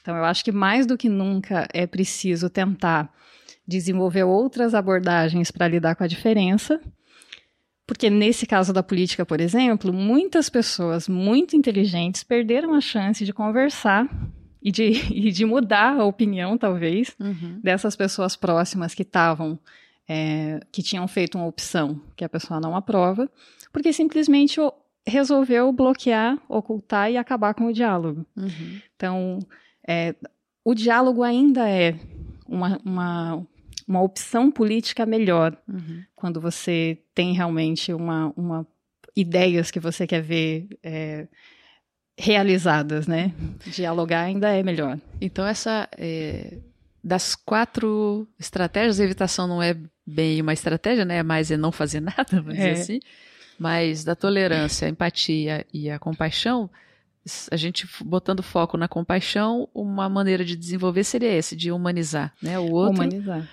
Então, 0.00 0.16
eu 0.16 0.24
acho 0.24 0.44
que 0.44 0.52
mais 0.52 0.86
do 0.86 0.96
que 0.96 1.08
nunca 1.08 1.66
é 1.72 1.86
preciso 1.86 2.48
tentar 2.48 3.12
desenvolver 3.66 4.24
outras 4.24 4.74
abordagens 4.74 5.50
para 5.50 5.68
lidar 5.68 5.96
com 5.96 6.04
a 6.04 6.08
diferença 6.08 6.80
porque 7.86 8.08
nesse 8.08 8.46
caso 8.46 8.72
da 8.72 8.82
política, 8.82 9.26
por 9.26 9.40
exemplo, 9.40 9.92
muitas 9.92 10.48
pessoas 10.48 11.08
muito 11.08 11.56
inteligentes 11.56 12.22
perderam 12.22 12.74
a 12.74 12.80
chance 12.80 13.24
de 13.24 13.32
conversar 13.32 14.08
e 14.62 14.70
de, 14.70 14.90
e 15.12 15.32
de 15.32 15.44
mudar 15.44 16.00
a 16.00 16.04
opinião, 16.04 16.56
talvez, 16.56 17.14
uhum. 17.18 17.60
dessas 17.62 17.96
pessoas 17.96 18.36
próximas 18.36 18.94
que 18.94 19.02
estavam, 19.02 19.58
é, 20.08 20.60
que 20.70 20.82
tinham 20.82 21.06
feito 21.08 21.36
uma 21.36 21.46
opção 21.46 22.00
que 22.16 22.24
a 22.24 22.28
pessoa 22.28 22.60
não 22.60 22.76
aprova, 22.76 23.30
porque 23.72 23.92
simplesmente 23.92 24.60
resolveu 25.06 25.72
bloquear, 25.72 26.38
ocultar 26.48 27.10
e 27.10 27.16
acabar 27.16 27.54
com 27.54 27.66
o 27.66 27.72
diálogo. 27.72 28.24
Uhum. 28.36 28.80
Então, 28.94 29.38
é, 29.86 30.14
o 30.64 30.74
diálogo 30.74 31.22
ainda 31.24 31.68
é 31.68 31.96
uma, 32.46 32.78
uma, 32.84 33.46
uma 33.92 34.00
opção 34.00 34.50
política 34.50 35.04
melhor 35.04 35.54
uhum. 35.68 36.02
quando 36.16 36.40
você 36.40 36.98
tem 37.14 37.34
realmente 37.34 37.92
uma, 37.92 38.32
uma 38.34 38.66
ideias 39.14 39.70
que 39.70 39.78
você 39.78 40.06
quer 40.06 40.22
ver 40.22 40.66
é, 40.82 41.28
realizadas, 42.18 43.06
né? 43.06 43.34
Dialogar 43.66 44.22
ainda 44.22 44.48
é 44.48 44.62
melhor. 44.62 44.98
Então 45.20 45.46
essa 45.46 45.86
é, 45.98 46.56
das 47.04 47.34
quatro 47.34 48.26
estratégias, 48.40 48.98
a 48.98 49.04
evitação 49.04 49.46
não 49.46 49.62
é 49.62 49.76
bem 50.06 50.40
uma 50.40 50.54
estratégia, 50.54 51.04
né? 51.04 51.18
É 51.18 51.22
mais 51.22 51.50
é 51.50 51.58
não 51.58 51.70
fazer 51.70 52.00
nada, 52.00 52.40
vamos 52.40 52.54
é. 52.58 52.72
dizer 52.72 52.80
assim. 52.80 53.00
Mas 53.58 54.04
da 54.04 54.16
tolerância, 54.16 54.86
a 54.86 54.90
empatia 54.90 55.66
e 55.72 55.90
a 55.90 55.98
compaixão, 55.98 56.70
a 57.50 57.56
gente 57.56 57.86
botando 58.02 58.42
foco 58.42 58.78
na 58.78 58.88
compaixão, 58.88 59.68
uma 59.74 60.08
maneira 60.08 60.46
de 60.46 60.56
desenvolver 60.56 61.04
seria 61.04 61.30
esse, 61.30 61.54
de 61.54 61.70
humanizar, 61.70 62.32
né? 62.42 62.58
O 62.58 62.72
outro. 62.72 62.94
Humanizar. 62.94 63.46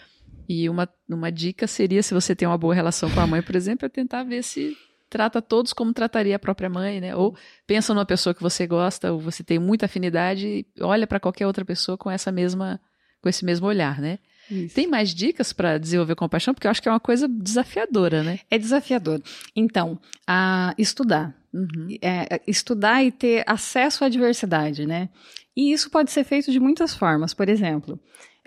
E 0.49 0.67
uma, 0.67 0.89
uma 1.07 1.31
dica 1.31 1.67
seria, 1.67 2.01
se 2.01 2.11
você 2.11 2.35
tem 2.35 2.47
uma 2.47 2.57
boa 2.57 2.73
relação 2.73 3.07
com 3.11 3.19
a 3.19 3.27
mãe, 3.27 3.39
por 3.39 3.55
exemplo, 3.55 3.85
é 3.85 3.89
tentar 3.89 4.23
ver 4.23 4.43
se 4.43 4.75
trata 5.07 5.43
todos 5.43 5.73
como 5.73 5.93
trataria 5.93 6.35
a 6.35 6.39
própria 6.39 6.67
mãe, 6.67 6.99
né? 6.99 7.15
Ou 7.15 7.35
pensa 7.67 7.93
numa 7.93 8.05
pessoa 8.05 8.33
que 8.33 8.41
você 8.41 8.65
gosta, 8.65 9.13
ou 9.13 9.19
você 9.19 9.43
tem 9.43 9.59
muita 9.59 9.85
afinidade, 9.85 10.47
e 10.47 10.65
olha 10.81 11.05
para 11.05 11.19
qualquer 11.19 11.45
outra 11.45 11.63
pessoa 11.63 11.95
com 11.99 12.09
essa 12.09 12.31
mesma 12.31 12.81
com 13.21 13.29
esse 13.29 13.43
mesmo 13.45 13.67
olhar, 13.67 13.99
né? 13.99 14.17
Isso. 14.49 14.73
Tem 14.73 14.87
mais 14.87 15.13
dicas 15.13 15.53
para 15.53 15.77
desenvolver 15.77 16.15
compaixão? 16.15 16.53
Porque 16.53 16.65
eu 16.65 16.71
acho 16.71 16.81
que 16.81 16.89
é 16.89 16.91
uma 16.91 16.99
coisa 16.99 17.27
desafiadora, 17.27 18.23
né? 18.23 18.39
É 18.49 18.57
desafiador. 18.57 19.21
Então, 19.55 19.99
a 20.25 20.73
estudar. 20.77 21.35
Uhum. 21.53 21.97
É, 22.01 22.35
é 22.35 22.41
estudar 22.47 23.03
e 23.03 23.11
ter 23.11 23.43
acesso 23.45 24.03
à 24.03 24.09
diversidade, 24.09 24.85
né? 24.87 25.09
E 25.55 25.71
isso 25.71 25.89
pode 25.89 26.11
ser 26.11 26.23
feito 26.23 26.51
de 26.51 26.59
muitas 26.59 26.95
formas. 26.95 27.33
Por 27.33 27.49
exemplo, 27.49 27.99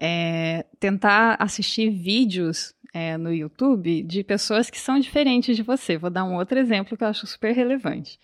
é, 0.05 0.67
tentar 0.81 1.37
assistir 1.39 1.89
vídeos 1.89 2.75
é, 2.93 3.17
no 3.17 3.33
YouTube 3.33 4.03
de 4.03 4.25
pessoas 4.25 4.69
que 4.69 4.79
são 4.79 4.99
diferentes 4.99 5.55
de 5.55 5.63
você. 5.63 5.97
Vou 5.97 6.11
dar 6.11 6.25
um 6.25 6.35
outro 6.35 6.59
exemplo 6.59 6.97
que 6.97 7.05
eu 7.05 7.09
acho 7.09 7.25
super 7.25 7.55
relevante. 7.55 8.19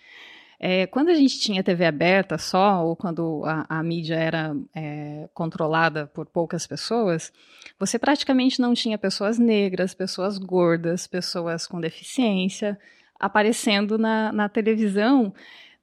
É, 0.59 0.89
quando 0.89 1.11
a 1.11 1.15
gente 1.15 1.39
tinha 1.39 1.63
TV 1.63 1.87
aberta 1.87 2.37
só, 2.37 2.85
ou 2.85 2.97
quando 2.97 3.45
a, 3.47 3.79
a 3.79 3.81
mídia 3.81 4.17
era 4.17 4.57
é, 4.75 5.29
controlada 5.33 6.09
por 6.09 6.27
poucas 6.27 6.67
pessoas, 6.67 7.33
você 7.79 7.97
praticamente 7.97 8.61
não 8.61 8.75
tinha 8.75 8.99
pessoas 8.99 9.39
negras, 9.39 9.95
pessoas 9.95 10.37
gordas, 10.37 11.07
pessoas 11.07 11.65
com 11.65 11.81
deficiência 11.81 12.77
aparecendo 13.21 13.97
na, 13.97 14.33
na 14.33 14.49
televisão, 14.49 15.33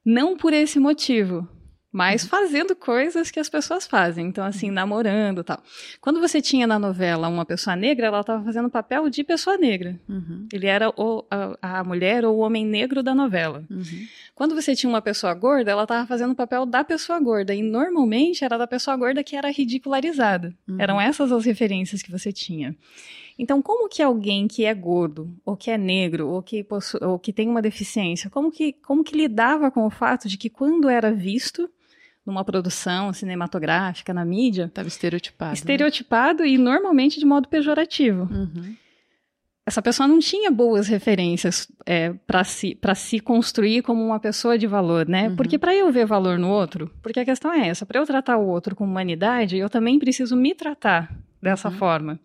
não 0.04 0.36
por 0.36 0.52
esse 0.52 0.78
motivo, 0.78 1.48
mas 1.96 2.24
uhum. 2.24 2.28
fazendo 2.28 2.76
coisas 2.76 3.30
que 3.30 3.40
as 3.40 3.48
pessoas 3.48 3.86
fazem. 3.86 4.26
Então, 4.26 4.44
assim, 4.44 4.70
namorando 4.70 5.42
tal. 5.42 5.62
Quando 5.98 6.20
você 6.20 6.42
tinha 6.42 6.66
na 6.66 6.78
novela 6.78 7.26
uma 7.26 7.46
pessoa 7.46 7.74
negra, 7.74 8.08
ela 8.08 8.20
estava 8.20 8.44
fazendo 8.44 8.66
o 8.66 8.70
papel 8.70 9.08
de 9.08 9.24
pessoa 9.24 9.56
negra. 9.56 9.98
Uhum. 10.06 10.46
Ele 10.52 10.66
era 10.66 10.90
o, 10.90 11.24
a, 11.30 11.78
a, 11.78 11.84
mulher 11.84 12.22
ou 12.26 12.36
o 12.36 12.40
homem 12.40 12.66
negro 12.66 13.02
da 13.02 13.14
novela. 13.14 13.64
Uhum. 13.70 14.06
Quando 14.34 14.54
você 14.54 14.76
tinha 14.76 14.90
uma 14.90 15.00
pessoa 15.00 15.32
gorda, 15.32 15.70
ela 15.70 15.84
estava 15.84 16.06
fazendo 16.06 16.32
o 16.32 16.36
papel 16.36 16.66
da 16.66 16.84
pessoa 16.84 17.18
gorda. 17.18 17.54
E 17.54 17.62
normalmente 17.62 18.44
era 18.44 18.58
da 18.58 18.66
pessoa 18.66 18.94
gorda 18.94 19.24
que 19.24 19.34
era 19.34 19.50
ridicularizada. 19.50 20.54
Uhum. 20.68 20.76
Eram 20.78 21.00
essas 21.00 21.32
as 21.32 21.46
referências 21.46 22.02
que 22.02 22.12
você 22.12 22.30
tinha. 22.30 22.76
Então, 23.38 23.62
como 23.62 23.88
que 23.88 24.02
alguém 24.02 24.46
que 24.46 24.66
é 24.66 24.74
gordo, 24.74 25.34
ou 25.46 25.56
que 25.56 25.70
é 25.70 25.78
negro, 25.78 26.28
ou 26.28 26.42
que, 26.42 26.62
possui, 26.62 27.00
ou 27.02 27.18
que 27.18 27.32
tem 27.32 27.48
uma 27.48 27.62
deficiência, 27.62 28.28
como 28.28 28.50
que, 28.50 28.74
como 28.84 29.02
que 29.02 29.16
lidava 29.16 29.70
com 29.70 29.86
o 29.86 29.90
fato 29.90 30.28
de 30.28 30.36
que 30.36 30.50
quando 30.50 30.90
era 30.90 31.10
visto, 31.12 31.70
numa 32.26 32.44
produção 32.44 33.12
cinematográfica, 33.12 34.12
na 34.12 34.24
mídia. 34.24 34.64
Estava 34.64 34.88
estereotipado. 34.88 35.54
Estereotipado 35.54 36.42
né? 36.42 36.48
e 36.48 36.58
normalmente 36.58 37.20
de 37.20 37.24
modo 37.24 37.48
pejorativo. 37.48 38.22
Uhum. 38.22 38.74
Essa 39.64 39.82
pessoa 39.82 40.06
não 40.06 40.20
tinha 40.20 40.50
boas 40.50 40.86
referências 40.86 41.68
é, 41.84 42.12
para 42.26 42.44
se, 42.44 42.78
se 42.94 43.18
construir 43.18 43.82
como 43.82 44.04
uma 44.04 44.20
pessoa 44.20 44.56
de 44.56 44.66
valor, 44.66 45.08
né? 45.08 45.28
Uhum. 45.28 45.36
Porque 45.36 45.58
para 45.58 45.74
eu 45.74 45.90
ver 45.90 46.06
valor 46.06 46.38
no 46.38 46.48
outro, 46.48 46.90
porque 47.02 47.18
a 47.18 47.24
questão 47.24 47.52
é 47.52 47.68
essa, 47.68 47.84
para 47.84 47.98
eu 47.98 48.06
tratar 48.06 48.36
o 48.36 48.46
outro 48.46 48.76
com 48.76 48.84
humanidade, 48.84 49.56
eu 49.56 49.68
também 49.68 49.98
preciso 49.98 50.36
me 50.36 50.54
tratar 50.54 51.12
dessa 51.42 51.68
uhum. 51.68 51.74
forma. 51.74 52.20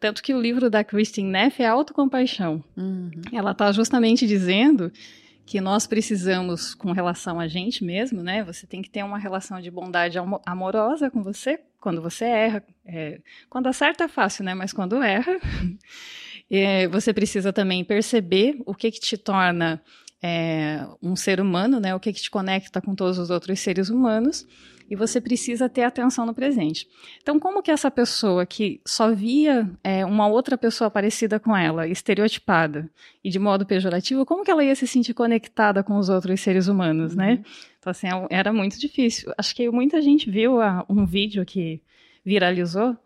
Tanto 0.00 0.22
que 0.22 0.32
o 0.32 0.40
livro 0.40 0.70
da 0.70 0.84
Christine 0.84 1.28
Neff 1.28 1.62
é 1.62 1.66
Autocompaixão. 1.66 2.62
Uhum. 2.76 3.10
Ela 3.32 3.50
está 3.50 3.70
justamente 3.72 4.26
dizendo 4.26 4.92
que 5.48 5.62
nós 5.62 5.86
precisamos 5.86 6.74
com 6.74 6.92
relação 6.92 7.40
a 7.40 7.48
gente 7.48 7.82
mesmo, 7.82 8.22
né? 8.22 8.44
Você 8.44 8.66
tem 8.66 8.82
que 8.82 8.90
ter 8.90 9.02
uma 9.02 9.16
relação 9.16 9.62
de 9.62 9.70
bondade 9.70 10.18
amorosa 10.44 11.10
com 11.10 11.22
você 11.22 11.58
quando 11.80 12.02
você 12.02 12.26
erra. 12.26 12.62
É, 12.84 13.18
quando 13.48 13.66
acerta 13.66 14.04
é 14.04 14.08
fácil, 14.08 14.44
né? 14.44 14.52
Mas 14.52 14.74
quando 14.74 15.02
erra, 15.02 15.40
é, 16.50 16.86
você 16.88 17.14
precisa 17.14 17.50
também 17.50 17.82
perceber 17.82 18.60
o 18.66 18.74
que, 18.74 18.90
que 18.90 19.00
te 19.00 19.16
torna 19.16 19.82
é, 20.22 20.86
um 21.02 21.16
ser 21.16 21.40
humano, 21.40 21.80
né? 21.80 21.94
O 21.94 22.00
que, 22.00 22.12
que 22.12 22.20
te 22.20 22.30
conecta 22.30 22.82
com 22.82 22.94
todos 22.94 23.16
os 23.16 23.30
outros 23.30 23.58
seres 23.58 23.88
humanos 23.88 24.46
e 24.90 24.96
você 24.96 25.20
precisa 25.20 25.68
ter 25.68 25.82
atenção 25.82 26.24
no 26.24 26.34
presente. 26.34 26.88
Então, 27.22 27.38
como 27.38 27.62
que 27.62 27.70
essa 27.70 27.90
pessoa 27.90 28.46
que 28.46 28.80
só 28.86 29.12
via 29.12 29.70
é, 29.84 30.04
uma 30.04 30.26
outra 30.26 30.56
pessoa 30.56 30.90
parecida 30.90 31.38
com 31.38 31.56
ela, 31.56 31.86
estereotipada 31.86 32.90
e 33.22 33.30
de 33.30 33.38
modo 33.38 33.66
pejorativo, 33.66 34.24
como 34.24 34.44
que 34.44 34.50
ela 34.50 34.64
ia 34.64 34.74
se 34.74 34.86
sentir 34.86 35.14
conectada 35.14 35.82
com 35.82 35.96
os 35.96 36.08
outros 36.08 36.40
seres 36.40 36.68
humanos, 36.68 37.14
né? 37.14 37.30
uhum. 37.30 37.36
né? 37.36 37.44
Então, 37.78 37.90
assim, 37.90 38.06
é 38.06 38.38
era 38.38 38.52
muito 38.52 38.78
difícil. 38.78 39.32
Acho 39.36 39.54
que 39.54 39.70
muita 39.70 40.00
gente 40.00 40.30
viu 40.30 40.60
a, 40.60 40.84
um 40.88 41.04
vídeo 41.04 41.44
que 41.44 41.80
viralizou 42.24 42.96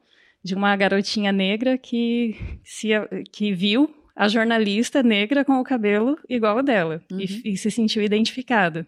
de 0.43 0.55
uma 0.55 0.75
garotinha 0.77 1.31
negra 1.31 1.79
que, 1.79 2.37
se, 2.65 2.89
que 3.31 3.53
viu 3.53 3.95
a 4.15 4.29
jornalista 4.29 5.03
negra 5.03 5.45
com 5.45 5.59
o 5.59 5.65
cabelo 5.65 6.19
igual 6.29 6.59
ao 6.59 6.63
dela 6.63 7.03
uhum. 7.11 7.21
e, 7.21 7.53
e, 7.53 7.57
se 7.57 7.71
sentiu 7.71 8.03
identificada. 8.03 8.87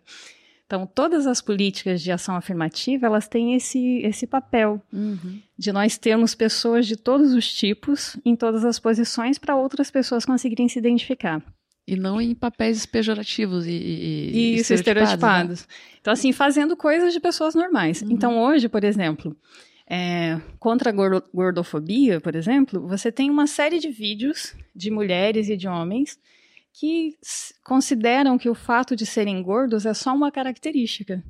Então, 0.66 0.86
todas 0.86 1.26
as 1.26 1.42
políticas 1.42 2.00
de 2.00 2.10
ação 2.10 2.34
afirmativa, 2.36 3.06
elas 3.06 3.28
têm 3.28 3.54
esse, 3.54 3.98
esse 3.98 4.26
papel 4.26 4.82
uhum. 4.92 5.40
de 5.58 5.72
nós 5.72 5.98
termos 5.98 6.34
pessoas 6.34 6.86
de 6.86 6.96
todos 6.96 7.34
os 7.34 7.52
tipos, 7.52 8.16
em 8.24 8.34
todas 8.34 8.64
as 8.64 8.78
posições, 8.78 9.38
para 9.38 9.54
outras 9.54 9.90
pessoas 9.90 10.24
conseguirem 10.24 10.68
se 10.68 10.78
identificar. 10.78 11.42
E 11.86 11.96
não 11.96 12.18
em 12.18 12.34
papéis 12.34 12.86
pejorativos 12.86 13.66
e, 13.66 13.70
e 13.70 14.54
Isso, 14.56 14.72
estereotipados. 14.72 15.60
Né? 15.60 15.66
Então, 16.00 16.12
assim, 16.14 16.32
fazendo 16.32 16.74
coisas 16.74 17.12
de 17.12 17.20
pessoas 17.20 17.54
normais. 17.54 18.00
Uhum. 18.00 18.12
Então, 18.12 18.42
hoje, 18.42 18.66
por 18.66 18.82
exemplo, 18.82 19.36
é, 19.86 20.40
contra 20.58 20.88
a 20.88 21.20
gordofobia, 21.32 22.22
por 22.22 22.34
exemplo, 22.34 22.88
você 22.88 23.12
tem 23.12 23.28
uma 23.28 23.46
série 23.46 23.78
de 23.78 23.90
vídeos 23.90 24.54
de 24.74 24.90
mulheres 24.90 25.50
e 25.50 25.58
de 25.58 25.68
homens 25.68 26.18
que 26.76 27.16
consideram 27.62 28.36
que 28.36 28.48
o 28.48 28.54
fato 28.54 28.96
de 28.96 29.06
serem 29.06 29.40
gordos 29.40 29.86
é 29.86 29.94
só 29.94 30.12
uma 30.12 30.32
característica. 30.32 31.22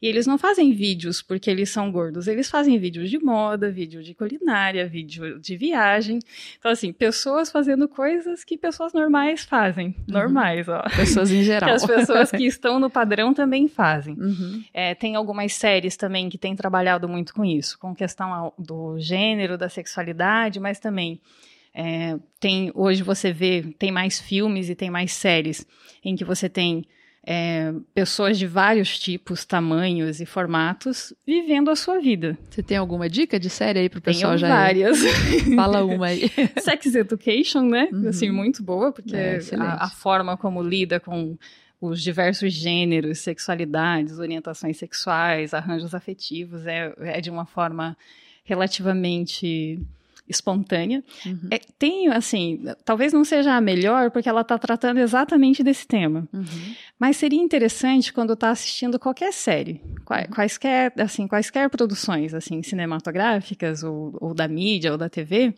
E 0.00 0.06
eles 0.06 0.26
não 0.26 0.36
fazem 0.36 0.72
vídeos 0.74 1.22
porque 1.22 1.50
eles 1.50 1.70
são 1.70 1.90
gordos, 1.90 2.28
eles 2.28 2.50
fazem 2.50 2.78
vídeos 2.78 3.08
de 3.08 3.18
moda, 3.18 3.70
vídeo 3.70 4.02
de 4.02 4.12
culinária, 4.14 4.86
vídeo 4.86 5.40
de 5.40 5.56
viagem. 5.56 6.18
Então, 6.58 6.70
assim, 6.70 6.92
pessoas 6.92 7.50
fazendo 7.50 7.88
coisas 7.88 8.44
que 8.44 8.58
pessoas 8.58 8.92
normais 8.92 9.42
fazem. 9.42 9.86
Uhum. 9.86 10.04
Normais, 10.06 10.68
ó. 10.68 10.82
Pessoas 10.94 11.30
em 11.30 11.42
geral. 11.44 11.70
que 11.70 11.76
as 11.76 11.86
pessoas 11.86 12.30
que 12.30 12.44
estão 12.44 12.78
no 12.78 12.90
padrão 12.90 13.32
também 13.32 13.68
fazem. 13.68 14.14
Uhum. 14.20 14.62
É, 14.74 14.94
tem 14.94 15.16
algumas 15.16 15.54
séries 15.54 15.96
também 15.96 16.28
que 16.28 16.36
têm 16.36 16.54
trabalhado 16.54 17.08
muito 17.08 17.32
com 17.32 17.42
isso, 17.42 17.78
com 17.78 17.94
questão 17.94 18.52
do 18.58 18.98
gênero, 18.98 19.56
da 19.56 19.70
sexualidade, 19.70 20.60
mas 20.60 20.78
também 20.78 21.18
é, 21.74 22.18
tem 22.38 22.70
hoje 22.74 23.02
você 23.02 23.32
vê 23.32 23.74
tem 23.78 23.90
mais 23.90 24.20
filmes 24.20 24.68
e 24.68 24.74
tem 24.74 24.90
mais 24.90 25.12
séries 25.12 25.66
em 26.04 26.16
que 26.16 26.24
você 26.24 26.48
tem 26.48 26.84
é, 27.26 27.72
pessoas 27.94 28.38
de 28.38 28.46
vários 28.46 28.98
tipos, 28.98 29.44
tamanhos 29.44 30.20
e 30.20 30.26
formatos 30.26 31.12
vivendo 31.26 31.70
a 31.70 31.76
sua 31.76 32.00
vida. 32.00 32.36
Você 32.48 32.62
tem 32.62 32.76
alguma 32.76 33.08
dica 33.08 33.38
de 33.38 33.50
série 33.50 33.80
aí 33.80 33.88
pro 33.88 34.00
pessoal 34.00 34.32
Tenho 34.32 34.38
já? 34.40 34.48
várias. 34.48 34.98
Fala 35.54 35.84
uma 35.84 36.06
aí. 36.06 36.30
Sex 36.58 36.94
Education, 36.94 37.62
né? 37.62 37.88
Uhum. 37.92 38.08
Assim, 38.08 38.30
muito 38.30 38.62
boa, 38.62 38.90
porque 38.90 39.14
é, 39.14 39.38
a, 39.58 39.84
a 39.84 39.90
forma 39.90 40.36
como 40.36 40.62
lida 40.62 40.98
com 40.98 41.36
os 41.80 42.02
diversos 42.02 42.52
gêneros, 42.52 43.20
sexualidades, 43.20 44.18
orientações 44.18 44.76
sexuais, 44.76 45.54
arranjos 45.54 45.94
afetivos, 45.94 46.66
é, 46.66 46.92
é 46.98 47.20
de 47.20 47.30
uma 47.30 47.46
forma 47.46 47.96
relativamente 48.44 49.80
espontânea. 50.30 51.02
Uhum. 51.26 51.48
É, 51.50 51.58
tem, 51.78 52.08
assim, 52.08 52.62
talvez 52.84 53.12
não 53.12 53.24
seja 53.24 53.54
a 53.54 53.60
melhor, 53.60 54.10
porque 54.10 54.28
ela 54.28 54.42
está 54.42 54.56
tratando 54.56 54.98
exatamente 54.98 55.62
desse 55.62 55.86
tema. 55.86 56.28
Uhum. 56.32 56.74
Mas 56.98 57.16
seria 57.16 57.40
interessante 57.40 58.12
quando 58.12 58.32
está 58.34 58.50
assistindo 58.50 58.98
qualquer 58.98 59.32
série, 59.32 59.80
uhum. 59.84 60.34
quaisquer, 60.34 60.92
assim, 60.98 61.26
quaisquer 61.26 61.68
produções, 61.68 62.32
assim, 62.32 62.62
cinematográficas, 62.62 63.82
ou, 63.82 64.16
ou 64.20 64.32
da 64.32 64.46
mídia, 64.46 64.92
ou 64.92 64.98
da 64.98 65.08
TV, 65.08 65.54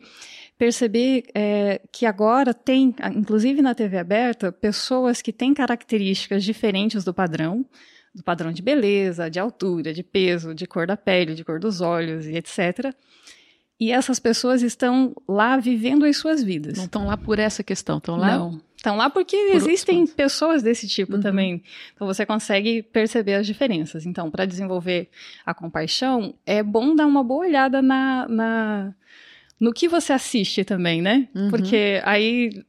perceber 0.57 1.25
é, 1.33 1.81
que 1.91 2.05
agora 2.05 2.53
tem, 2.53 2.95
inclusive 3.15 3.61
na 3.61 3.75
TV 3.75 3.97
aberta, 3.97 4.51
pessoas 4.51 5.21
que 5.21 5.31
têm 5.31 5.53
características 5.53 6.43
diferentes 6.43 7.03
do 7.03 7.13
padrão, 7.13 7.65
do 8.13 8.23
padrão 8.23 8.51
de 8.51 8.61
beleza, 8.61 9.29
de 9.29 9.39
altura, 9.39 9.93
de 9.93 10.03
peso, 10.03 10.53
de 10.53 10.67
cor 10.67 10.85
da 10.85 10.95
pele, 10.95 11.33
de 11.33 11.43
cor 11.43 11.59
dos 11.59 11.81
olhos 11.81 12.27
e 12.27 12.35
etc 12.35 12.93
e 13.79 13.91
essas 13.91 14.19
pessoas 14.19 14.61
estão 14.61 15.15
lá 15.27 15.57
vivendo 15.57 16.05
as 16.05 16.17
suas 16.17 16.43
vidas. 16.43 16.77
Não 16.77 16.85
estão 16.85 17.05
lá 17.07 17.17
por 17.17 17.39
essa 17.39 17.63
questão, 17.63 17.97
estão 17.97 18.15
lá? 18.15 18.37
Não. 18.37 18.61
Estão 18.75 18.97
lá 18.97 19.09
porque 19.09 19.37
por 19.37 19.55
existem 19.55 20.05
pessoas 20.05 20.61
desse 20.61 20.87
tipo 20.87 21.15
uhum. 21.15 21.21
também. 21.21 21.63
Então 21.95 22.05
você 22.05 22.25
consegue 22.25 22.83
perceber 22.83 23.35
as 23.35 23.47
diferenças. 23.47 24.05
Então, 24.05 24.29
para 24.29 24.45
desenvolver 24.45 25.09
a 25.45 25.53
compaixão, 25.53 26.33
é 26.45 26.61
bom 26.61 26.93
dar 26.93 27.05
uma 27.05 27.23
boa 27.23 27.45
olhada 27.45 27.81
na, 27.81 28.27
na 28.27 28.93
no 29.59 29.73
que 29.73 29.87
você 29.87 30.11
assiste 30.11 30.65
também, 30.65 31.01
né? 31.01 31.29
Uhum. 31.33 31.49
Porque 31.49 32.01
aí 32.03 32.63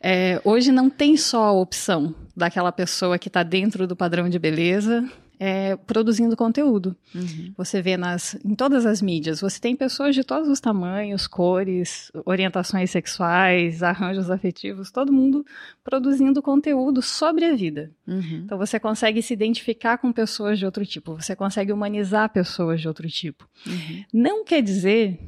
é, 0.00 0.40
hoje 0.44 0.70
não 0.70 0.88
tem 0.88 1.16
só 1.16 1.44
a 1.44 1.52
opção 1.52 2.14
daquela 2.36 2.70
pessoa 2.70 3.18
que 3.18 3.28
está 3.28 3.42
dentro 3.42 3.86
do 3.86 3.96
padrão 3.96 4.28
de 4.28 4.38
beleza 4.38 5.08
é, 5.38 5.76
produzindo 5.76 6.36
conteúdo. 6.36 6.96
Uhum. 7.14 7.52
Você 7.56 7.80
vê 7.80 7.96
nas, 7.96 8.36
em 8.44 8.54
todas 8.54 8.84
as 8.84 9.00
mídias, 9.00 9.40
você 9.40 9.60
tem 9.60 9.76
pessoas 9.76 10.14
de 10.14 10.24
todos 10.24 10.48
os 10.48 10.60
tamanhos, 10.60 11.26
cores, 11.26 12.10
orientações 12.24 12.90
sexuais, 12.90 13.82
arranjos 13.82 14.30
afetivos, 14.30 14.90
todo 14.90 15.12
mundo 15.12 15.44
produzindo 15.84 16.42
conteúdo 16.42 17.00
sobre 17.00 17.44
a 17.44 17.54
vida. 17.54 17.90
Uhum. 18.06 18.42
Então 18.44 18.58
você 18.58 18.80
consegue 18.80 19.22
se 19.22 19.32
identificar 19.32 19.98
com 19.98 20.12
pessoas 20.12 20.58
de 20.58 20.66
outro 20.66 20.84
tipo, 20.84 21.14
você 21.14 21.36
consegue 21.36 21.72
humanizar 21.72 22.30
pessoas 22.30 22.80
de 22.80 22.88
outro 22.88 23.08
tipo. 23.08 23.48
Uhum. 23.66 24.04
Não 24.12 24.44
quer 24.44 24.62
dizer 24.62 25.18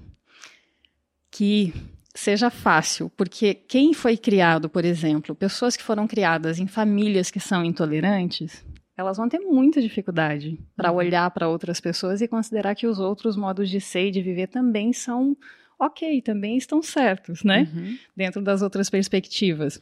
que 1.31 1.73
seja 2.13 2.51
fácil, 2.51 3.11
porque 3.17 3.55
quem 3.55 3.95
foi 3.95 4.17
criado, 4.17 4.69
por 4.69 4.85
exemplo, 4.85 5.35
pessoas 5.35 5.77
que 5.77 5.83
foram 5.83 6.07
criadas 6.07 6.59
em 6.59 6.67
famílias 6.67 7.31
que 7.31 7.39
são 7.39 7.65
intolerantes, 7.65 8.65
elas 9.01 9.17
vão 9.17 9.29
ter 9.29 9.41
muita 9.41 9.81
dificuldade 9.81 10.59
para 10.77 10.91
uhum. 10.91 10.99
olhar 10.99 11.31
para 11.31 11.49
outras 11.49 11.81
pessoas 11.81 12.21
e 12.21 12.29
considerar 12.29 12.75
que 12.75 12.87
os 12.87 12.99
outros 12.99 13.37
modos 13.37 13.69
de 13.69 13.81
ser 13.81 14.09
e 14.09 14.11
de 14.11 14.23
viver 14.23 14.47
também 14.47 14.93
são 14.93 15.37
ok, 15.79 16.21
também 16.21 16.57
estão 16.57 16.83
certos, 16.83 17.43
né? 17.43 17.69
Uhum. 17.75 17.99
Dentro 18.15 18.43
das 18.43 18.61
outras 18.61 18.91
perspectivas. 18.91 19.81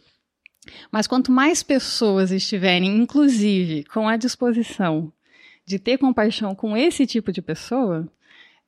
Mas 0.92 1.06
quanto 1.06 1.32
mais 1.32 1.62
pessoas 1.62 2.30
estiverem, 2.30 2.96
inclusive, 2.96 3.84
com 3.84 4.08
a 4.08 4.16
disposição 4.16 5.12
de 5.66 5.78
ter 5.78 5.98
compaixão 5.98 6.54
com 6.54 6.76
esse 6.76 7.04
tipo 7.04 7.32
de 7.32 7.42
pessoa, 7.42 8.08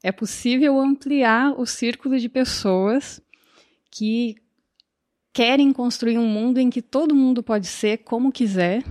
é 0.03 0.11
possível 0.11 0.81
ampliar 0.81 1.53
o 1.59 1.65
círculo 1.65 2.19
de 2.19 2.29
pessoas 2.29 3.23
que 3.91 4.37
querem 5.33 5.73
construir 5.73 6.19
um 6.19 6.27
mundo 6.27 6.59
em 6.59 6.69
que 6.69 6.83
todo 6.83 7.15
mundo 7.15 7.43
pode 7.43 7.67
ser 7.67 7.99
como 7.99 8.33
quiser 8.33 8.83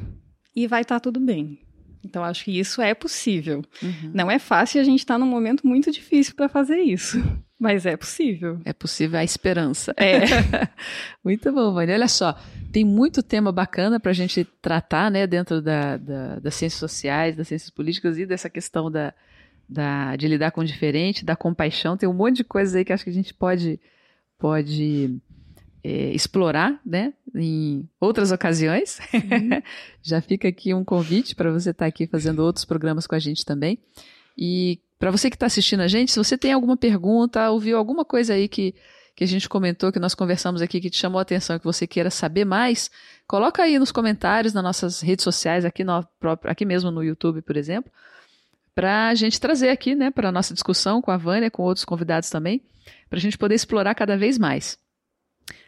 e 0.63 0.67
vai 0.67 0.81
estar 0.81 0.95
tá 0.95 0.99
tudo 0.99 1.19
bem. 1.19 1.59
Então, 2.03 2.23
acho 2.23 2.45
que 2.45 2.57
isso 2.57 2.81
é 2.81 2.93
possível. 2.93 3.63
Uhum. 3.81 4.11
Não 4.13 4.31
é 4.31 4.39
fácil, 4.39 4.79
a 4.79 4.83
gente 4.83 4.99
está 4.99 5.17
num 5.17 5.25
momento 5.25 5.65
muito 5.67 5.91
difícil 5.91 6.35
para 6.35 6.49
fazer 6.49 6.79
isso. 6.79 7.17
Mas 7.59 7.85
é 7.85 7.97
possível. 7.97 8.59
É 8.63 8.71
possível 8.71 9.19
a 9.19 9.23
esperança. 9.23 9.93
É. 9.97 10.21
muito 11.23 11.51
bom, 11.51 11.73
Vânia. 11.73 11.95
Olha 11.95 12.07
só, 12.07 12.37
tem 12.71 12.85
muito 12.85 13.21
tema 13.21 13.51
bacana 13.51 13.99
para 13.99 14.11
a 14.11 14.13
gente 14.13 14.45
tratar, 14.61 15.11
né, 15.11 15.27
dentro 15.27 15.61
da, 15.61 15.97
da, 15.97 16.39
das 16.39 16.55
ciências 16.55 16.79
sociais, 16.79 17.35
das 17.35 17.49
ciências 17.49 17.69
políticas 17.69 18.17
e 18.17 18.25
dessa 18.25 18.49
questão 18.49 18.89
da, 18.89 19.13
da, 19.67 20.15
de 20.15 20.27
lidar 20.27 20.51
com 20.51 20.61
o 20.61 20.65
diferente, 20.65 21.25
da 21.25 21.35
compaixão. 21.35 21.97
Tem 21.97 22.07
um 22.07 22.13
monte 22.13 22.37
de 22.37 22.43
coisas 22.45 22.73
aí 22.75 22.85
que 22.85 22.93
acho 22.93 23.03
que 23.03 23.09
a 23.09 23.13
gente 23.13 23.33
pode, 23.33 23.77
pode 24.37 25.19
é, 25.83 26.11
explorar, 26.11 26.79
né, 26.85 27.13
em 27.33 27.87
outras 27.99 28.31
ocasiões. 28.31 28.99
Já 30.01 30.21
fica 30.21 30.47
aqui 30.47 30.73
um 30.73 30.83
convite 30.83 31.35
para 31.35 31.51
você 31.51 31.71
estar 31.71 31.85
tá 31.85 31.87
aqui 31.87 32.07
fazendo 32.07 32.39
outros 32.39 32.65
programas 32.65 33.07
com 33.07 33.15
a 33.15 33.19
gente 33.19 33.45
também. 33.45 33.79
E 34.37 34.79
para 34.97 35.11
você 35.11 35.29
que 35.29 35.35
está 35.35 35.45
assistindo 35.45 35.81
a 35.81 35.87
gente, 35.87 36.11
se 36.11 36.17
você 36.17 36.37
tem 36.37 36.51
alguma 36.51 36.75
pergunta, 36.75 37.49
ouviu 37.49 37.77
alguma 37.77 38.03
coisa 38.03 38.33
aí 38.33 38.47
que, 38.47 38.75
que 39.15 39.23
a 39.23 39.27
gente 39.27 39.47
comentou, 39.47 39.91
que 39.91 39.99
nós 39.99 40.13
conversamos 40.13 40.61
aqui, 40.61 40.81
que 40.81 40.89
te 40.89 40.97
chamou 40.97 41.19
a 41.19 41.21
atenção, 41.21 41.57
que 41.57 41.65
você 41.65 41.87
queira 41.87 42.09
saber 42.09 42.45
mais, 42.45 42.91
coloca 43.25 43.63
aí 43.63 43.79
nos 43.79 43.91
comentários 43.91 44.53
nas 44.53 44.63
nossas 44.63 45.01
redes 45.01 45.23
sociais, 45.23 45.63
aqui, 45.63 45.83
no, 45.83 46.05
aqui 46.43 46.65
mesmo 46.65 46.91
no 46.91 47.03
YouTube, 47.03 47.41
por 47.41 47.55
exemplo, 47.55 47.91
para 48.75 49.07
a 49.09 49.15
gente 49.15 49.39
trazer 49.39 49.69
aqui, 49.69 49.95
né, 49.95 50.11
para 50.11 50.29
a 50.29 50.31
nossa 50.31 50.53
discussão 50.53 51.01
com 51.01 51.11
a 51.11 51.17
Vânia, 51.17 51.51
com 51.51 51.63
outros 51.63 51.85
convidados 51.85 52.29
também, 52.29 52.61
para 53.09 53.17
a 53.17 53.21
gente 53.21 53.37
poder 53.37 53.55
explorar 53.55 53.95
cada 53.95 54.17
vez 54.17 54.37
mais. 54.37 54.77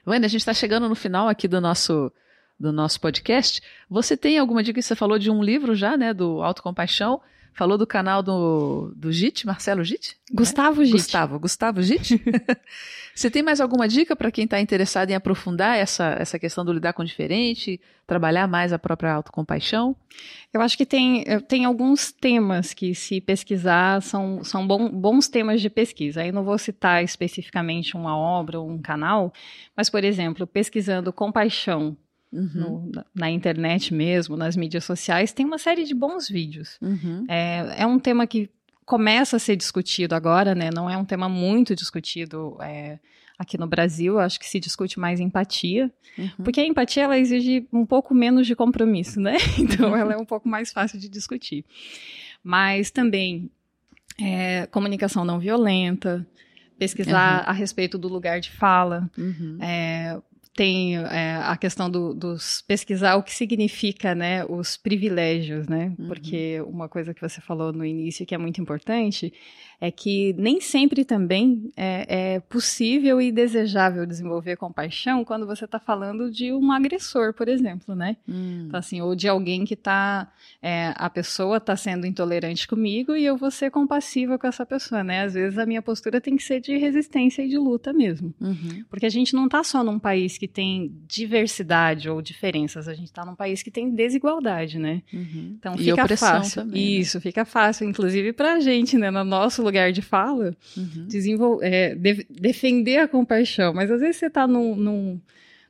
Vânia, 0.05 0.25
a 0.25 0.29
gente 0.29 0.41
está 0.41 0.53
chegando 0.53 0.89
no 0.89 0.95
final 0.95 1.27
aqui 1.27 1.47
do 1.47 1.61
nosso 1.61 2.11
do 2.59 2.71
nosso 2.71 3.01
podcast. 3.01 3.61
Você 3.89 4.15
tem 4.15 4.37
alguma 4.37 4.61
dica? 4.61 4.79
Você 4.79 4.95
falou 4.95 5.17
de 5.17 5.31
um 5.31 5.41
livro 5.41 5.73
já, 5.73 5.97
né, 5.97 6.13
do 6.13 6.43
Autocompaixão. 6.43 7.19
Falou 7.53 7.77
do 7.77 7.85
canal 7.85 8.23
do, 8.23 8.93
do 8.95 9.11
Git, 9.11 9.45
Marcelo 9.45 9.83
Git? 9.83 10.17
Gustavo 10.33 10.81
é? 10.81 10.85
Git. 10.85 10.93
Gustavo, 10.93 11.39
Gustavo 11.39 11.81
Git. 11.81 12.21
Você 13.13 13.29
tem 13.29 13.43
mais 13.43 13.59
alguma 13.59 13.87
dica 13.87 14.15
para 14.15 14.31
quem 14.31 14.45
está 14.45 14.59
interessado 14.59 15.09
em 15.09 15.15
aprofundar 15.15 15.77
essa, 15.77 16.15
essa 16.17 16.39
questão 16.39 16.63
do 16.63 16.71
lidar 16.71 16.93
com 16.93 17.01
o 17.01 17.05
diferente, 17.05 17.79
trabalhar 18.07 18.47
mais 18.47 18.71
a 18.71 18.79
própria 18.79 19.11
autocompaixão? 19.11 19.95
Eu 20.53 20.61
acho 20.61 20.77
que 20.77 20.85
tem, 20.85 21.25
tem 21.47 21.65
alguns 21.65 22.11
temas 22.11 22.73
que, 22.73 22.95
se 22.95 23.19
pesquisar, 23.19 24.01
são, 24.01 24.43
são 24.45 24.65
bom, 24.65 24.89
bons 24.89 25.27
temas 25.27 25.61
de 25.61 25.69
pesquisa. 25.69 26.21
Aí 26.21 26.31
não 26.31 26.45
vou 26.45 26.57
citar 26.57 27.03
especificamente 27.03 27.97
uma 27.97 28.17
obra 28.17 28.59
ou 28.61 28.69
um 28.69 28.81
canal, 28.81 29.33
mas, 29.75 29.89
por 29.89 30.05
exemplo, 30.05 30.47
pesquisando 30.47 31.11
compaixão 31.11 31.97
Uhum. 32.31 32.49
No, 32.53 33.05
na 33.13 33.29
internet 33.29 33.93
mesmo, 33.93 34.37
nas 34.37 34.55
mídias 34.55 34.85
sociais, 34.85 35.33
tem 35.33 35.45
uma 35.45 35.57
série 35.57 35.83
de 35.83 35.93
bons 35.93 36.29
vídeos. 36.29 36.77
Uhum. 36.81 37.25
É, 37.27 37.81
é 37.83 37.85
um 37.85 37.99
tema 37.99 38.25
que 38.25 38.49
começa 38.85 39.35
a 39.35 39.39
ser 39.39 39.55
discutido 39.55 40.15
agora, 40.15 40.55
né? 40.55 40.69
Não 40.73 40.89
é 40.89 40.97
um 40.97 41.05
tema 41.05 41.27
muito 41.27 41.75
discutido 41.75 42.57
é, 42.61 42.99
aqui 43.37 43.57
no 43.57 43.67
Brasil. 43.67 44.19
Acho 44.19 44.39
que 44.39 44.47
se 44.47 44.59
discute 44.59 44.99
mais 44.99 45.19
empatia, 45.19 45.91
uhum. 46.17 46.29
porque 46.43 46.61
a 46.61 46.65
empatia 46.65 47.03
ela 47.03 47.17
exige 47.17 47.67
um 47.71 47.85
pouco 47.85 48.13
menos 48.13 48.47
de 48.47 48.55
compromisso, 48.55 49.19
né? 49.19 49.35
Então 49.59 49.95
ela 49.95 50.13
é 50.13 50.17
um 50.17 50.25
pouco 50.25 50.47
mais 50.47 50.71
fácil 50.71 50.99
de 50.99 51.09
discutir. 51.09 51.65
Mas 52.43 52.91
também 52.91 53.51
é, 54.19 54.65
comunicação 54.67 55.23
não 55.25 55.39
violenta, 55.39 56.25
pesquisar 56.77 57.43
uhum. 57.43 57.49
a 57.49 57.51
respeito 57.51 57.97
do 57.97 58.07
lugar 58.07 58.39
de 58.39 58.51
fala, 58.51 59.09
uhum. 59.17 59.57
é, 59.61 60.19
tem 60.53 60.97
é, 60.97 61.37
a 61.43 61.55
questão 61.55 61.89
do, 61.89 62.13
dos 62.13 62.61
pesquisar 62.61 63.15
o 63.15 63.23
que 63.23 63.33
significa, 63.33 64.13
né, 64.13 64.45
os 64.45 64.77
privilégios, 64.77 65.67
né? 65.67 65.93
Uhum. 65.97 66.07
Porque 66.07 66.61
uma 66.67 66.89
coisa 66.89 67.13
que 67.13 67.21
você 67.21 67.39
falou 67.39 67.71
no 67.71 67.85
início 67.85 68.25
que 68.25 68.35
é 68.35 68.37
muito 68.37 68.61
importante 68.61 69.33
é 69.81 69.89
que 69.89 70.33
nem 70.37 70.61
sempre 70.61 71.03
também 71.03 71.71
é, 71.75 72.35
é 72.35 72.39
possível 72.39 73.19
e 73.19 73.31
desejável 73.31 74.05
desenvolver 74.05 74.55
compaixão 74.55 75.25
quando 75.25 75.47
você 75.47 75.65
está 75.65 75.79
falando 75.79 76.29
de 76.29 76.53
um 76.53 76.71
agressor, 76.71 77.33
por 77.33 77.49
exemplo, 77.49 77.95
né? 77.95 78.15
Hum. 78.29 78.65
Então, 78.67 78.79
assim, 78.79 79.01
ou 79.01 79.15
de 79.15 79.27
alguém 79.27 79.65
que 79.65 79.73
está, 79.73 80.31
é, 80.61 80.93
a 80.95 81.09
pessoa 81.09 81.57
está 81.57 81.75
sendo 81.75 82.05
intolerante 82.05 82.67
comigo 82.67 83.15
e 83.15 83.25
eu 83.25 83.35
vou 83.35 83.49
ser 83.49 83.71
compassiva 83.71 84.37
com 84.37 84.45
essa 84.45 84.63
pessoa, 84.63 85.03
né? 85.03 85.23
Às 85.23 85.33
vezes 85.33 85.57
a 85.57 85.65
minha 85.65 85.81
postura 85.81 86.21
tem 86.21 86.37
que 86.37 86.43
ser 86.43 86.59
de 86.59 86.77
resistência 86.77 87.41
e 87.41 87.49
de 87.49 87.57
luta 87.57 87.91
mesmo, 87.91 88.31
uhum. 88.39 88.83
porque 88.87 89.07
a 89.07 89.09
gente 89.09 89.33
não 89.33 89.45
está 89.45 89.63
só 89.63 89.83
num 89.83 89.97
país 89.97 90.37
que 90.37 90.47
tem 90.47 90.95
diversidade 91.07 92.07
ou 92.07 92.21
diferenças, 92.21 92.87
a 92.87 92.93
gente 92.93 93.07
está 93.07 93.25
num 93.25 93.35
país 93.35 93.63
que 93.63 93.71
tem 93.71 93.89
desigualdade, 93.89 94.77
né? 94.77 95.01
Uhum. 95.11 95.55
Então 95.57 95.75
fica 95.75 96.07
fácil. 96.15 96.61
Também, 96.61 96.83
né? 96.83 96.99
Isso, 96.99 97.17
né? 97.17 97.21
fica 97.21 97.45
fácil, 97.45 97.89
inclusive 97.89 98.31
para 98.31 98.53
a 98.53 98.59
gente, 98.59 98.95
né? 98.95 99.09
No 99.09 99.23
nosso 99.23 99.70
lugar 99.71 99.91
de 99.91 100.01
fala, 100.01 100.55
uhum. 100.75 101.07
desenvolver, 101.07 101.65
é, 101.65 101.95
de, 101.95 102.27
defender 102.29 102.97
a 102.97 103.07
compaixão. 103.07 103.73
Mas 103.73 103.89
às 103.89 104.01
vezes 104.01 104.17
você 104.17 104.25
está 104.25 104.45
num, 104.45 104.75
num, 104.75 105.21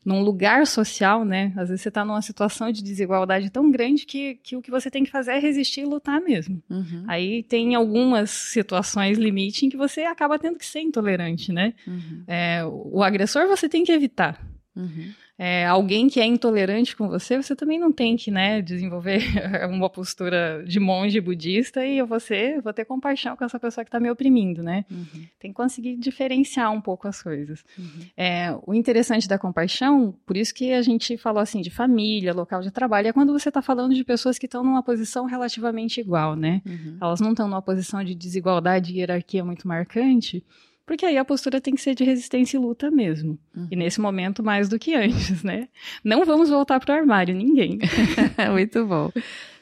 num, 0.04 0.22
lugar 0.22 0.66
social, 0.66 1.24
né? 1.24 1.54
Às 1.56 1.70
vezes 1.70 1.82
você 1.82 1.89
está 1.89 2.04
numa 2.04 2.22
situação 2.22 2.72
de 2.72 2.84
desigualdade 2.84 3.52
tão 3.52 3.70
grande 3.70 4.06
que, 4.06 4.36
que 4.43 4.56
o 4.56 4.62
que 4.62 4.72
você 4.72 4.89
tem 4.89 5.04
que 5.04 5.12
fazer 5.12 5.34
é 5.34 5.39
resistir 5.39 5.82
e 5.82 5.86
lutar 5.86 6.20
mesmo. 6.20 6.62
Uhum. 6.68 7.04
Aí 7.08 7.43
tem 7.43 7.76
algumas 7.76 8.32
situações 8.32 9.18
limite 9.18 9.66
em 9.66 9.70
que 9.70 9.78
você 9.78 10.02
acaba 10.02 10.39
tendo 10.39 10.58
que 10.58 10.66
ser 10.66 10.82
intolerante, 10.82 11.52
né? 11.54 11.74
Uhum. 11.86 12.24
É, 12.28 12.62
o 12.66 13.04
agressor 13.04 13.47
você 13.47 13.70
tem 13.70 13.84
que 13.84 13.91
evitar. 13.91 14.43
Uhum 14.76 15.12
é, 15.44 15.66
alguém 15.66 16.08
que 16.08 16.20
é 16.20 16.26
intolerante 16.26 16.96
com 16.96 17.10
você, 17.10 17.36
você 17.36 17.56
também 17.56 17.80
não 17.80 17.92
tem 17.92 18.16
que 18.16 18.30
né, 18.30 18.62
desenvolver 18.62 19.24
uma 19.68 19.89
postura 19.89 20.64
de 20.68 20.80
monge 20.80 21.20
budista 21.20 21.84
e 21.84 21.98
eu 21.98 22.06
vou, 22.06 22.20
ser, 22.20 22.62
vou 22.62 22.72
ter 22.72 22.86
compaixão 22.86 23.36
com 23.36 23.44
essa 23.44 23.60
pessoa 23.60 23.84
que 23.84 23.88
está 23.88 24.00
me 24.00 24.12
oprimindo, 24.12 24.62
né? 24.62 24.86
Uhum. 24.92 25.26
Tem 25.39 25.50
que 25.50 25.58
conseguir 25.58 25.98
diferenciar 25.98 26.72
um 26.72 26.80
pouco 26.80 27.08
as 27.08 27.24
coisas. 27.24 27.66
Uhum. 27.76 28.06
É, 28.16 28.56
o 28.68 28.72
interessante 28.76 29.28
da 29.28 29.39
compaixão, 29.39 30.14
por 30.28 30.38
isso 30.38 30.54
que 30.54 30.74
a 30.74 30.82
gente 30.84 31.18
falou 31.18 31.42
assim 31.42 31.62
de 31.62 31.72
família, 31.72 32.36
local 32.36 32.62
de 32.62 32.70
trabalho, 32.70 33.08
é 33.08 33.12
quando 33.12 33.34
você 33.34 33.50
está 33.50 33.64
falando 33.64 33.96
de 33.96 34.04
pessoas 34.04 34.38
que 34.38 34.46
estão 34.46 34.64
numa 34.64 34.84
posição 34.84 35.26
relativamente 35.26 36.00
igual, 36.00 36.36
né? 36.36 36.62
Uhum. 36.64 36.98
Elas 37.02 37.20
não 37.20 37.32
estão 37.32 37.48
numa 37.48 37.64
posição 37.64 38.04
de 38.04 38.14
desigualdade 38.14 38.94
e 38.94 39.00
hierarquia 39.00 39.44
muito 39.44 39.68
marcante, 39.68 40.44
porque 40.92 41.06
aí 41.06 41.18
a 41.18 41.24
postura 41.24 41.62
tem 41.62 41.74
que 41.74 41.80
ser 41.80 41.96
de 41.96 42.04
resistência 42.04 42.58
e 42.58 42.60
luta 42.60 42.92
mesmo. 42.92 43.39
Uhum. 43.56 43.66
E 43.72 43.78
nesse 43.78 44.02
momento, 44.02 44.44
mais 44.44 44.68
do 44.68 44.78
que 44.78 44.94
antes, 44.94 45.42
né? 45.42 45.70
Não 46.04 46.26
vamos 46.26 46.50
voltar 46.50 46.82
para 46.82 46.94
o 46.94 46.98
armário, 46.98 47.34
ninguém. 47.34 47.80
Muito 48.52 48.86
bom. 48.86 49.10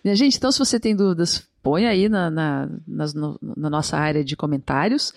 Minha 0.03 0.15
gente, 0.15 0.37
então 0.37 0.51
se 0.51 0.57
você 0.57 0.79
tem 0.79 0.95
dúvidas, 0.95 1.47
põe 1.61 1.85
aí 1.85 2.09
na, 2.09 2.31
na, 2.31 2.69
nas, 2.87 3.13
no, 3.13 3.39
na 3.55 3.69
nossa 3.69 3.95
área 3.95 4.23
de 4.23 4.35
comentários. 4.35 5.13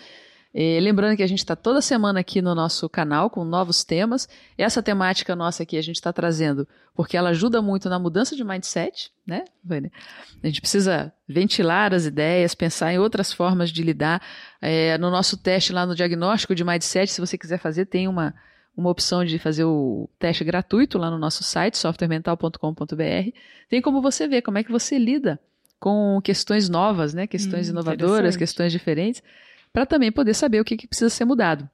E 0.55 0.79
lembrando 0.81 1.17
que 1.17 1.23
a 1.23 1.27
gente 1.27 1.39
está 1.39 1.57
toda 1.57 1.81
semana 1.81 2.21
aqui 2.21 2.43
no 2.43 2.55
nosso 2.55 2.89
canal 2.89 3.31
com 3.31 3.43
novos 3.43 3.85
temas. 3.85 4.29
Essa 4.57 4.83
temática 4.83 5.35
nossa 5.35 5.63
aqui 5.63 5.79
a 5.79 5.83
gente 5.83 5.97
está 5.97 6.13
trazendo 6.13 6.69
porque 6.95 7.17
ela 7.17 7.31
ajuda 7.31 7.63
muito 7.63 7.89
na 7.89 7.99
mudança 7.99 8.37
de 8.37 8.45
mindset, 8.45 9.11
né, 9.27 9.47
Vânia? 9.65 9.91
A 10.43 10.47
gente 10.47 10.61
precisa 10.61 11.11
ventilar 11.27 11.95
as 11.95 12.05
ideias, 12.05 12.55
pensar 12.55 12.93
em 12.93 12.99
outras 12.99 13.33
formas 13.33 13.71
de 13.71 13.83
lidar. 13.83 14.21
É, 14.61 14.99
no 14.99 15.11
nosso 15.11 15.39
teste 15.39 15.73
lá 15.73 15.87
no 15.87 15.95
diagnóstico 15.95 16.55
de 16.55 16.63
mindset, 16.63 17.11
se 17.11 17.21
você 17.21 17.39
quiser 17.39 17.59
fazer, 17.59 17.87
tem 17.87 18.07
uma, 18.07 18.35
uma 18.77 18.91
opção 18.91 19.25
de 19.25 19.39
fazer 19.39 19.65
o 19.65 20.07
teste 20.19 20.45
gratuito 20.45 20.99
lá 20.99 21.11
no 21.11 21.19
nosso 21.19 21.43
site, 21.43 21.79
softwaremental.com.br. 21.79 23.31
Tem 23.71 23.81
como 23.81 24.03
você 24.03 24.29
ver 24.29 24.43
como 24.43 24.59
é 24.59 24.65
que 24.65 24.71
você 24.71 24.99
lida 24.99 25.41
com 25.81 26.21
questões 26.23 26.69
novas, 26.69 27.15
né? 27.15 27.27
Questões 27.27 27.69
hum, 27.69 27.73
inovadoras, 27.73 28.37
questões 28.37 28.71
diferentes 28.71 29.23
para 29.73 29.87
também 29.87 30.13
poder 30.13 30.35
saber 30.35 30.61
o 30.61 30.65
que, 30.65 30.77
que 30.77 30.87
precisa 30.87 31.11
ser 31.11 31.25
mudado. 31.25 31.69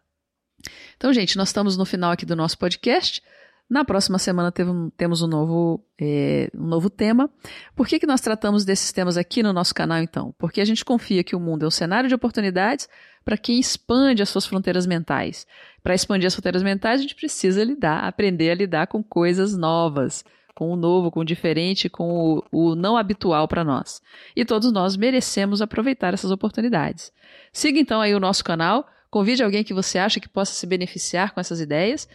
Então, 0.97 1.13
gente, 1.13 1.37
nós 1.37 1.49
estamos 1.49 1.77
no 1.77 1.85
final 1.85 2.13
aqui 2.13 2.27
do 2.27 2.37
nosso 2.37 2.59
podcast. 2.59 3.23
Na 3.69 3.85
próxima 3.85 4.19
semana 4.19 4.51
temos 4.97 5.21
um 5.21 5.27
novo, 5.27 5.85
é, 6.01 6.51
um 6.55 6.67
novo 6.67 6.89
tema. 6.89 7.31
Por 7.77 7.87
que, 7.87 7.99
que 7.99 8.07
nós 8.07 8.21
tratamos 8.21 8.65
desses 8.65 8.91
temas 8.93 9.19
aqui 9.19 9.43
no 9.43 9.53
nosso 9.53 9.75
canal, 9.75 9.99
então? 9.99 10.35
Porque 10.39 10.61
a 10.61 10.65
gente 10.65 10.85
confia 10.85 11.23
que 11.23 11.37
o 11.37 11.41
mundo 11.41 11.65
é 11.65 11.69
um 11.69 11.71
cenário 11.71 12.09
de 12.09 12.15
oportunidades 12.15 12.89
para 13.25 13.37
quem 13.37 13.61
expande 13.61 14.23
as 14.23 14.31
suas 14.31 14.47
fronteiras 14.47 14.87
mentais. 14.87 15.47
Para 15.83 15.95
expandir 15.95 16.27
as 16.27 16.35
fronteiras 16.35 16.63
mentais, 16.63 16.99
a 16.99 17.03
gente 17.03 17.15
precisa 17.15 17.63
lidar, 17.63 18.05
aprender 18.05 18.51
a 18.51 18.55
lidar 18.55 18.87
com 18.87 19.03
coisas 19.03 19.55
novas, 19.55 20.25
com 20.59 20.73
o 20.73 20.77
novo, 20.77 21.09
com 21.09 21.21
o 21.21 21.25
diferente, 21.25 21.89
com 21.89 22.11
o, 22.11 22.45
o 22.51 22.75
não 22.75 22.97
habitual 22.97 23.47
para 23.47 23.63
nós. 23.63 24.03
E 24.35 24.45
todos 24.45 24.73
nós 24.73 24.97
merecemos 24.97 25.63
aproveitar 25.63 26.15
essas 26.15 26.33
oportunidades. 26.33 27.13
Siga 27.53 27.79
então 27.79 28.01
aí 28.01 28.13
o 28.13 28.19
nosso 28.19 28.43
canal, 28.43 28.85
convide 29.09 29.41
alguém 29.41 29.63
que 29.63 29.73
você 29.73 30.01
acha 30.01 30.19
que 30.19 30.29
possa 30.29 30.53
se 30.53 30.67
beneficiar 30.67 31.33
com 31.33 31.39
essas 31.39 31.61
ideias 31.61 32.09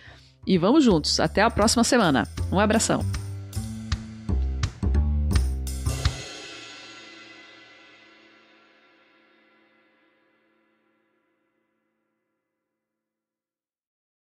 e 0.45 0.57
vamos 0.57 0.83
juntos. 0.83 1.21
Até 1.21 1.41
a 1.41 1.49
próxima 1.49 1.85
semana. 1.85 2.27
Um 2.51 2.59
abração. 2.59 3.22